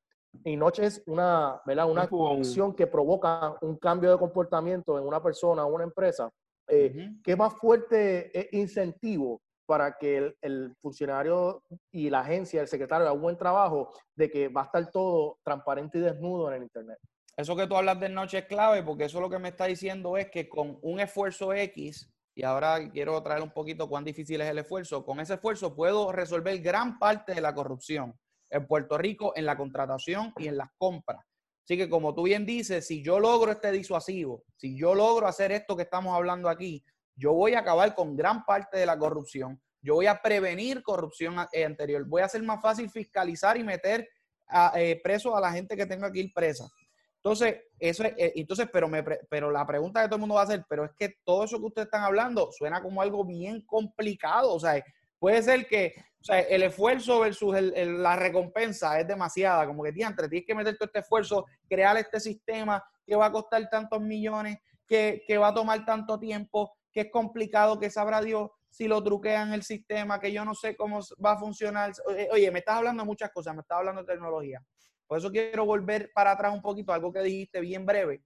Y 0.42 0.56
noche 0.56 0.86
es 0.86 1.02
una, 1.06 1.60
¿verdad? 1.64 1.88
una 1.88 2.02
acción 2.02 2.74
que 2.74 2.86
provoca 2.86 3.56
un 3.60 3.76
cambio 3.76 4.10
de 4.10 4.18
comportamiento 4.18 4.98
en 4.98 5.06
una 5.06 5.22
persona 5.22 5.64
o 5.64 5.74
una 5.74 5.84
empresa. 5.84 6.30
Eh, 6.66 7.10
¿Qué 7.22 7.36
más 7.36 7.54
fuerte 7.54 8.48
incentivo 8.52 9.40
para 9.66 9.96
que 9.96 10.16
el, 10.16 10.36
el, 10.42 10.74
funcionario 10.80 11.62
y 11.90 12.10
la 12.10 12.20
agencia, 12.20 12.60
el 12.60 12.68
secretario, 12.68 13.06
hagan 13.06 13.16
un 13.16 13.22
buen 13.22 13.38
trabajo 13.38 13.90
de 14.14 14.30
que 14.30 14.48
va 14.48 14.62
a 14.62 14.64
estar 14.64 14.90
todo 14.90 15.38
transparente 15.42 15.98
y 15.98 16.02
desnudo 16.02 16.48
en 16.48 16.56
el 16.56 16.62
Internet? 16.64 16.98
Eso 17.36 17.56
que 17.56 17.66
tú 17.66 17.76
hablas 17.76 17.98
de 18.00 18.08
noche 18.08 18.38
es 18.38 18.44
clave 18.44 18.82
porque 18.82 19.04
eso 19.04 19.20
lo 19.20 19.30
que 19.30 19.38
me 19.38 19.48
está 19.48 19.64
diciendo 19.66 20.16
es 20.16 20.30
que 20.30 20.48
con 20.48 20.78
un 20.82 21.00
esfuerzo 21.00 21.52
X 21.52 22.10
y 22.34 22.42
ahora 22.42 22.90
quiero 22.90 23.20
traer 23.22 23.42
un 23.42 23.50
poquito 23.50 23.88
cuán 23.88 24.04
difícil 24.04 24.40
es 24.40 24.48
el 24.48 24.58
esfuerzo. 24.58 25.04
Con 25.04 25.20
ese 25.20 25.34
esfuerzo 25.34 25.74
puedo 25.74 26.12
resolver 26.12 26.58
gran 26.60 26.98
parte 26.98 27.34
de 27.34 27.40
la 27.40 27.54
corrupción 27.54 28.14
en 28.54 28.66
Puerto 28.66 28.96
Rico 28.96 29.32
en 29.36 29.46
la 29.46 29.56
contratación 29.56 30.32
y 30.38 30.48
en 30.48 30.56
las 30.56 30.68
compras. 30.78 31.20
Así 31.64 31.76
que 31.76 31.88
como 31.88 32.14
tú 32.14 32.24
bien 32.24 32.46
dices, 32.46 32.86
si 32.86 33.02
yo 33.02 33.18
logro 33.18 33.52
este 33.52 33.72
disuasivo, 33.72 34.44
si 34.56 34.78
yo 34.78 34.94
logro 34.94 35.26
hacer 35.26 35.50
esto 35.50 35.76
que 35.76 35.82
estamos 35.82 36.14
hablando 36.14 36.48
aquí, 36.48 36.84
yo 37.16 37.32
voy 37.32 37.54
a 37.54 37.60
acabar 37.60 37.94
con 37.94 38.16
gran 38.16 38.44
parte 38.44 38.78
de 38.78 38.86
la 38.86 38.98
corrupción. 38.98 39.60
Yo 39.80 39.94
voy 39.94 40.06
a 40.06 40.20
prevenir 40.20 40.82
corrupción 40.82 41.36
eh, 41.52 41.64
anterior. 41.64 42.04
Voy 42.06 42.22
a 42.22 42.26
hacer 42.26 42.42
más 42.42 42.60
fácil 42.60 42.90
fiscalizar 42.90 43.56
y 43.56 43.64
meter 43.64 44.08
a, 44.46 44.72
eh, 44.76 45.00
preso 45.02 45.36
a 45.36 45.40
la 45.40 45.52
gente 45.52 45.76
que 45.76 45.86
tenga 45.86 46.12
que 46.12 46.20
ir 46.20 46.32
presa. 46.32 46.68
Entonces, 47.16 47.62
eso 47.78 48.04
es, 48.04 48.12
eh, 48.18 48.32
entonces, 48.36 48.68
pero, 48.70 48.86
me, 48.86 49.02
pero 49.02 49.50
la 49.50 49.66
pregunta 49.66 50.02
que 50.02 50.08
todo 50.08 50.16
el 50.16 50.20
mundo 50.20 50.34
va 50.34 50.42
a 50.42 50.44
hacer, 50.44 50.64
pero 50.68 50.84
es 50.84 50.90
que 50.98 51.16
todo 51.24 51.44
eso 51.44 51.58
que 51.58 51.66
ustedes 51.66 51.86
están 51.86 52.02
hablando 52.02 52.50
suena 52.52 52.82
como 52.82 53.00
algo 53.00 53.24
bien 53.24 53.62
complicado. 53.62 54.52
O 54.52 54.60
sea, 54.60 54.82
puede 55.18 55.42
ser 55.42 55.66
que 55.66 55.94
o 56.24 56.26
sea, 56.26 56.40
el 56.40 56.62
esfuerzo 56.62 57.20
versus 57.20 57.54
la 57.60 58.16
recompensa 58.16 58.98
es 58.98 59.06
demasiada. 59.06 59.66
Como 59.66 59.82
que, 59.82 59.92
diantre, 59.92 60.26
tienes 60.26 60.46
que 60.46 60.54
meter 60.54 60.74
todo 60.78 60.86
este 60.86 61.00
esfuerzo, 61.00 61.44
crear 61.68 61.94
este 61.98 62.18
sistema 62.18 62.82
que 63.06 63.14
va 63.14 63.26
a 63.26 63.32
costar 63.32 63.68
tantos 63.68 64.00
millones, 64.00 64.56
que, 64.86 65.22
que 65.28 65.36
va 65.36 65.48
a 65.48 65.54
tomar 65.54 65.84
tanto 65.84 66.18
tiempo, 66.18 66.72
que 66.90 67.02
es 67.02 67.10
complicado, 67.12 67.78
que 67.78 67.90
sabrá 67.90 68.22
Dios 68.22 68.48
si 68.70 68.88
lo 68.88 69.04
truquean 69.04 69.52
el 69.52 69.64
sistema, 69.64 70.18
que 70.18 70.32
yo 70.32 70.46
no 70.46 70.54
sé 70.54 70.74
cómo 70.76 71.00
va 71.22 71.32
a 71.32 71.38
funcionar. 71.38 71.92
Oye, 72.32 72.50
me 72.50 72.60
estás 72.60 72.76
hablando 72.76 73.02
de 73.02 73.06
muchas 73.06 73.30
cosas, 73.30 73.54
me 73.54 73.60
estás 73.60 73.76
hablando 73.76 74.02
de 74.02 74.10
tecnología. 74.10 74.64
Por 75.06 75.18
eso 75.18 75.30
quiero 75.30 75.66
volver 75.66 76.10
para 76.14 76.30
atrás 76.30 76.54
un 76.54 76.62
poquito, 76.62 76.94
algo 76.94 77.12
que 77.12 77.20
dijiste 77.20 77.60
bien 77.60 77.84
breve, 77.84 78.22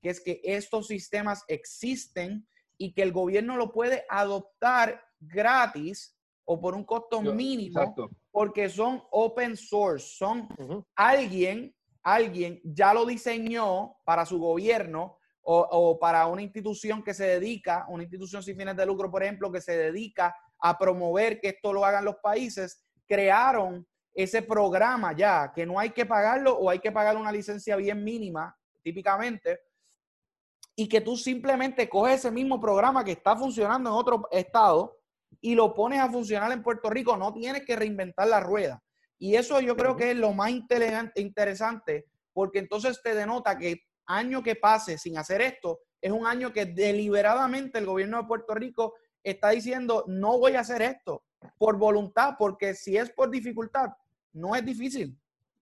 que 0.00 0.10
es 0.10 0.20
que 0.20 0.40
estos 0.44 0.86
sistemas 0.86 1.42
existen 1.48 2.46
y 2.78 2.92
que 2.94 3.02
el 3.02 3.10
gobierno 3.10 3.56
lo 3.56 3.72
puede 3.72 4.04
adoptar 4.08 5.02
gratis 5.18 6.16
o 6.52 6.60
por 6.60 6.74
un 6.74 6.82
costo 6.82 7.22
mínimo 7.22 7.94
porque 8.32 8.68
son 8.68 9.00
open 9.12 9.56
source, 9.56 10.16
son 10.16 10.48
alguien, 10.96 11.72
alguien 12.02 12.60
ya 12.64 12.92
lo 12.92 13.06
diseñó 13.06 13.94
para 14.04 14.26
su 14.26 14.40
gobierno 14.40 15.16
o, 15.42 15.60
o, 15.60 15.98
para 16.00 16.26
una 16.26 16.42
institución 16.42 17.04
que 17.04 17.14
se 17.14 17.24
dedica, 17.24 17.86
una 17.88 18.02
institución 18.02 18.42
sin 18.42 18.56
fines 18.56 18.76
de 18.76 18.84
lucro, 18.84 19.08
por 19.12 19.22
ejemplo, 19.22 19.52
que 19.52 19.60
se 19.60 19.76
dedica 19.76 20.34
a 20.60 20.76
promover 20.76 21.40
que 21.40 21.50
esto 21.50 21.72
lo 21.72 21.84
hagan 21.84 22.04
los 22.04 22.16
países, 22.16 22.84
crearon 23.06 23.86
ese 24.12 24.42
programa 24.42 25.12
ya, 25.16 25.52
que 25.54 25.64
no 25.64 25.78
hay 25.78 25.90
que 25.90 26.04
pagarlo 26.04 26.58
o 26.58 26.68
hay 26.68 26.80
que 26.80 26.90
pagar 26.90 27.16
una 27.16 27.30
licencia 27.30 27.76
bien 27.76 28.02
mínima, 28.02 28.56
típicamente, 28.82 29.60
y 30.74 30.88
que 30.88 31.00
tú 31.00 31.16
simplemente 31.16 31.88
coges 31.88 32.16
ese 32.16 32.32
mismo 32.32 32.60
programa 32.60 33.04
que 33.04 33.12
está 33.12 33.36
funcionando 33.36 33.88
en 33.90 33.94
otro 33.94 34.28
estado 34.32 34.99
y 35.40 35.54
lo 35.54 35.74
pones 35.74 36.00
a 36.00 36.10
funcionar 36.10 36.52
en 36.52 36.62
Puerto 36.62 36.90
Rico, 36.90 37.16
no 37.16 37.32
tienes 37.32 37.64
que 37.64 37.76
reinventar 37.76 38.28
la 38.28 38.40
rueda. 38.40 38.82
Y 39.18 39.36
eso 39.36 39.60
yo 39.60 39.76
creo 39.76 39.96
que 39.96 40.12
es 40.12 40.16
lo 40.16 40.32
más 40.32 40.50
interesante, 40.50 42.06
porque 42.32 42.58
entonces 42.58 43.00
te 43.02 43.14
denota 43.14 43.58
que 43.58 43.82
año 44.06 44.42
que 44.42 44.56
pase 44.56 44.98
sin 44.98 45.18
hacer 45.18 45.40
esto 45.40 45.80
es 46.00 46.10
un 46.10 46.26
año 46.26 46.52
que 46.52 46.66
deliberadamente 46.66 47.78
el 47.78 47.86
gobierno 47.86 48.18
de 48.18 48.28
Puerto 48.28 48.54
Rico 48.54 48.94
está 49.22 49.50
diciendo, 49.50 50.04
no 50.06 50.38
voy 50.38 50.54
a 50.54 50.60
hacer 50.60 50.82
esto 50.82 51.24
por 51.58 51.76
voluntad, 51.76 52.34
porque 52.38 52.74
si 52.74 52.96
es 52.96 53.10
por 53.10 53.30
dificultad, 53.30 53.90
no 54.32 54.56
es 54.56 54.64
difícil. 54.64 55.18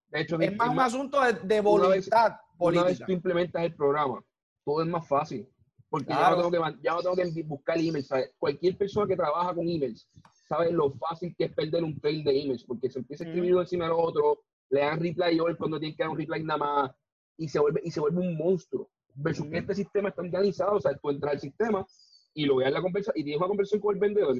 De 0.08 0.20
hecho, 0.20 0.40
es 0.40 0.56
más 0.56 0.70
un 0.70 0.80
asunto 0.80 1.20
de, 1.20 1.60
voluntad 1.60 2.36
una 2.58 2.84
vez, 2.84 2.98
tú 2.98 3.12
implementas 3.12 3.62
el 3.62 3.74
programa, 3.74 4.22
todo 4.64 4.82
es 4.82 4.88
más 4.88 5.06
fácil. 5.06 5.48
Porque 5.90 6.10
ya, 6.10 6.30
no 6.30 6.36
tengo 6.36 6.50
que, 6.50 6.78
ya 6.82 6.94
no 6.94 7.00
tengo 7.00 7.16
que 7.16 7.42
buscar 7.42 7.78
emails. 7.78 8.10
Cualquier 8.38 8.76
persona 8.76 9.06
que 9.06 9.16
trabaja 9.16 9.54
con 9.54 9.68
emails 9.68 10.08
sabe 10.46 10.70
lo 10.72 10.92
fácil 10.92 11.34
que 11.36 11.44
es 11.44 11.52
perder 11.52 11.84
un 11.84 11.98
trail 11.98 12.24
de 12.24 12.42
emails, 12.42 12.64
porque 12.64 12.90
se 12.90 12.98
empieza 12.98 13.24
a 13.24 13.26
escribir 13.28 13.52
uno 13.52 13.62
encima 13.62 13.84
del 13.84 13.94
otro, 13.96 14.42
le 14.70 14.80
dan 14.80 15.00
reply 15.00 15.40
all 15.40 15.56
cuando 15.56 15.78
tiene 15.78 15.96
que 15.96 16.02
dar 16.02 16.10
un 16.10 16.18
reply 16.18 16.42
nada 16.42 16.58
más, 16.58 16.90
y 17.36 17.48
se 17.48 17.58
vuelve, 17.58 17.80
y 17.84 17.90
se 17.90 18.00
vuelve 18.00 18.20
un 18.20 18.36
monstruo. 18.36 18.90
Versus 19.14 19.46
que 19.46 19.58
este 19.58 19.74
sistema 19.74 20.10
está 20.10 20.22
organizado, 20.22 20.76
o 20.76 20.80
sea, 20.80 20.96
tú 20.96 21.10
entras 21.10 21.34
al 21.34 21.40
sistema 21.40 21.86
y 22.34 22.46
lo 22.46 22.56
veas 22.56 22.72
la 22.72 22.82
conversación 22.82 23.20
y 23.20 23.24
tienes 23.24 23.40
una 23.40 23.48
conversación 23.48 23.80
con 23.80 23.94
el 23.94 24.00
vendedor 24.00 24.38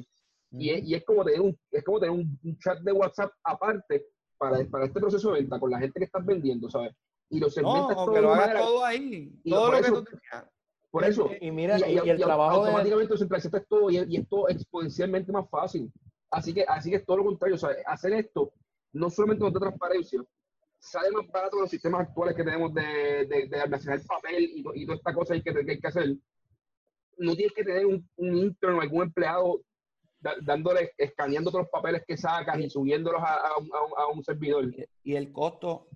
y, 0.51 0.93
es, 0.93 1.03
como 1.05 1.23
tener, 1.23 1.41
un, 1.41 1.57
es 1.71 1.83
como 1.83 1.99
tener 1.99 2.15
un, 2.15 2.57
chat 2.59 2.79
de 2.79 2.91
WhatsApp 2.91 3.31
aparte 3.43 4.07
para, 4.37 4.63
para 4.65 4.85
este 4.85 4.99
proceso 4.99 5.31
de 5.31 5.41
venta 5.41 5.59
con 5.59 5.69
la 5.69 5.79
gente 5.79 5.99
que 5.99 6.05
estás 6.05 6.25
vendiendo, 6.25 6.69
¿sabes? 6.69 6.93
Y 7.29 7.39
lo 7.39 7.49
segmentas 7.49 7.95
no, 7.95 8.05
todo, 8.05 8.21
lo 8.21 8.33
hagas 8.33 8.65
todo 8.65 8.85
ahí. 8.85 9.31
todo 9.47 9.71
lo 9.71 9.81
que 9.81 9.87
tú 9.89 10.05
Por 10.91 11.05
eso. 11.05 11.29
Y, 11.39 11.51
mira, 11.51 11.77
y, 11.87 11.97
el 11.97 12.19
trabajo 12.19 12.63
automáticamente 12.63 13.13
de... 13.13 13.19
centralizas 13.19 13.67
todo 13.67 13.89
y, 13.91 13.97
y 14.07 14.17
esto 14.17 14.49
exponencialmente 14.49 15.31
más 15.31 15.49
fácil. 15.49 15.91
Así 16.31 16.53
que, 16.53 16.63
así 16.67 16.89
que 16.89 16.97
es 16.97 17.05
todo 17.05 17.17
lo 17.17 17.25
contrario. 17.25 17.55
O 17.55 17.59
sea, 17.59 17.69
hacer 17.85 18.13
esto 18.13 18.53
no 18.93 19.09
solamente 19.09 19.43
nos 19.43 19.53
da 19.53 19.59
transparencia, 19.59 20.21
sale 20.79 21.11
más 21.11 21.27
barato 21.27 21.51
con 21.51 21.61
los 21.61 21.69
sistemas 21.69 22.01
actuales 22.01 22.35
que 22.35 22.43
tenemos 22.43 22.73
de, 22.73 23.25
de, 23.27 23.47
de 23.47 23.61
almacenar 23.61 24.01
papel 24.05 24.43
y, 24.43 24.63
y 24.73 24.85
toda 24.85 24.97
esta 24.97 25.13
cosa 25.13 25.35
que, 25.35 25.41
que 25.43 25.71
hay 25.71 25.79
que 25.79 25.87
hacer. 25.87 26.15
No 27.17 27.35
tienes 27.35 27.53
que 27.53 27.63
tener 27.63 27.85
un, 27.85 28.09
un 28.15 28.35
intern 28.35 28.75
o 28.75 28.81
algún 28.81 29.03
empleado 29.03 29.61
dándole, 30.41 30.91
escaneando 30.97 31.49
todos 31.49 31.63
los 31.63 31.71
papeles 31.71 32.03
que 32.07 32.17
sacas 32.17 32.59
y 32.59 32.69
subiéndolos 32.69 33.21
a, 33.21 33.35
a, 33.97 34.07
un, 34.07 34.23
servidor. 34.23 34.65
Y 35.03 35.15
el 35.15 35.31
costo, 35.31 35.87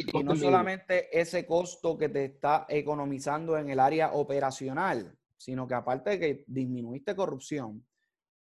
y, 0.00 0.22
no 0.22 0.36
solamente 0.36 1.08
ese 1.18 1.46
costo 1.46 1.96
que 1.96 2.08
te 2.08 2.24
está 2.24 2.66
economizando 2.68 3.56
en 3.56 3.70
el 3.70 3.80
área 3.80 4.12
operacional, 4.12 5.16
sino 5.36 5.66
que 5.66 5.74
aparte 5.74 6.10
de 6.10 6.20
que 6.20 6.44
disminuiste 6.46 7.14
corrupción, 7.14 7.86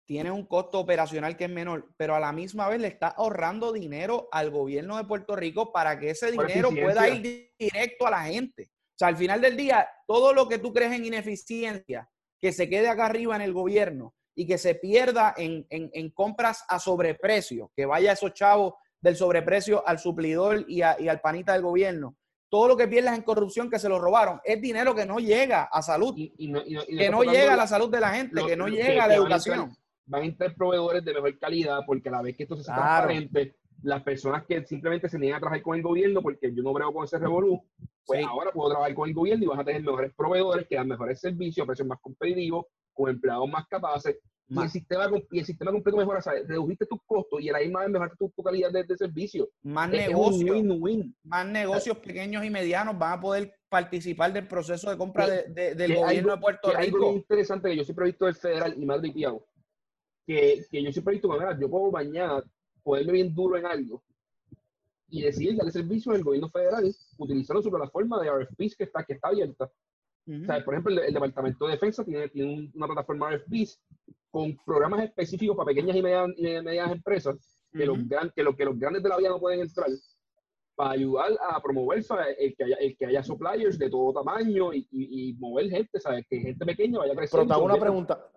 tiene 0.06 0.32
un 0.32 0.46
costo 0.46 0.80
operacional 0.80 1.36
que 1.36 1.46
es 1.46 1.50
menor, 1.50 1.94
pero 1.98 2.16
a 2.16 2.20
la 2.20 2.32
misma 2.32 2.70
vez 2.70 2.80
le 2.80 2.88
está 2.88 3.10
ahorrando 3.10 3.74
dinero 3.74 4.30
al 4.32 4.50
gobierno 4.50 4.98
de 4.98 5.04
Puerto 5.04 5.36
Rico 5.36 5.74
para 5.74 6.00
que 6.00 6.12
ese 6.12 6.32
dinero 6.32 6.70
pueda 6.70 7.10
ir 7.10 7.52
directo 7.60 8.08
a 8.08 8.12
la 8.12 8.24
gente. 8.24 8.70
O 8.72 8.98
sea, 8.98 9.10
al 9.10 9.18
final 9.18 9.42
del 9.42 9.58
día, 9.58 9.88
todo 10.08 10.34
lo 10.34 10.48
que 10.48 10.60
tú 10.60 10.72
crees 10.72 10.94
en 10.94 11.06
ineficiencia, 11.06 12.10
que 12.40 12.54
se 12.54 12.70
quede 12.70 12.88
acá 12.88 13.08
arriba 13.08 13.36
en 13.36 13.42
el 13.42 13.54
gobierno, 13.54 14.16
y 14.34 14.46
que 14.46 14.60
se 14.60 14.76
pierda 14.76 15.34
en, 15.36 15.66
en, 15.70 16.12
compras 16.12 16.64
a 16.70 16.80
sobreprecio, 16.80 17.72
que 17.76 17.88
vaya 17.88 18.12
esos 18.12 18.34
chavos 18.34 18.76
del 19.02 19.16
sobreprecio 19.16 19.88
al 19.88 20.00
suplidor 20.00 20.66
y, 20.68 20.82
al 20.82 21.22
panita 21.22 21.54
del 21.54 21.62
gobierno. 21.62 22.16
Todo 22.50 22.70
lo 22.70 22.78
que 22.78 22.88
pierdas 22.88 23.18
en 23.18 23.24
corrupción 23.24 23.70
que 23.70 23.80
se 23.80 23.90
lo 23.90 24.00
robaron 24.00 24.40
es 24.44 24.62
dinero 24.62 24.96
que 24.96 25.06
no 25.06 25.20
llega 25.20 25.64
a 25.64 25.82
salud, 25.82 26.16
que 26.16 27.10
no 27.10 27.24
llega 27.24 27.54
a 27.54 27.58
la 27.58 27.68
salud 27.68 27.90
de 27.90 28.00
la 28.00 28.10
gente, 28.10 28.42
que 28.46 28.56
no 28.56 28.68
llega 28.68 29.04
a 29.04 29.08
la 29.08 29.16
educación. 29.16 29.76
Van 30.06 30.22
a 30.22 30.26
entrar 30.26 30.56
proveedores 30.56 31.04
de 31.04 31.14
mejor 31.14 31.38
calidad 31.38 31.82
porque 31.86 32.08
a 32.08 32.14
la 32.14 32.22
vez 32.22 32.38
que 32.38 32.44
esto 32.44 32.56
se 32.56 32.62
hace 32.62 32.72
transparente, 32.72 33.58
las 33.84 34.02
personas 34.04 34.46
que 34.46 34.66
simplemente 34.66 35.10
se 35.10 35.20
niegan 35.20 35.38
a 35.38 35.40
trabajar 35.42 35.62
con 35.62 35.76
el 35.76 35.84
gobierno 35.84 36.22
porque 36.22 36.54
yo 36.54 36.64
no 36.64 36.74
creo 36.74 36.94
con 36.94 37.04
ese 37.04 37.20
revolú, 37.20 37.62
pues 38.06 38.26
ahora 38.26 38.52
puedo 38.52 38.70
trabajar 38.70 38.96
con 38.96 39.10
el 39.10 39.16
gobierno 39.16 39.44
y 39.44 39.48
vas 39.48 39.60
a 39.60 39.66
tener 39.66 39.82
mejores 39.82 40.14
proveedores 40.16 40.66
que 40.68 40.76
dan 40.76 40.88
mejores 40.88 41.20
servicios 41.20 41.64
a 41.64 41.68
precios 41.68 41.88
más 41.88 42.00
competitivos 42.00 42.66
con 42.94 43.10
empleados 43.10 43.50
más 43.50 43.68
capaces 43.68 44.18
y 44.50 44.62
el, 44.62 44.70
sistema, 44.70 45.10
y 45.32 45.40
el 45.40 45.46
sistema 45.46 45.72
completo 45.72 45.98
mejora, 45.98 46.22
¿sabes? 46.22 46.48
Redujiste 46.48 46.86
tus 46.86 47.00
costos 47.06 47.42
y 47.42 47.50
a 47.50 47.54
la 47.54 47.60
misma 47.60 47.82
vez 47.82 47.90
mejoraste 47.90 48.18
tu, 48.18 48.44
calidad 48.44 48.72
de, 48.72 48.98
servicio. 48.98 49.50
Más 49.64 49.90
negocios, 49.90 50.64
más 51.24 51.46
negocios 51.46 51.98
pequeños 51.98 52.46
y 52.46 52.50
medianos 52.50 52.98
van 52.98 53.20
a 53.20 53.22
poder 53.22 53.54
participar 53.68 54.32
del 54.32 54.48
proceso 54.48 54.90
de 54.90 54.98
compra 54.98 55.28
de, 55.28 55.76
del 55.76 55.96
gobierno 55.96 56.32
de 56.32 56.42
Puerto 56.42 56.70
Rico. 56.70 56.98
Algo 56.98 57.14
interesante 57.14 57.70
que 57.70 57.76
yo 57.76 57.84
siempre 57.84 58.06
he 58.06 58.08
visto 58.08 58.26
del 58.26 58.36
federal 58.36 58.74
y 58.78 58.86
Madrid 58.86 59.14
Piago. 59.14 59.46
que, 60.26 60.66
que 60.72 60.82
yo 60.82 60.92
siempre 60.94 61.14
he 61.14 61.16
visto, 61.16 61.30
mira, 61.30 61.58
yo 61.60 61.70
puedo 61.70 61.92
mañana 61.92 62.42
ponerme 62.84 63.12
bien 63.14 63.36
duro 63.36 63.58
en 63.58 63.66
algo 63.66 64.02
y 65.10 65.22
decidir 65.22 65.58
darle 65.58 65.72
servicio 65.72 66.14
al 66.14 66.24
gobierno 66.24 66.50
federal 66.50 66.90
utilizando 67.18 67.62
su 67.62 67.70
plataforma 67.70 68.22
de 68.22 68.30
RFPs 68.30 68.76
que 68.78 68.84
está, 68.86 69.04
que 69.04 69.14
está 69.14 69.28
abierta. 69.30 69.70
O 70.28 70.46
sea, 70.46 70.64
por 70.64 70.74
ejemplo, 70.74 71.02
el, 71.02 71.14
Departamento 71.14 71.66
de 71.66 71.72
Defensa 71.74 72.04
tiene, 72.04 72.28
tiene 72.30 72.70
una 72.74 72.88
plataforma 72.88 73.32
RFPs 73.32 73.82
con 74.30 74.58
programas 74.66 75.04
específicos 75.04 75.56
para 75.56 75.68
pequeñas 75.68 75.96
y 75.96 76.02
medianas, 76.02 76.36
y 76.38 76.44
medianas 76.62 76.92
empresas 76.92 77.36
que, 77.72 77.86
los 77.86 78.08
gran, 78.08 78.32
que, 78.36 78.44
lo, 78.44 78.56
que 78.56 78.66
los 78.66 78.78
grandes 78.78 79.04
de 79.04 79.10
la 79.10 79.18
vida 79.18 79.30
no 79.30 79.40
pueden 79.40 79.62
entrar 79.62 79.88
para 80.76 80.92
ayudar 80.92 81.32
a 81.50 81.60
promover 81.62 82.04
el 82.38 82.56
que, 82.56 82.64
haya, 82.64 82.76
el 82.76 82.96
que 82.96 83.06
haya 83.08 83.24
suppliers 83.24 83.80
de 83.80 83.90
todo 83.90 84.14
tamaño 84.14 84.74
y, 84.74 84.88
y, 84.92 85.34
mover 85.40 85.70
gente, 85.70 86.00
¿sabes? 86.00 86.26
Que 86.30 86.40
gente 86.40 86.66
pequeña 86.66 87.00
vaya 87.00 87.16
creciendo. 87.16 87.48
Pero 87.48 87.48
te 87.48 87.54
hago 87.54 87.66
una 87.66 87.80
pregunta, 87.80 88.32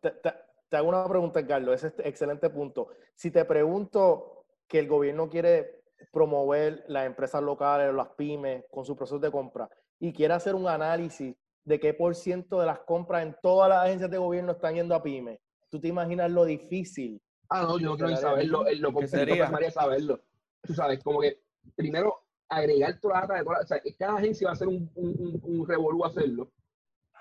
te, 0.70 0.76
hago 0.76 0.88
una 0.88 1.06
pregunta, 1.06 1.46
Carlos, 1.46 1.74
ese 1.74 1.88
es 1.88 2.06
excelente 2.06 2.48
punto. 2.48 2.88
Si 3.14 3.30
te 3.30 3.44
pregunto 3.44 4.46
que 4.66 4.78
el 4.78 4.88
gobierno 4.88 5.28
quiere 5.28 5.82
promover 6.12 6.84
las 6.88 7.04
empresas 7.04 7.42
locales, 7.42 7.92
las 7.92 8.08
pymes, 8.16 8.64
con 8.70 8.86
su 8.86 8.96
proceso 8.96 9.18
de 9.18 9.30
compra, 9.30 9.68
y 9.98 10.12
quiere 10.12 10.32
hacer 10.32 10.54
un 10.54 10.66
análisis 10.66 11.36
de 11.64 11.80
qué 11.80 11.94
por 11.94 12.14
ciento 12.14 12.60
de 12.60 12.66
las 12.66 12.80
compras 12.80 13.22
en 13.22 13.36
todas 13.42 13.68
las 13.68 13.84
agencias 13.84 14.10
de 14.10 14.18
gobierno 14.18 14.52
están 14.52 14.74
yendo 14.74 14.94
a 14.94 15.02
pymes, 15.02 15.38
¿tú 15.68 15.80
te 15.80 15.88
imaginas 15.88 16.30
lo 16.30 16.44
difícil? 16.44 17.20
Ah, 17.48 17.62
no, 17.62 17.78
yo 17.78 17.90
no 17.90 17.96
quiero 17.96 18.16
saberlo, 18.16 18.64
lo 18.78 18.94
que 18.94 19.08
sería 19.08 19.70
saberlo. 19.70 20.20
Tú 20.62 20.74
sabes, 20.74 21.02
como 21.02 21.20
que 21.20 21.40
primero 21.74 22.22
agregar 22.48 22.98
toda 23.00 23.14
la 23.14 23.20
data 23.22 23.34
de 23.34 23.44
todas, 23.44 23.64
o 23.64 23.66
sea, 23.66 23.82
cada 23.98 24.16
agencia 24.16 24.46
va 24.46 24.50
a 24.50 24.54
hacer 24.54 24.68
un, 24.68 24.90
un, 24.94 25.40
un, 25.42 25.66
revolú 25.66 26.04
hacerlo 26.04 26.50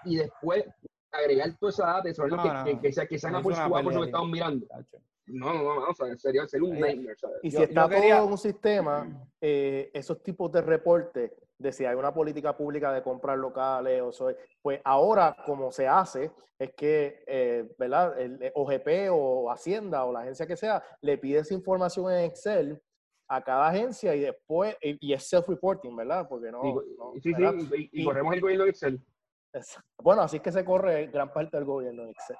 y 0.03 0.17
después 0.17 0.65
agregar 1.11 1.55
toda 1.59 1.71
esa 1.71 1.85
data, 1.85 2.09
eso 2.09 2.23
que, 2.23 2.79
que, 2.81 3.07
que, 3.07 3.19
sean 3.19 3.41
por 3.41 3.55
su 3.55 3.69
por 3.69 3.83
lo 3.83 4.01
que 4.01 4.05
estamos 4.05 4.29
mirando. 4.29 4.67
No, 5.27 5.53
no, 5.53 5.63
no, 5.75 5.89
o 5.89 5.93
sea, 5.93 6.17
sería, 6.17 6.47
sería 6.47 6.67
un 6.67 6.79
nightmare, 6.79 7.15
¿sabes? 7.17 7.37
Y 7.43 7.51
si 7.51 7.61
está 7.61 7.87
todo 7.87 8.01
en 8.01 8.23
un 8.23 8.37
sistema, 8.37 9.27
eh, 9.39 9.91
esos 9.93 10.23
tipos 10.23 10.51
de 10.51 10.61
reportes 10.61 11.31
de 11.59 11.71
si 11.71 11.85
hay 11.85 11.95
una 11.95 12.13
política 12.13 12.55
pública 12.55 12.91
de 12.91 13.03
comprar 13.03 13.37
locales, 13.37 14.01
o 14.01 14.11
soy, 14.11 14.35
pues 14.61 14.79
ahora 14.83 15.35
como 15.45 15.71
se 15.71 15.87
hace 15.87 16.31
es 16.57 16.73
que, 16.73 17.23
eh, 17.27 17.69
¿verdad? 17.77 18.19
El 18.19 18.51
OGP 18.53 19.09
o 19.11 19.51
Hacienda 19.51 20.03
o 20.05 20.11
la 20.11 20.21
agencia 20.21 20.47
que 20.47 20.57
sea 20.57 20.83
le 21.01 21.17
pide 21.17 21.39
esa 21.39 21.53
información 21.53 22.11
en 22.11 22.25
Excel 22.25 22.81
a 23.29 23.43
cada 23.43 23.67
agencia 23.67 24.15
y 24.15 24.21
después, 24.21 24.75
y, 24.81 25.13
es 25.13 25.31
self-reporting, 25.31 25.95
¿verdad? 25.95 26.27
Porque 26.27 26.51
no... 26.51 26.61
sí, 27.21 27.33
sí, 27.33 27.89
y, 27.91 28.03
corremos 28.03 28.33
el 28.33 28.41
gobierno 28.41 28.63
de 28.63 28.71
Excel. 28.71 28.99
bueno, 30.01 30.23
así 30.23 30.37
es 30.37 30.41
que 30.41 30.51
se 30.51 30.65
corre 30.65 31.07
gran 31.07 31.31
parte 31.31 31.55
del 31.55 31.65
gobierno 31.65 32.05
de 32.05 32.11
Excel. 32.11 32.37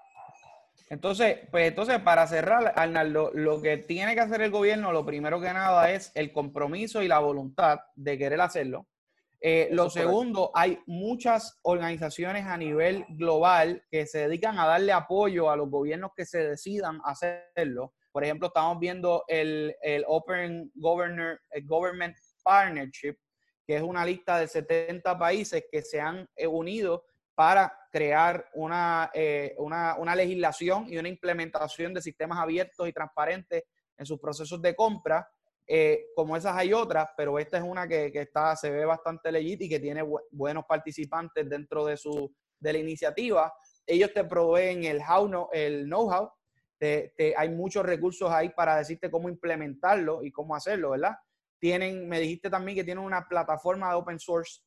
Entonces, 0.90 1.48
pues 1.52 1.68
entonces 1.68 2.00
para 2.00 2.26
cerrar, 2.26 2.74
Arnaldo, 2.76 3.32
lo 3.34 3.62
que 3.62 3.78
tiene 3.78 4.16
que 4.16 4.22
hacer 4.22 4.42
el 4.42 4.50
gobierno, 4.50 4.92
lo 4.92 5.06
primero 5.06 5.40
que 5.40 5.54
nada 5.54 5.92
es 5.92 6.12
el 6.16 6.34
compromiso 6.34 7.04
y 7.04 7.08
la 7.08 7.20
voluntad 7.20 7.80
de 7.96 8.18
querer 8.18 8.42
hacerlo. 8.42 8.88
Eh, 9.42 9.70
lo 9.72 9.90
segundo, 9.90 10.52
hay 10.54 10.80
muchas 10.86 11.60
organizaciones 11.62 12.46
a 12.46 12.58
nivel 12.58 13.06
global 13.10 13.86
que 13.90 14.06
se 14.06 14.28
dedican 14.28 14.60
a 14.60 14.68
darle 14.68 14.92
apoyo 14.92 15.50
a 15.50 15.56
los 15.56 15.70
gobiernos 15.70 16.12
que 16.16 16.26
se 16.26 16.40
decidan 16.40 17.00
hacerlo. 17.06 17.94
Por 18.12 18.24
ejemplo, 18.24 18.48
estamos 18.48 18.80
viendo 18.80 19.24
el, 19.28 19.74
Open 20.08 20.72
Governor, 20.76 21.40
Government 21.64 22.18
Partnership, 22.44 23.16
que 23.66 23.78
es 23.78 23.82
una 23.82 24.04
lista 24.06 24.40
de 24.40 24.48
70 24.48 25.18
países 25.18 25.64
que 25.72 25.84
se 25.84 26.02
han 26.02 26.28
eh, 26.36 26.48
unido 26.48 27.06
para 27.34 27.72
crear 27.90 28.50
eh, 29.14 29.54
una, 29.58 29.96
una, 29.98 30.16
legislación 30.16 30.92
y 30.92 30.98
una 30.98 31.08
implementación 31.08 31.94
de 31.94 32.02
sistemas 32.02 32.40
abiertos 32.40 32.86
y 32.90 32.92
transparentes 32.92 33.64
en 33.98 34.06
sus 34.06 34.20
procesos 34.20 34.62
de 34.62 34.76
compra. 34.76 35.26
Eh, 35.72 36.08
como 36.16 36.36
esas 36.36 36.58
hay 36.58 36.74
otras, 36.74 37.12
pero 37.16 37.38
esta 37.38 37.58
es 37.58 37.64
una 37.64 37.88
que, 37.88 38.12
está, 38.14 38.56
se 38.56 38.72
ve 38.72 38.86
bastante 38.86 39.32
legítima 39.32 39.66
y 39.68 39.70
que 39.70 39.80
tiene 39.80 40.04
buenos 40.32 40.66
participantes 40.66 41.48
dentro 41.48 41.86
de, 41.86 41.96
su, 41.96 42.34
de 42.60 42.74
la 42.74 42.80
iniciativa. 42.80 43.54
Ellos 43.86 44.12
te 44.12 44.24
proveen 44.24 44.84
el, 44.84 45.00
how 45.00 45.50
el 45.54 45.86
know-how 45.86 46.32
hay 47.38 47.50
muchos 47.50 47.86
recursos 47.86 48.32
ahí 48.32 48.50
para 48.50 48.78
decirte 48.78 49.12
cómo 49.12 49.30
implementarlo 49.30 50.24
y 50.24 50.32
cómo 50.32 50.56
hacerlo, 50.56 50.92
¿verdad? 50.92 51.16
Tienen, 51.60 52.08
me 52.08 52.20
dijiste 52.20 52.50
también 52.50 52.78
que 52.78 52.84
tienen 52.84 53.04
una 53.04 53.28
plataforma 53.28 53.90
de 53.90 53.96
open 53.96 54.20
source 54.20 54.62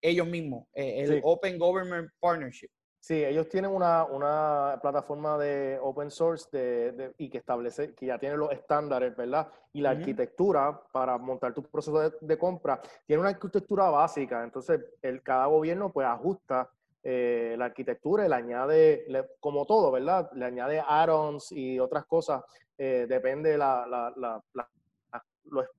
ellos 0.00 0.26
mismos, 0.28 0.66
eh, 0.74 1.02
el 1.02 1.20
Open 1.24 1.58
Government 1.58 2.08
Partnership. 2.20 2.70
Sí, 3.00 3.24
ellos 3.24 3.48
tienen 3.48 3.70
una, 3.70 4.04
una 4.04 4.78
plataforma 4.82 5.38
de 5.38 5.78
open 5.80 6.10
source 6.10 6.48
de, 6.50 7.14
y 7.18 7.30
que 7.30 7.38
establece, 7.38 7.94
que 7.94 8.06
ya 8.06 8.18
tiene 8.18 8.36
los 8.36 8.50
estándares, 8.50 9.16
¿verdad? 9.16 9.48
Y 9.72 9.80
la 9.80 9.90
arquitectura 9.90 10.80
para 10.92 11.16
montar 11.16 11.54
tu 11.54 11.62
proceso 11.62 12.00
de, 12.00 12.12
de, 12.20 12.38
compra. 12.38 12.80
Tiene 13.06 13.20
una 13.20 13.30
arquitectura 13.30 13.88
básica, 13.88 14.42
entonces 14.42 14.80
el, 15.00 15.22
cada 15.22 15.46
gobierno 15.46 15.92
pues 15.92 16.06
ajusta 16.06 16.68
eh, 17.10 17.54
la 17.56 17.66
arquitectura 17.66 18.26
y 18.26 18.28
le 18.28 18.34
añade, 18.34 19.06
como 19.38 19.64
todo, 19.64 19.92
¿verdad? 19.92 20.30
Le 20.34 20.44
añade 20.44 20.82
add-ons 20.86 21.52
y 21.52 21.78
otras 21.78 22.04
cosas, 22.06 22.42
eh, 22.76 23.06
depende 23.08 23.50
de 23.50 23.58
la, 23.58 23.86
la, 23.86 24.12
la, 24.16 24.42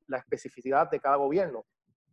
la, 0.08 0.18
especificidad 0.18 0.90
de 0.90 1.00
cada 1.00 1.18
gobierno. 1.18 1.66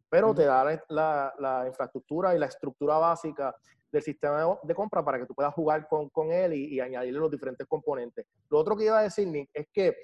Pero 0.09 0.35
te 0.35 0.45
da 0.45 0.65
la, 0.89 1.65
infraestructura 1.67 2.35
y 2.35 2.39
la 2.39 2.47
estructura 2.47 2.99
básica 2.99 3.55
del 3.91 4.03
sistema 4.03 4.59
de, 4.63 4.75
compra 4.75 5.05
para 5.05 5.19
que 5.19 5.27
tú 5.27 5.35
puedas 5.35 5.55
jugar 5.55 5.87
con, 5.89 6.09
con 6.11 6.31
él 6.31 6.55
y, 6.55 6.81
añadirle 6.81 7.19
los 7.19 7.31
diferentes 7.31 7.67
componentes. 7.67 8.27
Lo 8.51 8.59
otro 8.59 8.77
que 8.77 8.85
iba 8.85 8.99
a 8.99 9.03
decir, 9.03 9.27
Nick, 9.29 9.51
es 9.53 9.67
que 9.73 9.97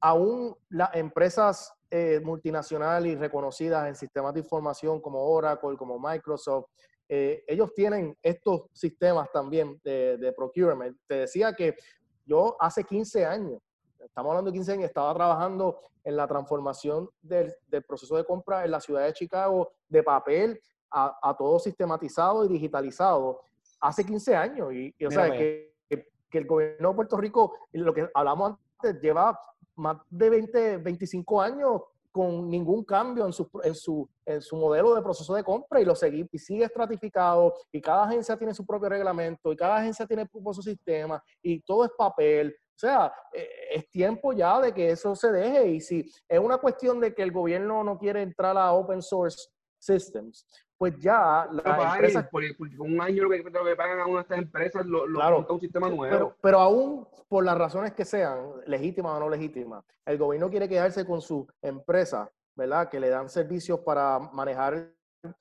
aún 0.00 0.54
las 0.70 0.94
empresas 0.94 1.72
eh, 1.90 2.20
multinacionales 2.22 3.12
y 3.12 3.16
reconocidas 3.16 3.88
en 3.88 3.94
sistemas 3.94 4.34
de 4.34 4.40
información 4.40 5.00
como 5.00 5.24
Oracle, 5.24 5.76
como 5.76 5.98
Microsoft, 5.98 6.66
eh, 7.08 7.44
ellos 7.46 7.72
tienen 7.74 8.16
estos 8.22 8.62
sistemas 8.72 9.30
también 9.32 9.80
de, 9.84 10.34
procurement. 10.36 10.96
Te 11.06 11.18
decía 11.20 11.52
que 11.52 11.76
yo 12.24 12.56
hace 12.58 12.84
15 12.84 13.24
años, 13.24 13.60
estamos 14.04 14.30
hablando 14.30 14.50
de 14.50 14.56
15 14.56 14.72
años, 14.72 14.84
estaba 14.84 15.14
trabajando 15.14 15.80
en 16.04 16.16
la 16.16 16.26
transformación 16.26 17.08
del, 17.22 17.54
proceso 17.86 18.16
de 18.16 18.24
compra 18.24 18.64
en 18.64 18.70
la 18.70 18.80
ciudad 18.80 19.04
de 19.04 19.12
Chicago 19.12 19.72
de 19.88 20.02
papel 20.02 20.60
a, 20.90 21.34
todo 21.36 21.58
sistematizado 21.58 22.44
y 22.44 22.48
digitalizado 22.48 23.40
hace 23.80 24.04
15 24.04 24.36
años. 24.36 24.72
Y, 24.72 24.94
o 25.04 25.10
sea, 25.10 25.30
que, 25.32 25.74
que, 25.88 26.38
el 26.38 26.46
gobierno 26.46 26.90
de 26.90 26.94
Puerto 26.94 27.16
Rico, 27.16 27.52
lo 27.72 27.92
que 27.92 28.08
hablamos 28.14 28.56
antes, 28.80 29.00
lleva 29.02 29.38
más 29.76 29.98
de 30.08 30.30
20, 30.30 30.76
25 30.78 31.40
años 31.40 31.82
con 32.14 32.48
ningún 32.48 32.84
cambio 32.84 33.26
en 33.26 33.32
su, 33.32 33.50
en 33.64 33.74
su, 33.74 34.08
en 34.24 34.40
su 34.40 34.54
modelo 34.54 34.94
de 34.94 35.02
proceso 35.02 35.34
de 35.34 35.42
compra 35.42 35.80
y 35.80 35.84
lo 35.84 35.96
sigue, 35.96 36.28
y 36.30 36.38
sigue 36.38 36.64
estratificado 36.64 37.54
y 37.72 37.80
cada 37.80 38.04
agencia 38.04 38.36
tiene 38.36 38.54
su 38.54 38.64
propio 38.64 38.88
reglamento 38.88 39.52
y 39.52 39.56
cada 39.56 39.78
agencia 39.78 40.06
tiene 40.06 40.28
su 40.30 40.62
sistema 40.62 41.20
y 41.42 41.60
todo 41.62 41.84
es 41.84 41.90
papel. 41.98 42.54
O 42.74 42.78
sea, 42.78 43.12
eh, 43.32 43.48
es 43.72 43.88
tiempo 43.88 44.32
ya 44.32 44.60
de 44.60 44.74
que 44.74 44.90
eso 44.90 45.14
se 45.14 45.30
deje 45.30 45.66
y 45.68 45.80
si 45.80 46.10
es 46.28 46.38
una 46.38 46.58
cuestión 46.58 46.98
de 47.00 47.14
que 47.14 47.22
el 47.22 47.30
gobierno 47.30 47.84
no 47.84 47.98
quiere 47.98 48.22
entrar 48.22 48.56
a 48.58 48.72
open 48.72 49.00
source 49.00 49.48
systems, 49.78 50.44
pues 50.76 50.98
ya 50.98 51.48
las 51.50 51.94
empresas... 51.94 52.28
Por, 52.28 52.42
un 52.78 53.00
año 53.00 53.24
lo 53.24 53.30
que, 53.30 53.76
pagan 53.76 54.00
a 54.00 54.06
una 54.06 54.16
de 54.16 54.22
estas 54.22 54.38
empresas 54.38 54.84
lo, 54.86 55.06
lo 55.06 55.46
un 55.48 55.60
sistema 55.60 55.88
nuevo. 55.88 56.10
Pero, 56.10 56.36
pero 56.40 56.58
aún 56.58 57.08
por 57.28 57.44
las 57.44 57.56
razones 57.56 57.92
que 57.92 58.04
sean, 58.04 58.50
legítimas 58.66 59.16
o 59.16 59.20
no 59.20 59.30
legítimas, 59.30 59.84
el 60.04 60.18
gobierno 60.18 60.50
quiere 60.50 60.68
quedarse 60.68 61.06
con 61.06 61.20
su 61.20 61.46
empresa, 61.62 62.30
¿verdad? 62.56 62.88
Que 62.88 62.98
le 62.98 63.08
dan 63.08 63.28
servicios 63.28 63.80
para 63.80 64.18
manejar 64.18 64.92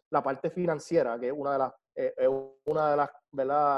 la 0.09 0.21
parte 0.21 0.49
financiera, 0.49 1.19
que 1.19 1.27
es 1.27 1.34
una 1.36 1.53
de 1.53 1.57
las, 1.59 1.73
eh, 1.96 2.28
una 2.66 2.91
de 2.91 2.98
las. 2.98 3.10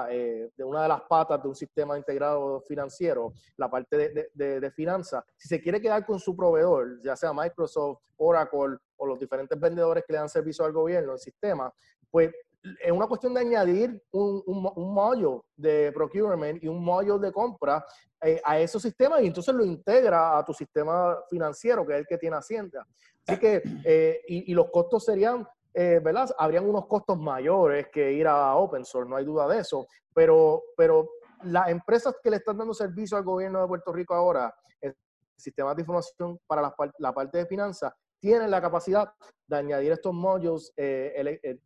Eh, 0.09 0.49
de 0.57 0.63
una 0.65 0.83
de 0.83 0.89
las 0.89 1.01
patas 1.03 1.41
de 1.41 1.47
un 1.47 1.55
sistema 1.55 1.97
integrado 1.97 2.59
financiero, 2.59 3.31
la 3.55 3.69
parte 3.69 3.95
de, 3.95 4.29
de, 4.33 4.59
de 4.59 4.71
finanzas. 4.71 5.23
Si 5.37 5.47
se 5.47 5.61
quiere 5.61 5.79
quedar 5.79 6.05
con 6.05 6.19
su 6.19 6.35
proveedor, 6.35 7.01
ya 7.01 7.15
sea 7.15 7.31
Microsoft, 7.31 7.99
Oracle 8.17 8.77
o 8.97 9.05
los 9.05 9.17
diferentes 9.17 9.57
vendedores 9.57 10.03
que 10.05 10.11
le 10.11 10.19
dan 10.19 10.27
servicio 10.27 10.65
al 10.65 10.73
gobierno, 10.73 11.13
el 11.13 11.19
sistema, 11.19 11.73
pues 12.11 12.33
es 12.81 12.91
una 12.91 13.07
cuestión 13.07 13.33
de 13.33 13.41
añadir 13.41 14.01
un, 14.11 14.41
un, 14.45 15.41
de 15.55 15.91
procurement 15.93 16.63
y 16.63 16.67
un 16.67 16.83
module 16.83 17.19
de 17.19 17.31
compra 17.31 17.85
eh, 18.21 18.41
a 18.43 18.59
esos 18.59 18.81
sistemas 18.81 19.21
y 19.21 19.27
entonces 19.27 19.53
lo 19.53 19.63
integra 19.63 20.37
a 20.37 20.43
tu 20.43 20.53
sistema 20.53 21.17
financiero, 21.29 21.85
que 21.85 21.93
es 21.93 21.99
el 21.99 22.07
que 22.07 22.17
tiene 22.17 22.37
Hacienda. 22.37 22.85
Así 23.27 23.39
que, 23.39 23.61
eh, 23.83 24.21
y, 24.27 24.53
los 24.53 24.69
costos 24.69 25.05
serían, 25.05 25.47
eh, 25.75 25.99
¿verdad? 26.01 26.29
Habrían 26.37 26.67
unos 26.67 26.87
costos 26.87 27.17
mayores 27.17 27.87
que 27.91 28.13
ir 28.13 28.27
a 28.27 28.55
open 28.55 28.85
source, 28.85 29.09
no 29.09 29.17
hay 29.17 29.25
duda 29.25 29.47
de 29.47 29.59
eso, 29.59 29.87
pero, 30.13 30.63
pero 30.77 31.09
las 31.43 31.69
empresas 31.69 32.15
que 32.23 32.29
le 32.29 32.37
están 32.37 32.57
dando 32.57 32.73
servicio 32.73 33.17
al 33.17 33.23
gobierno 33.23 33.61
de 33.61 33.67
Puerto 33.67 33.91
Rico 33.91 34.13
ahora, 34.13 34.53
el 34.79 34.95
sistema 35.35 35.75
de 35.75 35.81
información 35.81 36.39
para 36.47 36.61
la, 36.61 36.75
la 36.99 37.13
parte 37.13 37.39
de 37.39 37.45
finanzas, 37.45 37.93
tienen 38.19 38.49
la 38.49 38.61
capacidad 38.61 39.11
de 39.47 39.57
añadir 39.57 39.91
estos 39.91 40.13
modules 40.13 40.73
eh, 40.77 41.39
eh, 41.43 41.59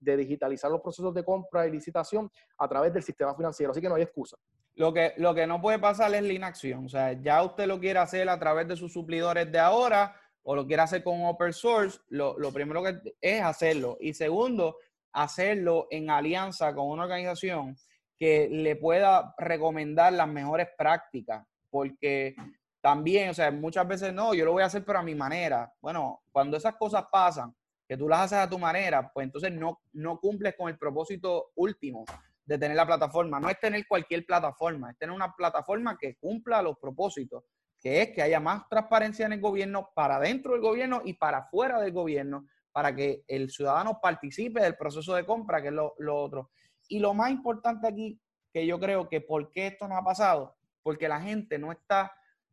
de 0.00 0.16
digitalizar 0.16 0.70
los 0.70 0.80
procesos 0.80 1.14
de 1.14 1.24
compra 1.24 1.66
y 1.66 1.70
licitación 1.70 2.30
a 2.58 2.68
través 2.68 2.92
del 2.92 3.02
sistema 3.02 3.34
financiero. 3.34 3.72
Así 3.72 3.80
que 3.80 3.88
no 3.88 3.94
hay 3.94 4.02
excusa. 4.02 4.36
Lo 4.74 4.92
que, 4.92 5.14
lo 5.18 5.34
que 5.34 5.46
no 5.46 5.60
puede 5.60 5.78
pasar 5.78 6.14
es 6.14 6.22
la 6.22 6.32
inacción. 6.32 6.86
O 6.86 6.88
sea, 6.88 7.12
ya 7.12 7.42
usted 7.42 7.66
lo 7.66 7.78
quiere 7.78 7.98
hacer 7.98 8.28
a 8.28 8.38
través 8.38 8.68
de 8.68 8.76
sus 8.76 8.92
suplidores 8.92 9.50
de 9.50 9.58
ahora 9.58 10.14
o 10.42 10.56
lo 10.56 10.66
quiere 10.66 10.82
hacer 10.82 11.02
con 11.02 11.24
open 11.24 11.52
source, 11.52 12.00
lo, 12.08 12.38
lo 12.38 12.52
primero 12.52 12.82
que 12.82 13.14
es 13.20 13.42
hacerlo. 13.42 13.96
Y 14.00 14.14
segundo, 14.14 14.76
hacerlo 15.12 15.86
en 15.90 16.10
alianza 16.10 16.74
con 16.74 16.88
una 16.88 17.04
organización 17.04 17.76
que 18.18 18.48
le 18.48 18.76
pueda 18.76 19.34
recomendar 19.38 20.12
las 20.12 20.28
mejores 20.28 20.68
prácticas, 20.76 21.44
porque 21.70 22.34
también, 22.80 23.30
o 23.30 23.34
sea, 23.34 23.50
muchas 23.50 23.86
veces 23.86 24.12
no, 24.12 24.34
yo 24.34 24.44
lo 24.44 24.52
voy 24.52 24.62
a 24.62 24.66
hacer 24.66 24.84
pero 24.84 24.98
a 24.98 25.02
mi 25.02 25.14
manera. 25.14 25.72
Bueno, 25.80 26.22
cuando 26.32 26.56
esas 26.56 26.76
cosas 26.76 27.04
pasan, 27.10 27.54
que 27.88 27.96
tú 27.96 28.08
las 28.08 28.20
haces 28.20 28.38
a 28.38 28.48
tu 28.48 28.58
manera, 28.58 29.10
pues 29.12 29.24
entonces 29.24 29.52
no, 29.52 29.82
no 29.92 30.18
cumples 30.18 30.54
con 30.56 30.68
el 30.68 30.78
propósito 30.78 31.50
último 31.56 32.04
de 32.44 32.58
tener 32.58 32.76
la 32.76 32.86
plataforma. 32.86 33.38
No 33.38 33.48
es 33.48 33.60
tener 33.60 33.86
cualquier 33.86 34.24
plataforma, 34.24 34.90
es 34.90 34.98
tener 34.98 35.14
una 35.14 35.34
plataforma 35.34 35.96
que 35.98 36.16
cumpla 36.16 36.62
los 36.62 36.78
propósitos, 36.78 37.44
que 37.82 38.00
es 38.00 38.10
que 38.10 38.22
haya 38.22 38.38
más 38.38 38.68
transparencia 38.68 39.26
en 39.26 39.32
el 39.32 39.40
gobierno 39.40 39.90
para 39.92 40.20
dentro 40.20 40.52
del 40.52 40.60
gobierno 40.60 41.02
y 41.04 41.14
para 41.14 41.44
fuera 41.44 41.80
del 41.80 41.92
gobierno, 41.92 42.46
para 42.70 42.94
que 42.94 43.24
el 43.26 43.50
ciudadano 43.50 43.98
participe 44.00 44.60
del 44.60 44.76
proceso 44.76 45.14
de 45.14 45.26
compra, 45.26 45.60
que 45.60 45.68
es 45.68 45.74
lo, 45.74 45.94
otro. 46.14 46.50
Y 46.88 47.00
lo 47.00 47.12
más 47.12 47.32
importante 47.32 47.88
aquí, 47.88 48.20
que 48.52 48.64
yo 48.66 48.78
creo 48.78 49.08
que 49.08 49.20
por 49.20 49.50
qué 49.50 49.66
esto 49.66 49.88
no 49.88 49.96
ha 49.96 50.04
pasado, 50.04 50.56
porque 50.82 51.08
la 51.08 51.20
gente 51.20 51.58
no 51.58 51.72
está 51.72 52.12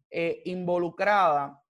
eh, 0.09 0.41
involucrada, 0.45 1.61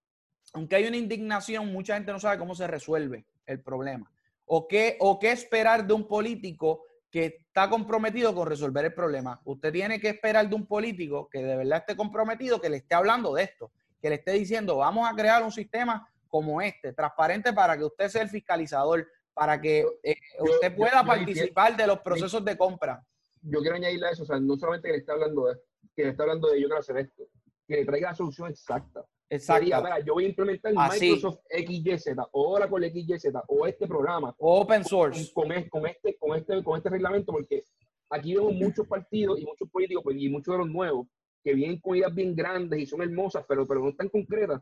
aunque 0.54 0.76
hay 0.76 0.86
una 0.86 0.96
indignación, 0.96 1.70
mucha 1.70 1.94
gente 1.94 2.12
no 2.12 2.18
sabe 2.18 2.38
cómo 2.38 2.54
se 2.54 2.66
resuelve 2.66 3.26
el 3.44 3.60
problema. 3.62 4.10
O 4.46 4.66
qué, 4.66 4.96
o 5.00 5.18
qué 5.18 5.32
esperar 5.32 5.86
de 5.86 5.92
un 5.92 6.08
político 6.08 6.84
que 7.10 7.26
está 7.26 7.68
comprometido 7.68 8.34
con 8.34 8.46
resolver 8.46 8.84
el 8.84 8.94
problema. 8.94 9.40
Usted 9.44 9.72
tiene 9.72 10.00
que 10.00 10.10
esperar 10.10 10.48
de 10.48 10.54
un 10.54 10.66
político 10.66 11.28
que 11.28 11.42
de 11.42 11.56
verdad 11.56 11.80
esté 11.80 11.96
comprometido, 11.96 12.60
que 12.60 12.70
le 12.70 12.78
esté 12.78 12.94
hablando 12.94 13.34
de 13.34 13.42
esto, 13.42 13.72
que 14.00 14.08
le 14.08 14.16
esté 14.16 14.32
diciendo, 14.32 14.76
vamos 14.76 15.10
a 15.10 15.14
crear 15.14 15.42
un 15.42 15.50
sistema 15.50 16.08
como 16.28 16.62
este, 16.62 16.92
transparente 16.92 17.52
para 17.52 17.76
que 17.76 17.84
usted 17.84 18.08
sea 18.08 18.22
el 18.22 18.28
fiscalizador, 18.28 19.06
para 19.34 19.60
que 19.60 19.84
eh, 20.02 20.16
usted 20.38 20.74
pueda 20.76 21.04
participar 21.04 21.76
de 21.76 21.86
los 21.86 21.98
procesos 22.00 22.44
de 22.44 22.56
compra. 22.56 23.04
Yo 23.42 23.60
quiero 23.60 23.76
añadirle 23.76 24.06
a 24.06 24.10
eso, 24.10 24.22
o 24.22 24.26
sea, 24.26 24.38
no 24.38 24.56
solamente 24.56 24.88
que 24.88 24.92
le 24.92 24.98
está 24.98 25.12
hablando 25.12 25.46
de, 25.46 25.56
que 25.96 26.04
le 26.04 26.10
está 26.10 26.22
hablando 26.22 26.48
de 26.48 26.60
yo 26.60 26.68
quiero 26.68 26.80
hacer 26.80 26.98
esto, 26.98 27.24
que 27.66 27.76
le 27.76 27.84
traiga 27.84 28.10
la 28.10 28.14
solución 28.14 28.50
exacta. 28.50 29.04
Exacto. 29.30 29.66
yo 30.04 30.14
voy 30.14 30.24
a 30.24 30.28
implementar 30.28 30.72
Microsoft 30.74 31.38
XYZ 31.48 32.16
o 32.32 32.50
Oracle 32.50 32.90
XYZ 32.90 33.32
o 33.46 33.66
este 33.66 33.86
programa. 33.86 34.34
Open 34.38 34.84
source. 34.84 35.32
Con, 35.32 35.48
con, 35.68 35.86
este, 35.86 36.16
con, 36.18 36.36
este, 36.36 36.62
con 36.62 36.76
este 36.76 36.90
reglamento, 36.90 37.32
porque 37.32 37.64
aquí 38.10 38.34
vemos 38.34 38.52
muchos 38.54 38.86
partidos 38.86 39.40
y 39.40 39.46
muchos 39.46 39.70
políticos 39.70 40.02
pues, 40.04 40.16
y 40.18 40.28
muchos 40.28 40.52
de 40.52 40.58
los 40.58 40.68
nuevos 40.68 41.06
que 41.42 41.54
vienen 41.54 41.80
con 41.80 41.96
ideas 41.96 42.14
bien 42.14 42.34
grandes 42.34 42.80
y 42.80 42.86
son 42.86 43.00
hermosas, 43.00 43.44
pero, 43.48 43.66
pero 43.66 43.80
no 43.80 43.88
están 43.88 44.08
concretas 44.08 44.60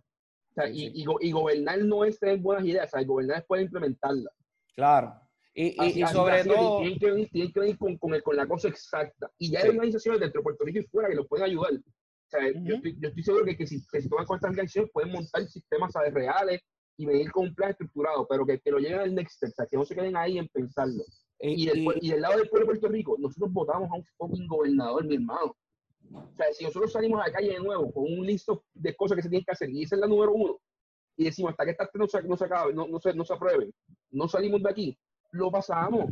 y, 0.66 1.02
y, 1.02 1.32
gobernar 1.32 1.78
no 1.84 2.04
es 2.04 2.18
tener 2.18 2.38
buenas 2.38 2.64
ideas, 2.64 2.92
o 2.92 3.04
gobernar 3.04 3.38
es 3.38 3.44
poder 3.44 3.64
implementarlas. 3.64 4.34
Claro. 4.74 5.14
Y, 5.54 6.00
y, 6.00 6.06
sobre 6.06 6.44
todo... 6.44 6.80
Tienen 6.80 6.98
que 6.98 7.10
venir, 7.10 7.30
tienen 7.30 7.52
que 7.52 7.60
venir 7.60 7.78
con, 7.78 7.96
con, 7.98 8.20
con, 8.20 8.36
la 8.36 8.46
cosa 8.46 8.68
exacta. 8.68 9.30
Y 9.38 9.50
ya 9.50 9.60
hay 9.60 9.70
organizaciones 9.70 10.20
dentro 10.20 10.40
de 10.40 10.44
Puerto 10.44 10.64
Rico 10.64 10.80
y 10.80 10.84
fuera 10.84 11.08
que 11.08 11.16
los 11.16 11.26
pueden 11.26 11.46
ayudar. 11.46 11.72
O 12.28 12.30
sea, 12.30 12.40
yo, 12.52 12.74
estoy, 12.74 12.96
yo, 13.00 13.08
estoy, 13.08 13.22
seguro 13.22 13.44
que, 13.46 13.56
que 13.56 13.66
si, 13.66 13.82
que 13.86 14.02
si 14.02 14.08
toman 14.08 14.26
con 14.26 14.36
estas 14.36 14.50
organizaciones 14.50 14.90
pueden 14.92 15.12
montar 15.12 15.46
sistemas 15.48 15.92
¿sabes? 15.92 16.12
reales 16.12 16.60
y 16.98 17.06
venir 17.06 17.30
con 17.30 17.46
un 17.46 17.54
plan 17.54 17.70
estructurado, 17.70 18.26
pero 18.28 18.44
que, 18.44 18.60
que 18.60 18.70
lo 18.70 18.78
lleguen 18.78 18.98
al 18.98 19.14
next 19.14 19.36
step, 19.36 19.50
o 19.50 19.54
sea, 19.54 19.66
que 19.66 19.76
no 19.78 19.84
se 19.86 19.94
queden 19.94 20.16
ahí 20.16 20.36
en 20.36 20.46
pensarlo. 20.48 21.04
Y, 21.40 21.66
del, 21.66 21.86
y, 22.02 22.10
del 22.10 22.20
lado 22.20 22.36
del 22.36 22.48
pueblo 22.48 22.66
de 22.66 22.72
Puerto 22.72 22.88
Rico, 22.88 23.16
nosotros 23.18 23.50
votamos 23.52 23.88
a 23.90 23.94
un 23.94 24.04
fucking 24.18 24.46
gobernador, 24.46 25.06
mi 25.06 25.14
hermano. 25.14 25.56
O 26.12 26.34
sea, 26.34 26.52
si 26.52 26.64
nosotros 26.64 26.92
salimos 26.92 27.20
a 27.22 27.28
la 27.28 27.32
calle 27.32 27.52
de 27.52 27.60
nuevo 27.60 27.92
con 27.92 28.04
un 28.04 28.26
listo 28.26 28.64
de 28.74 28.94
cosas 28.94 29.16
que 29.16 29.22
se 29.22 29.28
tienen 29.28 29.44
que 29.44 29.52
hacer, 29.52 29.70
y 29.70 29.84
esa 29.84 29.94
es 29.94 30.00
la 30.00 30.08
número 30.08 30.32
uno, 30.32 30.58
y 31.16 31.24
decimos 31.24 31.52
hasta 31.52 31.64
que 31.64 31.70
esta 31.70 31.88
no 31.94 32.06
se, 32.08 32.22
no 32.24 32.36
se 32.36 32.44
acabe, 32.44 32.74
no, 32.74 32.86
no, 32.88 33.00
se, 33.00 33.14
no 33.14 33.24
se 33.24 33.32
apruebe, 33.32 33.70
no 34.10 34.28
salimos 34.28 34.62
de 34.62 34.70
aquí, 34.70 34.98
lo 35.30 35.50
pasamos. 35.50 36.10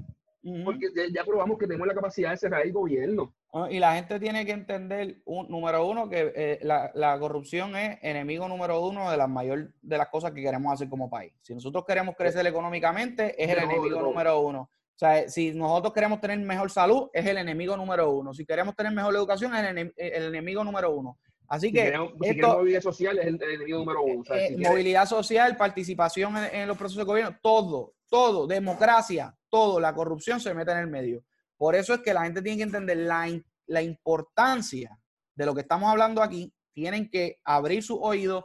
Porque 0.64 0.86
ya 1.12 1.24
probamos 1.24 1.58
que 1.58 1.66
tenemos 1.66 1.86
la 1.86 1.94
capacidad 1.94 2.30
de 2.30 2.36
cerrar 2.36 2.62
el 2.62 2.72
gobierno. 2.72 3.34
Ah, 3.52 3.68
y 3.70 3.78
la 3.78 3.94
gente 3.94 4.20
tiene 4.20 4.46
que 4.46 4.52
entender, 4.52 5.18
un, 5.24 5.48
número 5.48 5.86
uno, 5.86 6.08
que 6.08 6.32
eh, 6.34 6.58
la, 6.62 6.90
la, 6.94 7.18
corrupción 7.18 7.74
es 7.74 7.98
enemigo 8.02 8.48
número 8.48 8.80
uno 8.80 9.10
de 9.10 9.16
las 9.16 9.28
mayor 9.28 9.72
de 9.82 9.98
las 9.98 10.08
cosas 10.08 10.32
que 10.32 10.42
queremos 10.42 10.72
hacer 10.72 10.88
como 10.88 11.10
país. 11.10 11.32
Si 11.42 11.54
nosotros 11.54 11.84
queremos 11.84 12.14
crecer 12.16 12.46
económicamente, 12.46 13.42
es 13.42 13.50
el 13.50 13.58
enemigo 13.64 14.00
número 14.00 14.40
uno. 14.40 14.70
O 14.96 14.98
sea, 14.98 15.28
si 15.28 15.52
nosotros 15.52 15.92
queremos 15.92 16.22
tener 16.22 16.38
mejor 16.38 16.70
salud, 16.70 17.10
es 17.12 17.26
el 17.26 17.36
enemigo 17.36 17.76
número 17.76 18.10
uno. 18.10 18.32
Si 18.32 18.46
queremos 18.46 18.74
tener 18.74 18.92
mejor 18.92 19.14
educación, 19.14 19.54
es 19.54 19.92
el, 19.94 20.22
enemigo 20.22 20.64
número 20.64 20.90
uno. 20.90 21.18
Así 21.48 21.70
que. 21.70 21.92
movilidad 21.98 22.80
social 22.80 23.18
es 23.18 23.26
el, 23.26 23.42
enemigo 23.42 23.80
número 23.80 24.02
uno. 24.02 24.24
Eh, 24.34 24.56
movilidad 24.58 25.04
social, 25.04 25.54
participación 25.54 26.34
en, 26.50 26.66
los 26.66 26.78
procesos 26.78 27.04
de 27.04 27.04
gobierno, 27.04 27.36
todo, 27.42 27.92
todo, 28.08 28.46
democracia, 28.46 29.34
todo, 29.56 29.80
la 29.80 29.94
corrupción 29.94 30.38
se 30.38 30.52
mete 30.52 30.72
en 30.72 30.78
el 30.78 30.86
medio. 30.86 31.24
Por 31.56 31.74
eso 31.74 31.94
es 31.94 32.00
que 32.00 32.12
la 32.12 32.24
gente 32.24 32.42
tiene 32.42 32.58
que 32.58 32.64
entender 32.64 32.98
la, 32.98 33.26
la 33.68 33.80
importancia 33.80 34.98
de 35.34 35.46
lo 35.46 35.54
que 35.54 35.62
estamos 35.62 35.90
hablando 35.90 36.22
aquí. 36.22 36.52
Tienen 36.74 37.08
que 37.08 37.40
abrir 37.42 37.82
sus 37.82 37.96
oídos, 38.02 38.44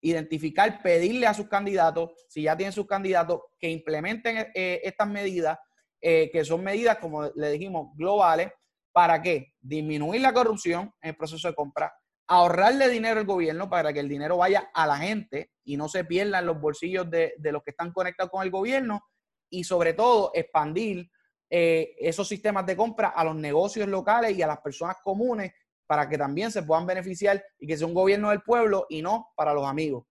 identificar, 0.00 0.80
pedirle 0.82 1.26
a 1.26 1.34
sus 1.34 1.46
candidatos, 1.46 2.12
si 2.26 2.44
ya 2.44 2.56
tienen 2.56 2.72
sus 2.72 2.86
candidatos, 2.86 3.40
que 3.58 3.68
implementen 3.68 4.50
eh, 4.54 4.80
estas 4.82 5.08
medidas 5.08 5.58
eh, 6.00 6.30
que 6.32 6.42
son 6.42 6.64
medidas, 6.64 6.96
como 6.96 7.24
le 7.34 7.50
dijimos, 7.50 7.94
globales. 7.94 8.50
¿Para 8.92 9.20
qué? 9.20 9.52
Disminuir 9.60 10.22
la 10.22 10.32
corrupción 10.32 10.90
en 11.02 11.10
el 11.10 11.16
proceso 11.16 11.48
de 11.48 11.54
compra, 11.54 11.92
ahorrarle 12.26 12.88
dinero 12.88 13.20
al 13.20 13.26
gobierno 13.26 13.68
para 13.68 13.92
que 13.92 14.00
el 14.00 14.08
dinero 14.08 14.38
vaya 14.38 14.70
a 14.72 14.86
la 14.86 14.96
gente 14.96 15.50
y 15.64 15.76
no 15.76 15.86
se 15.88 16.04
pierda 16.04 16.38
en 16.38 16.46
los 16.46 16.58
bolsillos 16.58 17.10
de, 17.10 17.34
los 17.38 17.62
que 17.62 17.72
están 17.72 17.92
conectados 17.92 18.30
con 18.30 18.42
el 18.42 18.50
gobierno 18.50 19.02
y 19.50 19.64
sobre 19.64 19.94
todo 19.94 20.30
expandir 20.34 21.10
eh, 21.50 21.96
esos 21.98 22.28
sistemas 22.28 22.64
de 22.64 22.76
compra 22.76 23.08
a 23.08 23.24
los 23.24 23.34
negocios 23.34 23.88
locales 23.88 24.36
y 24.36 24.42
a 24.42 24.46
las 24.46 24.60
personas 24.60 24.96
comunes 25.02 25.52
para 25.86 26.08
que 26.08 26.16
también 26.16 26.52
se 26.52 26.62
puedan 26.62 26.86
beneficiar 26.86 27.44
y 27.58 27.66
que 27.66 27.76
sea 27.76 27.86
un 27.86 27.94
gobierno 27.94 28.30
del 28.30 28.42
pueblo 28.42 28.86
y 28.88 29.02
no 29.02 29.32
para 29.34 29.52
los 29.52 29.66
amigos. 29.66 30.04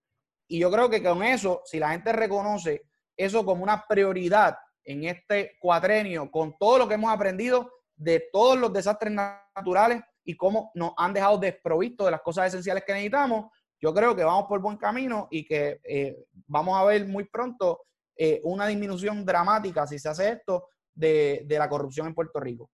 Y 0.47 0.59
yo 0.59 0.69
creo 0.69 0.89
que 0.89 1.01
con 1.01 1.23
eso, 1.23 1.61
si 1.63 1.79
la 1.79 1.91
gente 1.91 2.11
reconoce 2.11 2.83
eso 3.15 3.45
como 3.45 3.63
una 3.63 3.85
prioridad 3.87 4.57
en 4.83 5.05
este 5.05 5.57
cuatrenio 5.59 6.29
con 6.29 6.57
todo 6.57 6.79
lo 6.79 6.87
que 6.87 6.95
hemos 6.95 7.11
aprendido 7.11 7.71
de 7.95 8.27
todos 8.31 8.57
los 8.57 8.73
desastres 8.73 9.13
naturales 9.13 10.01
y 10.23 10.35
cómo 10.35 10.71
nos 10.73 10.93
han 10.97 11.13
dejado 11.13 11.37
desprovistos 11.37 12.07
de 12.07 12.11
las 12.11 12.21
cosas 12.21 12.47
esenciales 12.47 12.83
que 12.85 12.93
necesitamos, 12.93 13.51
yo 13.81 13.93
creo 13.93 14.15
que 14.15 14.23
vamos 14.23 14.45
por 14.47 14.59
buen 14.61 14.77
camino 14.77 15.27
y 15.31 15.45
que 15.45 15.79
eh, 15.83 16.25
vamos 16.47 16.77
a 16.77 16.83
ver 16.83 17.07
muy 17.07 17.25
pronto 17.25 17.85
eh, 18.21 18.41
una 18.43 18.67
disminución 18.67 19.23
dramática, 19.23 19.87
si 19.87 19.97
se 19.97 20.09
hace 20.09 20.29
esto, 20.29 20.67
de, 20.93 21.45
la 21.47 21.69
corrupción 21.69 22.05
en 22.05 22.13
Puerto 22.13 22.41
Rico. 22.41 22.69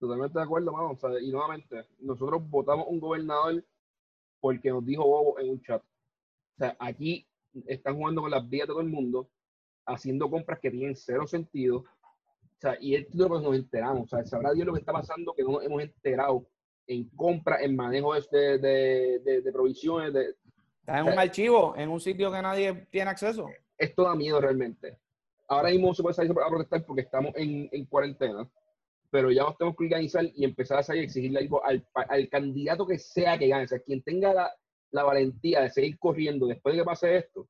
Totalmente 0.00 0.38
de 0.38 0.44
acuerdo, 0.44 0.72
mano. 0.72 0.98
y 1.20 1.30
nuevamente, 1.30 1.84
nosotros 1.98 2.48
votamos 2.48 2.86
un 2.88 2.98
gobernador 2.98 3.62
porque 4.40 4.70
nos 4.70 4.82
dijo 4.86 5.04
bobo 5.04 5.38
en 5.38 5.50
un 5.50 5.60
chat. 5.60 5.82
O 5.82 6.58
sea, 6.58 6.74
aquí 6.80 7.28
están 7.66 7.96
jugando 7.96 8.22
con 8.22 8.30
las 8.30 8.48
vías 8.48 8.66
de 8.66 8.72
todo 8.72 8.80
el 8.80 8.88
mundo 8.88 9.28
haciendo 9.84 10.30
compras 10.30 10.58
que 10.58 10.70
tienen 10.70 10.96
cero 10.96 11.26
sentido. 11.26 11.80
O 11.80 12.58
sea, 12.58 12.78
y 12.80 12.94
es 12.94 13.14
lo 13.14 13.26
que 13.26 13.44
nos 13.44 13.54
enteramos. 13.54 14.04
O 14.04 14.08
sea, 14.08 14.24
sabrá 14.24 14.54
Dios 14.54 14.66
lo 14.66 14.72
que 14.72 14.80
está 14.80 14.94
pasando 14.94 15.34
que 15.34 15.42
no 15.42 15.52
nos 15.52 15.64
hemos 15.64 15.82
enterado 15.82 16.46
en 16.86 17.10
compra, 17.10 17.60
en 17.60 17.76
manejo 17.76 18.14
de, 18.14 18.58
de, 18.58 19.42
de, 19.42 19.52
provisiones. 19.52 20.14
De, 20.14 20.34
está 20.80 21.00
en 21.00 21.12
un 21.12 21.18
archivo, 21.18 21.74
en 21.76 21.90
un 21.90 22.00
sitio 22.00 22.32
que 22.32 22.40
nadie 22.40 22.86
tiene 22.90 23.10
acceso. 23.10 23.50
Esto 23.82 24.04
da 24.04 24.14
miedo 24.14 24.40
realmente. 24.40 24.98
Ahora 25.48 25.70
mismo 25.70 25.92
se 25.92 26.02
puede 26.02 26.14
salir 26.14 26.30
a 26.30 26.48
protestar 26.48 26.84
porque 26.86 27.02
estamos 27.02 27.32
en, 27.36 27.68
en 27.72 27.84
cuarentena, 27.86 28.48
pero 29.10 29.30
ya 29.32 29.42
nos 29.42 29.58
tenemos 29.58 29.76
que 29.76 29.84
organizar 29.84 30.24
y 30.34 30.44
empezar 30.44 30.78
a 30.78 30.82
salir 30.84 31.02
y 31.02 31.06
exigirle 31.06 31.40
algo 31.40 31.64
al, 31.64 31.84
al 31.94 32.28
candidato 32.28 32.86
que 32.86 32.98
sea 32.98 33.36
que 33.36 33.48
gane. 33.48 33.64
O 33.64 33.68
sea, 33.68 33.80
quien 33.80 34.00
tenga 34.02 34.32
la, 34.32 34.52
la 34.92 35.02
valentía 35.02 35.62
de 35.62 35.70
seguir 35.70 35.98
corriendo 35.98 36.46
después 36.46 36.74
de 36.74 36.80
que 36.80 36.84
pase 36.84 37.16
esto, 37.16 37.48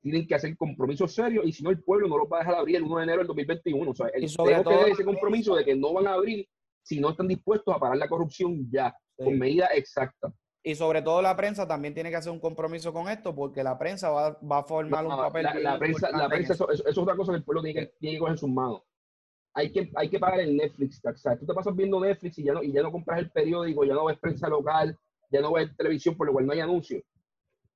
tienen 0.00 0.26
que 0.26 0.36
hacer 0.36 0.56
compromisos 0.56 1.12
serios 1.12 1.44
y 1.46 1.52
si 1.52 1.64
no 1.64 1.70
el 1.70 1.82
pueblo 1.82 2.06
no 2.06 2.18
los 2.18 2.28
va 2.30 2.38
a 2.38 2.40
dejar 2.40 2.54
abrir 2.54 2.76
el 2.76 2.84
1 2.84 2.96
de 2.98 3.02
enero 3.02 3.18
del 3.18 3.26
2021. 3.26 3.90
O 3.90 3.94
sea, 3.94 4.06
el, 4.08 4.32
tenemos 4.32 4.84
que 4.84 4.90
ese 4.92 5.04
compromiso 5.04 5.56
de 5.56 5.64
que 5.64 5.74
no 5.74 5.92
van 5.92 6.06
a 6.06 6.14
abrir 6.14 6.48
si 6.82 7.00
no 7.00 7.10
están 7.10 7.28
dispuestos 7.28 7.74
a 7.74 7.78
parar 7.80 7.96
la 7.96 8.08
corrupción 8.08 8.68
ya, 8.70 8.94
con 9.16 9.36
medidas 9.36 9.70
exactas. 9.74 10.32
Y 10.64 10.76
sobre 10.76 11.02
todo 11.02 11.20
la 11.22 11.36
prensa 11.36 11.66
también 11.66 11.92
tiene 11.92 12.10
que 12.10 12.16
hacer 12.16 12.30
un 12.30 12.38
compromiso 12.38 12.92
con 12.92 13.08
esto 13.08 13.34
porque 13.34 13.64
la 13.64 13.76
prensa 13.78 14.10
va, 14.10 14.38
va 14.40 14.58
a 14.58 14.62
formar 14.62 15.04
un 15.04 15.16
papel. 15.16 15.44
La, 15.60 15.78
prensa, 15.78 16.10
la 16.10 16.28
prensa 16.28 16.52
eso, 16.52 16.70
es 16.70 16.96
otra 16.96 17.16
cosa 17.16 17.32
que 17.32 17.38
el 17.38 17.44
pueblo 17.44 17.62
tiene 17.62 17.80
que, 17.80 17.86
tiene 17.98 18.16
que 18.16 18.20
coger 18.20 18.32
en 18.32 18.38
sus 18.38 18.50
manos. 18.50 18.82
Hay 19.54 19.72
que, 19.72 19.90
hay 19.96 20.08
que 20.08 20.20
pagar 20.20 20.40
el 20.40 20.56
Netflix. 20.56 21.04
O 21.04 21.16
sea, 21.16 21.36
tú 21.36 21.46
te 21.46 21.52
pasas 21.52 21.74
viendo 21.74 22.00
Netflix 22.00 22.38
y 22.38 22.44
ya, 22.44 22.52
no, 22.52 22.62
y 22.62 22.72
ya 22.72 22.82
no 22.82 22.92
compras 22.92 23.18
el 23.18 23.30
periódico, 23.30 23.84
ya 23.84 23.94
no 23.94 24.04
ves 24.04 24.18
prensa 24.18 24.48
local, 24.48 24.96
ya 25.30 25.40
no 25.40 25.52
ves 25.52 25.76
televisión, 25.76 26.16
por 26.16 26.28
lo 26.28 26.32
cual 26.32 26.46
no 26.46 26.52
hay 26.52 26.60
anuncios 26.60 27.02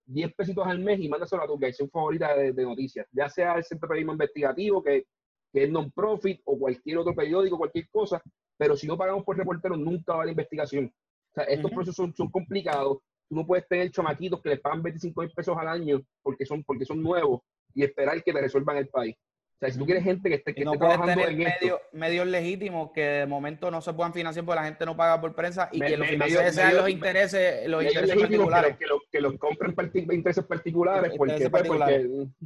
10 0.07 0.34
pesitos 0.34 0.66
al 0.66 0.78
mes 0.78 1.01
y 1.01 1.09
mándaselo 1.09 1.43
a 1.43 1.47
tu 1.47 1.55
organización 1.55 1.91
favorita 1.91 2.37
de, 2.37 2.53
noticias, 2.64 3.07
ya 3.12 3.28
sea 3.28 3.55
el 3.55 3.64
Centro 3.64 3.89
Periodismo 3.89 4.12
Investigativo, 4.12 4.82
que, 4.82 5.07
que 5.53 5.64
es 5.64 5.70
non-profit, 5.70 6.41
o 6.45 6.59
cualquier 6.59 6.99
otro 6.99 7.14
periódico, 7.14 7.59
cualquier 7.59 7.89
cosa, 7.91 8.22
pero 8.57 8.76
si 8.76 8.87
no 8.87 8.97
pagamos 8.97 9.24
por 9.24 9.37
reporteros, 9.37 9.78
nunca 9.78 10.14
va 10.14 10.22
a 10.22 10.24
la 10.26 10.30
investigación. 10.30 10.93
Sea, 11.37 11.45
estos 11.45 11.70
procesos 11.70 11.97
son, 11.97 12.14
son, 12.16 12.30
complicados. 12.30 12.99
Tú 13.28 13.37
no 13.37 13.47
puedes 13.47 13.68
tener 13.68 13.91
chamaquitos 13.91 14.41
que 14.41 14.51
les 14.51 14.61
pagan 14.61 14.82
25 14.82 15.20
mil 15.20 15.30
pesos 15.32 15.57
al 15.59 15.68
año 15.68 16.01
porque 16.22 16.47
son, 16.47 16.64
porque 16.64 16.87
son 16.87 17.03
nuevos 17.03 17.43
y 17.74 17.84
esperar 17.84 18.22
que 18.22 18.32
te 18.32 18.41
resuelvan 18.41 18.78
el 18.78 18.89
país. 18.89 19.14
O 19.57 19.59
sea, 19.59 19.70
si 19.70 19.78
tú 19.78 19.87
quieres 19.87 20.05
gente 20.05 20.28
que 20.28 20.34
esté, 20.34 20.55
que 20.55 20.66
no 20.66 20.72
trabajando 20.72 21.26
en 21.26 21.39
medio, 21.39 21.80
medios 21.93 22.26
legítimos 22.26 22.91
que 22.93 23.01
de 23.01 23.26
momento 23.26 23.70
no 23.70 23.80
se 23.80 23.95
puedan 23.95 24.12
financiar 24.12 24.45
porque 24.45 24.61
la 24.61 24.66
gente 24.66 24.84
no 24.84 24.95
paga 24.95 25.18
por 25.18 25.34
prensa 25.34 25.70
y 25.72 25.80
que 25.80 25.97
los 25.97 26.09
financieros 26.09 26.55
sean 26.55 26.76
los 26.76 26.91
intereses, 26.91 27.66
los 27.66 27.82
intereses 27.82 28.16
particulares. 28.16 28.76
Que, 28.76 28.87
los, 28.87 29.01
que 29.11 29.20
los 29.20 29.39
compren 29.39 29.74
intereses 29.95 30.45
particulares. 30.45 31.14
Porque, 31.16 31.49
pues, 31.49 31.64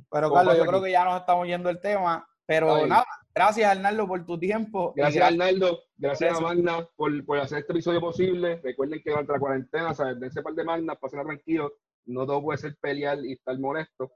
pero 0.09 0.33
Carlos, 0.33 0.57
yo 0.57 0.67
creo 0.67 0.83
que 0.83 0.93
ya 0.93 1.05
nos 1.05 1.21
estamos 1.21 1.49
yendo 1.49 1.69
el 1.69 1.81
tema. 1.81 2.29
Pero 2.51 2.85
nada, 2.85 3.07
gracias 3.33 3.71
Arnaldo 3.71 4.09
por 4.09 4.27
tu 4.27 4.37
tiempo. 4.37 4.93
Gracias, 4.97 5.25
Arnaldo, 5.25 5.85
gracias, 5.97 6.37
a 6.37 6.41
Magna 6.41 6.85
por, 6.97 7.25
por, 7.25 7.39
hacer 7.39 7.61
este 7.61 7.73
episodio 7.73 8.01
posible. 8.01 8.61
Recuerden 8.65 9.01
que 9.01 9.11
durante 9.11 9.33
la 9.33 9.39
cuarentena, 9.39 9.95
¿sabes? 9.95 10.19
dense 10.19 10.43
par 10.43 10.55
de 10.55 10.65
Magna, 10.65 10.97
pasen 10.97 11.23
tranquilo. 11.23 11.73
No 12.07 12.27
todo 12.27 12.43
puede 12.43 12.59
ser 12.59 12.77
pelear 12.81 13.25
y 13.25 13.35
estar 13.35 13.57
molesto. 13.57 14.11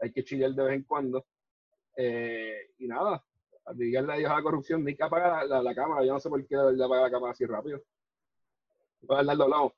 Hay 0.00 0.10
que 0.10 0.24
chillar 0.24 0.50
de 0.50 0.64
vez 0.64 0.74
en 0.74 0.82
cuando. 0.82 1.26
Eh, 1.96 2.72
y 2.78 2.88
nada, 2.88 3.24
diganle 3.76 4.14
adiós 4.14 4.32
a 4.32 4.34
la 4.34 4.42
corrupción, 4.42 4.82
ni 4.82 4.96
que 4.96 5.04
apagar 5.04 5.46
la, 5.46 5.62
la, 5.62 5.72
cámara. 5.72 6.04
Yo 6.04 6.12
no 6.12 6.18
sé 6.18 6.28
por 6.28 6.44
qué 6.44 6.56
le 6.56 6.84
apaga 6.84 7.02
la 7.02 7.10
cámara 7.12 7.30
así 7.34 7.46
rápido. 7.46 7.80
Arnaldo, 9.08 9.44
hablamos. 9.44 9.72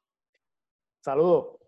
Saludos. 1.02 1.58